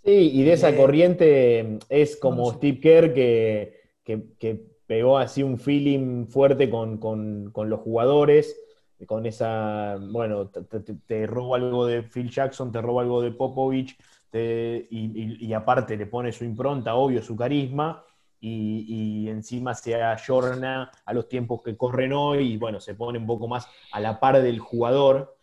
Sí, 0.05 0.30
y 0.34 0.43
de 0.43 0.53
esa 0.53 0.70
eh, 0.70 0.76
corriente 0.76 1.78
es 1.89 2.16
como 2.16 2.53
Steve 2.55 2.80
Kerr 2.80 3.14
que, 3.14 3.78
que, 4.05 4.66
pegó 4.89 5.18
así 5.18 5.43
un 5.43 5.59
feeling 5.61 6.26
fuerte 6.26 6.68
con, 6.70 7.53
los 7.55 7.80
jugadores, 7.80 8.59
con 9.07 9.26
esa, 9.26 9.99
bueno, 10.01 10.49
te, 10.49 11.26
robo 11.26 11.55
algo 11.55 11.86
de 11.86 12.03
Phil 12.03 12.30
Jackson, 12.30 12.72
te 12.72 12.80
robo 12.80 13.01
algo 13.01 13.20
de 13.20 13.30
Popovich, 13.30 13.97
y, 14.32 15.53
aparte 15.53 15.97
le 15.97 16.07
pone 16.07 16.32
su 16.32 16.45
impronta, 16.45 16.95
obvio, 16.95 17.22
su 17.22 17.36
carisma, 17.36 18.03
y, 18.41 19.28
encima 19.28 19.74
se 19.74 19.95
ayorna 20.03 20.91
a 21.05 21.12
los 21.12 21.28
tiempos 21.28 21.61
que 21.62 21.76
corren 21.76 22.14
hoy, 22.14 22.55
y 22.55 22.57
bueno, 22.57 22.80
se 22.80 22.95
pone 22.95 23.18
un 23.18 23.26
poco 23.26 23.47
más 23.47 23.68
a 23.93 24.01
la 24.01 24.18
par 24.18 24.43
del 24.43 24.59
jugador. 24.59 25.36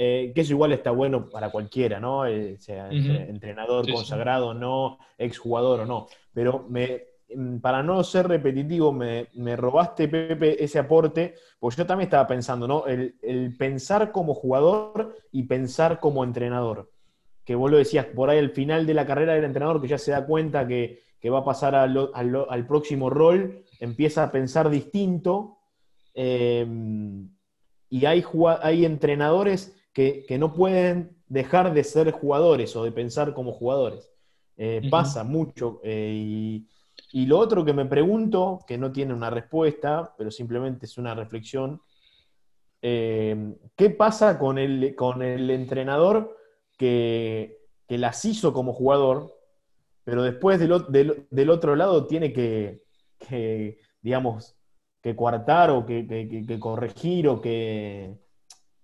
Eh, 0.00 0.30
que 0.32 0.42
eso 0.42 0.52
igual 0.52 0.72
está 0.72 0.92
bueno 0.92 1.28
para 1.28 1.50
cualquiera, 1.50 1.98
¿no? 1.98 2.24
Eh, 2.24 2.56
sea 2.58 2.88
entrenador 2.88 3.90
consagrado 3.90 4.48
o 4.48 4.54
no, 4.54 4.98
exjugador 5.18 5.80
o 5.80 5.86
no. 5.86 6.06
Pero 6.32 6.66
me, 6.68 7.07
para 7.60 7.82
no 7.82 8.02
ser 8.04 8.26
repetitivo, 8.26 8.92
me, 8.92 9.56
robaste, 9.56 10.08
Pepe, 10.08 10.62
ese 10.62 10.78
aporte, 10.78 11.34
porque 11.58 11.76
yo 11.76 11.86
también 11.86 12.06
estaba 12.06 12.26
pensando, 12.26 12.66
¿no? 12.66 12.86
El, 12.86 13.54
pensar 13.58 14.12
como 14.12 14.34
jugador 14.34 15.16
y 15.30 15.42
pensar 15.42 16.00
como 16.00 16.24
entrenador. 16.24 16.90
Que 17.44 17.54
vos 17.54 17.70
lo 17.70 17.78
decías, 17.78 18.06
por 18.06 18.30
ahí 18.30 18.38
al 18.38 18.50
final 18.50 18.86
de 18.86 18.94
la 18.94 19.06
carrera 19.06 19.34
del 19.34 19.44
entrenador 19.44 19.80
que 19.80 19.88
ya 19.88 19.98
se 19.98 20.12
da 20.12 20.26
cuenta 20.26 20.66
que, 20.66 21.02
va 21.30 21.40
a 21.40 21.44
pasar 21.44 21.74
al, 21.74 22.66
próximo 22.66 23.10
rol, 23.10 23.64
empieza 23.80 24.24
a 24.24 24.32
pensar 24.32 24.70
distinto. 24.70 25.58
Eh, 26.14 26.66
y 27.90 28.04
hay, 28.06 28.24
hay 28.62 28.84
entrenadores 28.84 29.76
que, 29.92 30.36
no 30.38 30.54
pueden 30.54 31.16
dejar 31.26 31.74
de 31.74 31.84
ser 31.84 32.10
jugadores 32.12 32.74
o 32.76 32.84
de 32.84 32.92
pensar 32.92 33.34
como 33.34 33.52
jugadores. 33.52 34.10
Eh, 34.56 34.88
pasa 34.90 35.24
mucho. 35.24 35.80
Eh, 35.84 36.12
y, 36.14 36.68
lo 37.12 37.38
otro 37.38 37.64
que 37.64 37.72
me 37.72 37.86
pregunto, 37.86 38.60
que 38.66 38.78
no 38.78 38.92
tiene 38.92 39.14
una 39.14 39.30
respuesta, 39.30 40.14
pero 40.16 40.30
simplemente 40.30 40.86
es 40.86 40.98
una 40.98 41.14
reflexión, 41.14 41.80
eh, 42.82 43.54
¿qué 43.74 43.90
pasa 43.90 44.38
con 44.38 44.58
el, 44.58 44.94
con 44.94 45.22
el 45.22 45.50
entrenador 45.50 46.36
que, 46.76 47.56
las 47.88 48.24
hizo 48.24 48.52
como 48.52 48.74
jugador, 48.74 49.32
pero 50.04 50.22
después 50.22 50.60
del, 50.60 51.50
otro 51.50 51.74
lado 51.74 52.06
tiene 52.06 52.32
que, 52.32 52.82
digamos, 54.02 54.54
que 55.00 55.16
coartar 55.16 55.70
o 55.70 55.86
que 55.86 56.58
corregir 56.60 57.28
o 57.28 57.40
que 57.40 58.18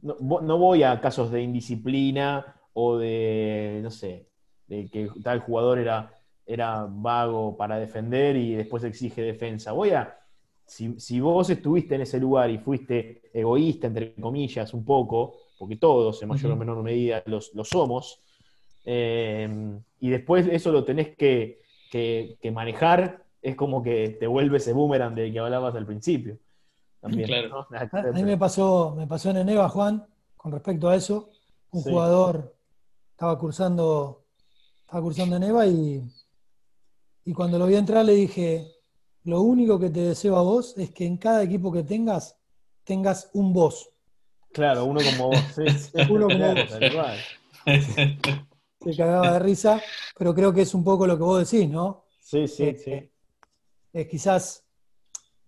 no, 0.05 0.59
voy 0.59 0.83
a 0.83 1.01
casos 1.01 1.31
de 1.31 1.43
indisciplina 1.43 2.61
o 2.75 2.99
de, 2.99 3.81
no 3.83 3.91
sé, 3.91 4.29
de 4.66 4.89
que 4.91 5.09
tal 5.22 5.41
jugador 5.41 5.79
era, 5.79 6.12
era 6.47 6.86
vago 6.88 7.57
para 7.57 7.78
defender 7.78 8.36
y 8.36 8.55
después 8.55 8.84
exige 8.84 9.22
defensa. 9.22 9.72
Voy 9.72 9.90
a, 9.90 10.18
si, 10.66 11.20
vos 11.20 11.51
estuviste 11.51 11.95
en 11.95 12.03
ese 12.03 12.18
lugar 12.18 12.51
y 12.51 12.59
fuiste 12.59 13.22
egoísta, 13.32 13.86
entre 13.86 14.14
comillas, 14.14 14.74
un 14.74 14.84
poco, 14.84 15.36
porque 15.59 15.76
todos 15.76 16.22
en 16.22 16.28
mayor 16.28 16.53
o 16.53 16.57
menor 16.57 16.82
medida 16.82 17.22
lo 17.26 17.64
somos, 17.64 18.20
eh, 18.84 19.78
y 20.01 20.11
después 20.11 20.47
eso 20.51 20.70
lo 20.70 20.84
tenés 20.84 21.16
que, 21.16 21.62
manejar, 22.53 23.24
es 23.40 23.57
como 23.57 23.82
que 23.82 24.16
te 24.20 24.26
vuelve 24.26 24.59
ese 24.59 24.72
boomerang 24.72 25.14
del 25.14 25.32
que 25.32 25.38
hablabas 25.38 25.74
al 25.74 25.86
principio. 25.86 26.38
A 27.03 27.09
mí 27.09 28.22
me 28.22 28.38
pasó, 28.38 28.95
me 28.97 29.07
pasó 29.07 29.30
en 29.30 29.38
Eneva, 29.38 29.68
Juan, 29.68 30.07
con 30.36 30.53
respecto 30.53 30.88
a 30.88 30.97
eso. 30.97 31.30
Un 31.70 31.82
jugador 31.82 32.55
estaba 33.11 33.38
cursando, 33.38 34.24
estaba 34.80 35.03
cursando 35.03 35.36
Eneva 35.36 35.66
y, 35.66 36.03
y 37.25 37.33
cuando 37.33 37.59
lo 37.59 37.66
vi 37.66 37.77
entrar 37.77 38.05
le 38.05 38.12
dije, 38.12 38.72
lo 39.25 39.43
único 39.43 39.79
que 39.79 39.91
te 39.91 40.01
deseo 40.01 40.37
a 40.37 40.43
vos 40.43 40.77
es 40.77 40.91
que 40.91 41.07
en 41.07 41.16
cada 41.16 41.43
equipo 41.43 41.72
que 41.72 41.83
tengas, 41.83 42.37
tengas 42.85 43.31
un 43.33 43.53
vos. 43.53 43.91
Claro, 44.53 44.85
uno 44.85 45.01
como 45.03 45.29
vos. 45.29 45.39
uno 46.11 46.29
como 46.29 46.55
vos. 46.55 46.70
Se 48.81 48.95
cagaba 48.97 49.33
de 49.33 49.39
risa, 49.39 49.81
pero 50.18 50.35
creo 50.35 50.53
que 50.53 50.62
es 50.62 50.75
un 50.75 50.85
poco 50.85 51.07
lo 51.07 51.16
que 51.16 51.22
vos 51.22 51.51
decís, 51.51 51.68
¿no? 51.70 52.05
Sí, 52.20 52.47
sí, 52.47 52.64
eh, 52.64 52.79
sí. 52.79 53.11
Es 53.93 54.07
quizás 54.07 54.64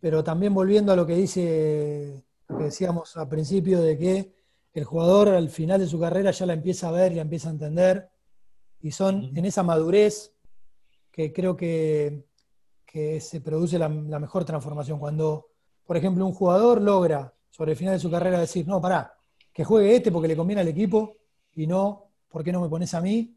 pero 0.00 0.22
también 0.22 0.54
volviendo 0.54 0.92
a 0.92 0.96
lo 0.96 1.04
que 1.04 1.16
dice, 1.16 2.22
lo 2.48 2.58
que 2.58 2.64
decíamos 2.64 3.16
al 3.16 3.28
principio, 3.28 3.80
de 3.80 3.98
que 3.98 4.34
el 4.72 4.84
jugador 4.84 5.30
al 5.30 5.50
final 5.50 5.80
de 5.80 5.88
su 5.88 5.98
carrera 5.98 6.30
ya 6.30 6.46
la 6.46 6.52
empieza 6.52 6.88
a 6.88 6.92
ver 6.92 7.10
y 7.10 7.16
la 7.16 7.22
empieza 7.22 7.48
a 7.48 7.52
entender, 7.52 8.08
y 8.80 8.92
son 8.92 9.36
en 9.36 9.44
esa 9.44 9.62
madurez 9.62 10.35
que 11.16 11.32
creo 11.32 11.56
que, 11.56 12.26
se 13.20 13.40
produce 13.42 13.78
la, 13.78 13.88
mejor 13.88 14.44
transformación. 14.44 14.98
Cuando, 14.98 15.48
por 15.84 15.96
ejemplo, 15.96 16.24
un 16.24 16.32
jugador 16.32 16.80
logra 16.80 17.34
sobre 17.50 17.72
el 17.72 17.76
final 17.76 17.94
de 17.94 18.00
su 18.00 18.10
carrera 18.10 18.38
decir, 18.38 18.66
no, 18.66 18.80
pará, 18.80 19.14
que 19.52 19.64
juegue 19.64 19.96
este 19.96 20.12
porque 20.12 20.28
le 20.28 20.36
conviene 20.36 20.62
al 20.62 20.68
equipo 20.68 21.16
y 21.52 21.66
no, 21.66 22.10
¿por 22.28 22.42
qué 22.42 22.52
no 22.52 22.60
me 22.60 22.68
pones 22.68 22.94
a 22.94 23.00
mí? 23.00 23.36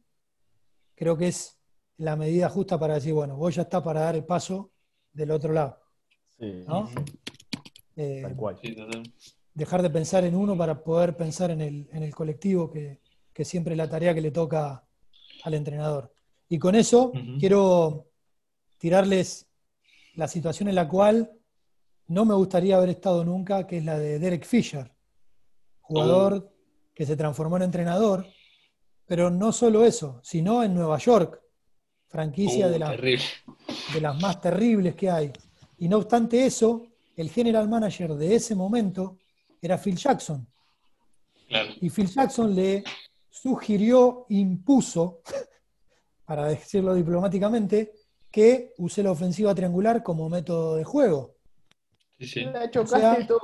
Creo 0.95 1.17
que 1.17 1.27
es 1.27 1.57
la 1.97 2.15
medida 2.15 2.49
justa 2.49 2.79
para 2.79 2.95
decir, 2.95 3.13
bueno, 3.13 3.35
vos 3.35 3.55
ya 3.55 3.63
está 3.63 3.83
para 3.83 4.01
dar 4.01 4.15
el 4.15 4.23
paso 4.23 4.71
del 5.11 5.31
otro 5.31 5.51
lado. 5.51 5.77
Eh, 7.97 8.23
dejar 9.53 9.81
de 9.81 9.89
pensar 9.89 10.23
en 10.23 10.35
uno 10.35 10.57
para 10.57 10.83
poder 10.83 11.17
pensar 11.17 11.51
en 11.51 11.61
el, 11.61 12.15
colectivo, 12.15 12.71
que, 12.71 12.99
siempre 13.43 13.73
es 13.73 13.77
la 13.77 13.89
tarea 13.89 14.13
que 14.13 14.21
le 14.21 14.31
toca 14.31 14.85
al 15.43 15.53
entrenador. 15.53 16.13
Y 16.49 16.57
con 16.57 16.75
eso 16.75 17.11
quiero 17.39 18.07
tirarles 18.77 19.47
la 20.15 20.27
situación 20.27 20.69
en 20.69 20.75
la 20.75 20.87
cual 20.87 21.31
no 22.07 22.25
me 22.25 22.33
gustaría 22.33 22.75
haber 22.75 22.89
estado 22.89 23.23
nunca, 23.23 23.67
que 23.67 23.77
es 23.77 23.85
la 23.85 23.97
de 23.99 24.17
Derek 24.17 24.45
Fisher, 24.45 24.91
jugador 25.81 26.33
oh. 26.33 26.53
que 26.95 27.05
se 27.05 27.15
transformó 27.15 27.57
en 27.57 27.63
entrenador, 27.63 28.25
pero 29.05 29.29
no 29.29 29.51
solo 29.51 29.85
eso, 29.85 30.19
sino 30.23 30.63
en 30.63 30.73
Nueva 30.73 30.97
York, 30.97 31.39
franquicia 32.07 32.67
uh, 32.67 32.71
de, 32.71 33.19
de 33.93 34.01
las 34.01 34.19
más 34.19 34.41
terribles 34.41 34.95
que 34.95 35.09
hay. 35.09 35.31
Y 35.77 35.87
no 35.87 35.97
obstante 35.97 36.45
eso, 36.45 36.87
el 37.15 37.29
general 37.29 37.69
manager 37.69 38.15
de 38.15 38.35
ese 38.35 38.55
momento 38.55 39.17
era 39.61 39.77
Phil 39.77 39.95
Jackson. 39.95 40.47
Y 41.81 41.89
Phil 41.89 42.07
Jackson 42.07 42.55
le 42.55 42.83
sugirió, 43.29 44.25
impuso, 44.29 45.21
para 46.29 46.45
decirlo 46.45 46.93
diplomáticamente, 46.93 47.91
que 48.29 48.75
use 48.77 49.01
la 49.01 49.09
ofensiva 49.09 49.55
triangular 49.55 50.03
como 50.03 50.29
método 50.29 50.75
de 50.75 50.83
juego. 50.83 51.37
Sí, 52.19 52.27
sí. 52.27 52.45
todo 53.27 53.39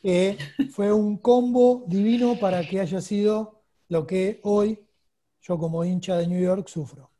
Que 0.00 0.38
fue 0.70 0.92
un 0.92 1.18
combo 1.18 1.82
divino 1.88 2.38
para 2.38 2.62
que 2.62 2.78
haya 2.78 3.00
sido 3.00 3.64
lo 3.88 4.06
que 4.06 4.38
hoy 4.44 4.78
yo 5.40 5.58
como 5.58 5.84
hincha 5.84 6.16
de 6.16 6.28
New 6.28 6.40
York 6.40 6.68
sufro. 6.68 7.10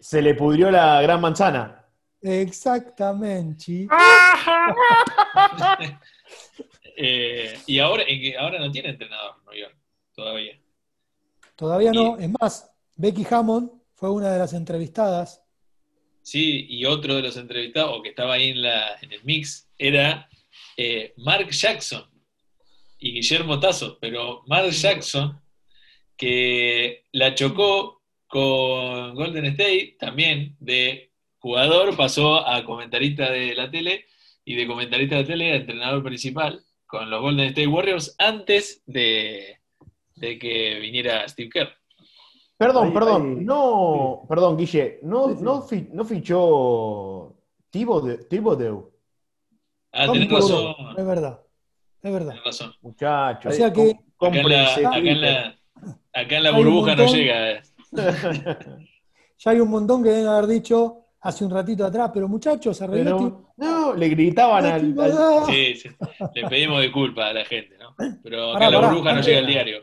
Se 0.00 0.22
le 0.22 0.34
pudrió 0.34 0.70
la 0.70 1.02
gran 1.02 1.20
manzana. 1.20 1.84
Exactamente. 2.22 3.86
Eh, 7.00 7.56
y 7.66 7.78
ahora, 7.78 8.02
ahora 8.40 8.58
no 8.58 8.72
tiene 8.72 8.88
entrenador 8.88 9.36
New 9.46 9.54
York, 9.54 9.76
todavía. 10.16 10.58
Todavía 11.54 11.92
no. 11.92 12.18
Es 12.18 12.28
más, 12.40 12.68
Becky 12.98 13.26
Hammond 13.30 13.70
fue 13.94 14.10
una 14.10 14.30
de 14.32 14.38
las 14.38 14.52
entrevistadas. 14.52 15.42
Sí, 16.22 16.66
y 16.68 16.84
otro 16.84 17.14
de 17.14 17.22
los 17.22 17.36
entrevistados, 17.36 17.96
o 17.96 18.02
que 18.02 18.10
estaba 18.10 18.34
ahí 18.34 18.50
en, 18.50 18.60
la, 18.60 18.98
en 19.00 19.12
el 19.12 19.24
mix, 19.24 19.70
era 19.78 20.28
eh, 20.76 21.14
Mark 21.16 21.48
Jackson 21.50 22.04
y 22.98 23.12
Guillermo 23.12 23.58
Tazo. 23.58 23.98
Pero 24.00 24.42
Mark 24.46 24.70
Jackson, 24.70 25.40
que 26.16 27.04
la 27.12 27.34
chocó 27.34 28.02
con 28.26 29.14
Golden 29.14 29.46
State, 29.46 29.96
también 29.98 30.56
de 30.58 31.12
jugador 31.38 31.96
pasó 31.96 32.46
a 32.46 32.64
comentarista 32.64 33.30
de 33.30 33.54
la 33.54 33.70
tele 33.70 34.06
y 34.44 34.56
de 34.56 34.66
comentarista 34.66 35.14
de 35.14 35.22
la 35.22 35.26
tele 35.26 35.52
a 35.52 35.56
entrenador 35.56 36.02
principal 36.02 36.64
con 36.84 37.08
los 37.10 37.20
Golden 37.20 37.46
State 37.46 37.68
Warriors 37.68 38.16
antes 38.18 38.82
de, 38.86 39.60
que 40.20 40.78
viniera 40.80 41.28
Steve 41.28 41.48
Kerr. 41.48 41.77
Perdón, 42.58 42.92
perdón, 42.92 43.44
no, 43.44 44.24
perdón, 44.28 44.56
Guille, 44.56 44.98
no, 45.04 45.28
no, 45.28 45.62
fichó 46.04 47.36
Thibodeau. 47.70 48.90
Ah, 49.92 50.06
tenés 50.12 50.28
razón. 50.30 50.74
Es 50.96 51.06
verdad. 51.06 51.40
Es 52.02 52.12
verdad. 52.12 52.30
Tenés 52.32 52.44
razón. 52.44 52.74
Muchachos. 52.82 53.52
O 53.52 53.56
sea 53.56 53.72
que. 53.72 53.96
Acá 54.20 54.40
en 54.40 54.48
la, 54.48 54.74
acá 54.74 54.96
en 54.98 55.20
la, 55.20 55.58
acá 56.12 56.36
en 56.36 56.42
la 56.42 56.50
burbuja 56.50 56.96
no 56.96 57.06
llega. 57.06 57.52
eh. 57.52 57.62
Ya 59.40 59.52
hay 59.52 59.60
un 59.60 59.70
montón 59.70 60.02
que 60.02 60.08
deben 60.08 60.26
haber 60.26 60.48
dicho 60.48 61.04
hace 61.20 61.44
un 61.44 61.52
ratito 61.52 61.86
atrás, 61.86 62.10
pero 62.12 62.26
muchachos, 62.26 62.82
arreglaste. 62.82 63.22
Pero, 63.24 63.52
no, 63.56 63.94
le 63.94 64.08
gritaban 64.08 64.66
al, 64.66 64.98
al- 64.98 65.44
Sí, 65.46 65.76
sí. 65.76 65.88
Le 66.34 66.48
pedimos 66.48 66.82
disculpas 66.82 67.30
a 67.30 67.34
la 67.34 67.44
gente, 67.44 67.78
¿no? 67.78 67.94
Pero 68.22 68.50
acá 68.50 68.54
Pará, 68.54 68.66
en 68.66 68.72
la 68.72 68.78
pará, 68.80 68.92
burbuja 68.92 69.12
no 69.14 69.20
llega 69.20 69.38
el 69.38 69.46
diario. 69.46 69.78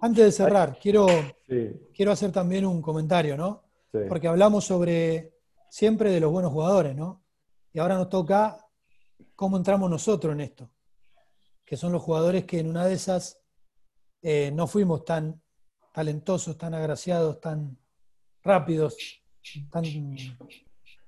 Antes 0.00 0.24
de 0.24 0.32
cerrar, 0.32 0.78
quiero, 0.80 1.06
Sí, 1.48 1.70
quiero 1.94 2.12
hacer 2.12 2.32
también 2.32 2.64
un 2.66 2.80
comentario, 2.82 3.36
¿no? 3.36 3.62
sí. 3.92 3.98
Porque 4.08 4.28
hablamos 4.28 4.64
sobre 4.64 5.34
siempre 5.70 6.10
de 6.10 6.20
los 6.20 6.30
buenos 6.32 6.52
jugadores, 6.52 6.94
¿no? 6.96 7.22
Y 7.72 7.78
ahora 7.78 7.96
nos 7.96 8.08
toca 8.08 8.58
cómo 9.34 9.56
entramos 9.56 9.90
nosotros 9.90 10.32
en 10.32 10.40
esto, 10.40 10.70
que 11.64 11.76
son 11.76 11.92
los 11.92 12.02
jugadores 12.02 12.44
que 12.44 12.60
en 12.60 12.68
una 12.68 12.86
de 12.86 12.94
esas 12.94 13.40
eh, 14.22 14.50
no 14.54 14.66
fuimos 14.66 15.04
tan 15.04 15.40
talentosos, 15.92 16.56
tan 16.56 16.74
agraciados, 16.74 17.40
tan 17.40 17.76
rápidos, 18.42 18.96
tan... 19.70 19.84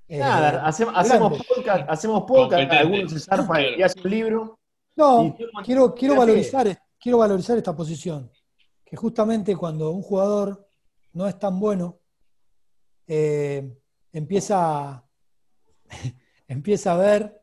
eh, 0.08 0.18
Nada, 0.18 0.66
hacemos, 0.66 0.94
hacemos 0.96 1.42
podcast, 1.46 1.84
hacemos 1.88 2.22
podcast, 2.24 2.70
algunos 2.72 3.12
se 3.12 3.20
zarpan 3.20 3.62
y 3.78 3.82
hacen 3.82 4.02
un 4.04 4.10
libro. 4.10 4.58
No, 4.96 5.24
Y- 5.24 5.32
quiero, 5.64 5.94
quiero, 5.94 6.16
valorizar, 6.16 6.82
quiero 7.00 7.18
valorizar 7.18 7.56
esta 7.58 7.74
posición. 7.74 8.30
Que 8.87 8.97
justamente 8.97 9.55
cuando 9.57 9.91
un 9.91 10.01
jugador 10.01 10.66
no 11.12 11.26
es 11.28 11.39
tan 11.39 11.59
bueno, 11.61 11.99
eh, 13.09 13.76
empieza, 14.12 14.89
a- 14.91 15.09
empieza 16.49 16.93
a 16.93 16.97
ver, 16.97 17.43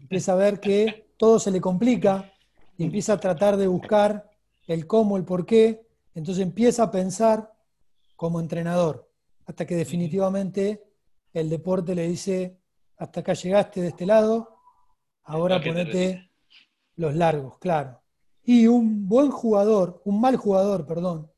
empieza 0.00 0.32
a 0.32 0.36
ver 0.36 0.60
que 0.60 1.12
todo 1.16 1.38
se 1.38 1.50
le 1.50 1.60
complica 1.60 2.32
y 2.76 2.84
empieza 2.84 3.14
a 3.14 3.20
tratar 3.20 3.56
de 3.56 3.68
buscar 3.68 4.28
el 4.66 4.86
cómo, 4.86 5.16
el 5.16 5.24
por 5.24 5.46
qué. 5.46 5.86
Entonces 6.14 6.42
empieza 6.42 6.82
a 6.84 6.90
pensar 6.90 7.52
como 8.16 8.40
entrenador, 8.40 9.08
hasta 9.46 9.66
que 9.66 9.76
definitivamente 9.76 10.84
el 11.32 11.48
deporte 11.48 11.94
le 11.94 12.08
dice, 12.08 12.58
hasta 12.96 13.20
acá 13.20 13.34
llegaste 13.34 13.80
de 13.82 13.88
este 13.88 14.06
lado, 14.06 14.58
ahora 15.24 15.56
¿A 15.56 15.60
qué 15.60 15.64
te 15.64 15.72
ponete 15.72 16.30
los 16.96 17.14
largos, 17.14 17.58
claro. 17.58 18.03
Y 18.44 18.66
un 18.66 19.08
buen 19.08 19.30
jugador, 19.30 20.02
un 20.04 20.20
mal 20.20 20.36
jugador, 20.36 20.86
perdón, 20.86 21.30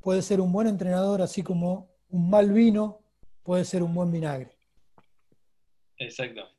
puede 0.00 0.20
ser 0.22 0.40
un 0.40 0.52
buen 0.52 0.66
entrenador, 0.66 1.22
así 1.22 1.42
como 1.42 1.90
un 2.08 2.28
mal 2.28 2.52
vino 2.52 3.00
puede 3.42 3.64
ser 3.64 3.82
un 3.82 3.94
buen 3.94 4.10
vinagre. 4.10 4.50
Exactamente. 5.98 6.52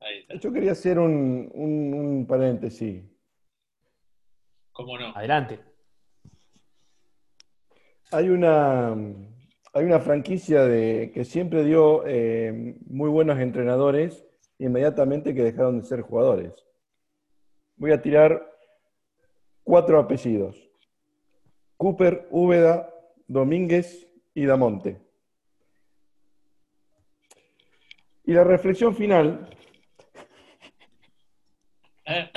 Ahí 0.00 0.20
está. 0.20 0.34
Yo 0.38 0.52
quería 0.52 0.72
hacer 0.72 0.98
un, 0.98 1.50
un- 1.52 1.94
un 1.94 2.26
paréntesis. 2.26 3.04
¿Cómo 4.72 4.98
no? 4.98 5.08
Adelante. 5.14 5.60
Hay 8.12 8.28
una, 8.30 8.92
hay 8.92 9.84
una 9.84 10.00
franquicia 10.00 10.64
de, 10.64 11.10
que 11.12 11.24
siempre 11.24 11.64
dio 11.64 12.06
eh, 12.06 12.76
muy 12.86 13.08
buenos 13.10 13.38
entrenadores 13.38 14.24
inmediatamente 14.58 15.34
que 15.34 15.42
dejaron 15.44 15.80
de 15.80 15.86
ser 15.86 16.00
jugadores. 16.00 16.52
Voy 17.80 17.92
a 17.92 18.02
tirar 18.02 18.46
cuatro 19.64 19.98
apellidos. 19.98 20.54
Cooper, 21.78 22.28
Úbeda, 22.30 22.92
Domínguez 23.26 24.06
y 24.34 24.44
Damonte. 24.44 25.00
Y 28.24 28.34
la 28.34 28.44
reflexión 28.44 28.94
final 28.94 29.48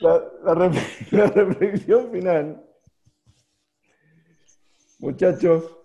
La, 0.00 0.14
la 0.44 0.54
ref- 0.54 1.08
la 1.12 1.26
reflexión 1.26 2.10
final. 2.10 2.64
Muchachos, 4.98 5.76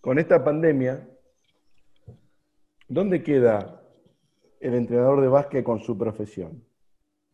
con 0.00 0.18
esta 0.18 0.42
pandemia, 0.42 1.06
¿dónde 2.88 3.22
queda 3.22 3.81
el 4.62 4.74
entrenador 4.74 5.20
de 5.20 5.28
básquet 5.28 5.64
con 5.64 5.80
su 5.80 5.98
profesión? 5.98 6.64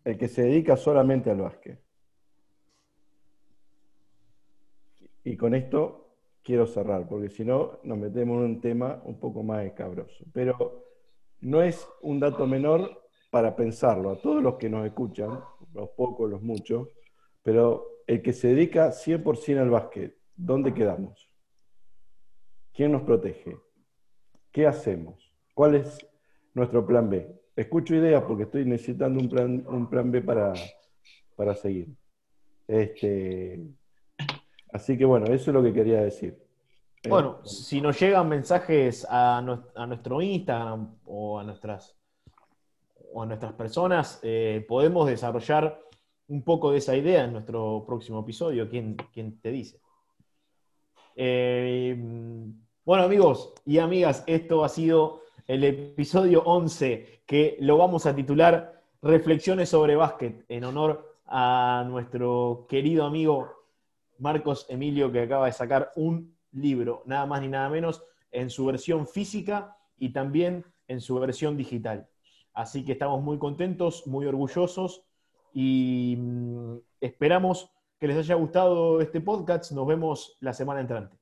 El 0.05 0.17
que 0.17 0.29
se 0.29 0.43
dedica 0.43 0.77
solamente 0.77 1.31
al 1.31 1.41
básquet. 1.43 1.79
Y 5.25 5.37
con 5.37 5.55
esto 5.55 6.17
quiero 6.43 6.67
cerrar, 6.67 7.07
porque 7.07 7.29
si 7.29 7.45
no 7.45 7.81
nos 7.85 7.99
metemos 7.99 8.39
en 8.39 8.45
un 8.45 8.61
tema 8.61 9.03
un 9.05 9.21
poco 9.21 9.43
más 9.43 9.67
escabroso. 9.67 10.25
Pero 10.33 10.87
no 11.43 11.63
es 11.63 11.87
un 12.01 12.19
dato 12.19 12.47
menor 12.47 13.03
para 13.31 13.55
pensarlo, 13.55 14.11
a 14.11 14.21
todos 14.21 14.43
los 14.43 14.55
que 14.55 14.71
nos 14.71 14.87
escuchan, 14.87 15.39
los 15.75 15.91
pocos, 15.91 16.31
los 16.31 16.41
muchos, 16.41 16.89
pero 17.43 17.99
el 18.07 18.23
que 18.23 18.33
se 18.33 18.49
dedica 18.49 18.91
100% 18.91 19.61
al 19.61 19.69
básquet, 19.69 20.17
¿dónde 20.35 20.73
quedamos? 20.73 21.29
¿Quién 22.73 22.93
nos 22.93 23.03
protege? 23.03 23.59
¿Qué 24.51 24.67
hacemos? 24.67 25.31
¿Cuál 25.53 25.75
es 25.75 25.99
nuestro 26.55 26.87
plan 26.87 27.09
B? 27.09 27.29
Escucho 27.57 27.95
ideas 27.95 28.23
porque 28.25 28.45
estoy 28.45 28.65
necesitando 28.65 29.21
un 29.21 29.29
plan, 29.29 29.65
un 29.69 29.89
plan 29.89 30.11
B 30.11 30.23
para, 30.23 30.53
para 31.37 31.55
seguir. 31.55 31.89
Este, 32.67 33.61
así 34.73 34.97
que 34.97 35.05
bueno, 35.05 35.27
eso 35.27 35.51
es 35.51 35.55
lo 35.55 35.63
que 35.63 35.73
quería 35.73 36.01
decir. 36.03 36.39
Eh, 37.03 37.09
Bueno, 37.09 37.45
si 37.45 37.81
nos 37.81 37.99
llegan 37.99 38.29
mensajes 38.29 39.07
a, 39.09 39.41
nues- 39.43 39.71
a 39.75 39.87
nuestro 39.87 40.21
Instagram 40.21 40.97
o 41.07 41.39
a 41.39 41.45
nuestras, 41.45 41.97
o 43.13 43.23
a 43.23 43.27
nuestras 43.27 43.53
personas, 43.55 44.21
eh, 44.23 44.65
podemos 44.69 45.09
desarrollar 45.09 45.81
un 46.29 46.43
poco 46.43 46.71
de 46.73 46.79
esa 46.79 46.95
idea 46.95 47.25
en 47.25 47.33
nuestro 47.33 47.85
próximo 47.87 48.21
episodio. 48.21 48.69
¿Quién, 48.69 48.97
quién 49.13 49.41
te 49.41 49.51
dice? 49.51 49.81
Eh, 51.17 51.97
bueno, 52.85 53.05
amigos 53.05 53.55
y 53.65 53.79
amigas, 53.79 54.23
esto 54.27 54.63
ha 54.65 54.69
sido 54.69 55.23
el 55.49 55.65
episodio 55.65 56.43
11 56.45 57.23
que 57.27 57.57
lo 57.61 57.79
vamos 57.79 58.05
a 58.05 58.15
titular 58.15 58.83
Reflexiones 59.01 59.71
sobre 59.71 59.97
básquet 59.97 60.45
en 60.49 60.65
honor 60.65 61.17
a 61.27 61.85
nuestro 61.89 62.67
querido 62.69 63.07
amigo 63.07 63.65
Marcos 64.19 64.67
Emilio 64.69 65.11
que 65.11 65.23
acaba 65.23 65.47
de 65.47 65.53
sacar 65.53 65.93
un 65.97 66.37
libro, 66.53 67.03
nada 67.07 67.25
más 67.25 67.41
ni 67.41 67.49
nada 67.49 67.71
menos, 67.71 68.05
en 68.31 68.51
su 68.51 68.67
versión 68.67 69.07
física 69.07 69.77
y 69.97 70.11
también 70.13 70.67
en 70.87 71.01
su 71.01 71.19
versión 71.19 71.57
digital. 71.57 72.09
Así 72.53 72.85
que 72.85 72.93
estamos 72.93 73.23
muy 73.23 73.39
contentos, 73.39 74.07
muy 74.07 74.27
orgullosos 74.27 75.05
y 75.55 76.17
mm, 76.19 76.77
esperamos 77.01 77.71
que 77.99 78.09
les 78.09 78.19
haya 78.19 78.35
gustado 78.35 79.01
este 79.01 79.21
podcast. 79.23 79.73
Nos 79.73 79.87
vemos 79.87 80.37
la 80.41 80.53
semana 80.53 80.81
entrante. 80.81 81.18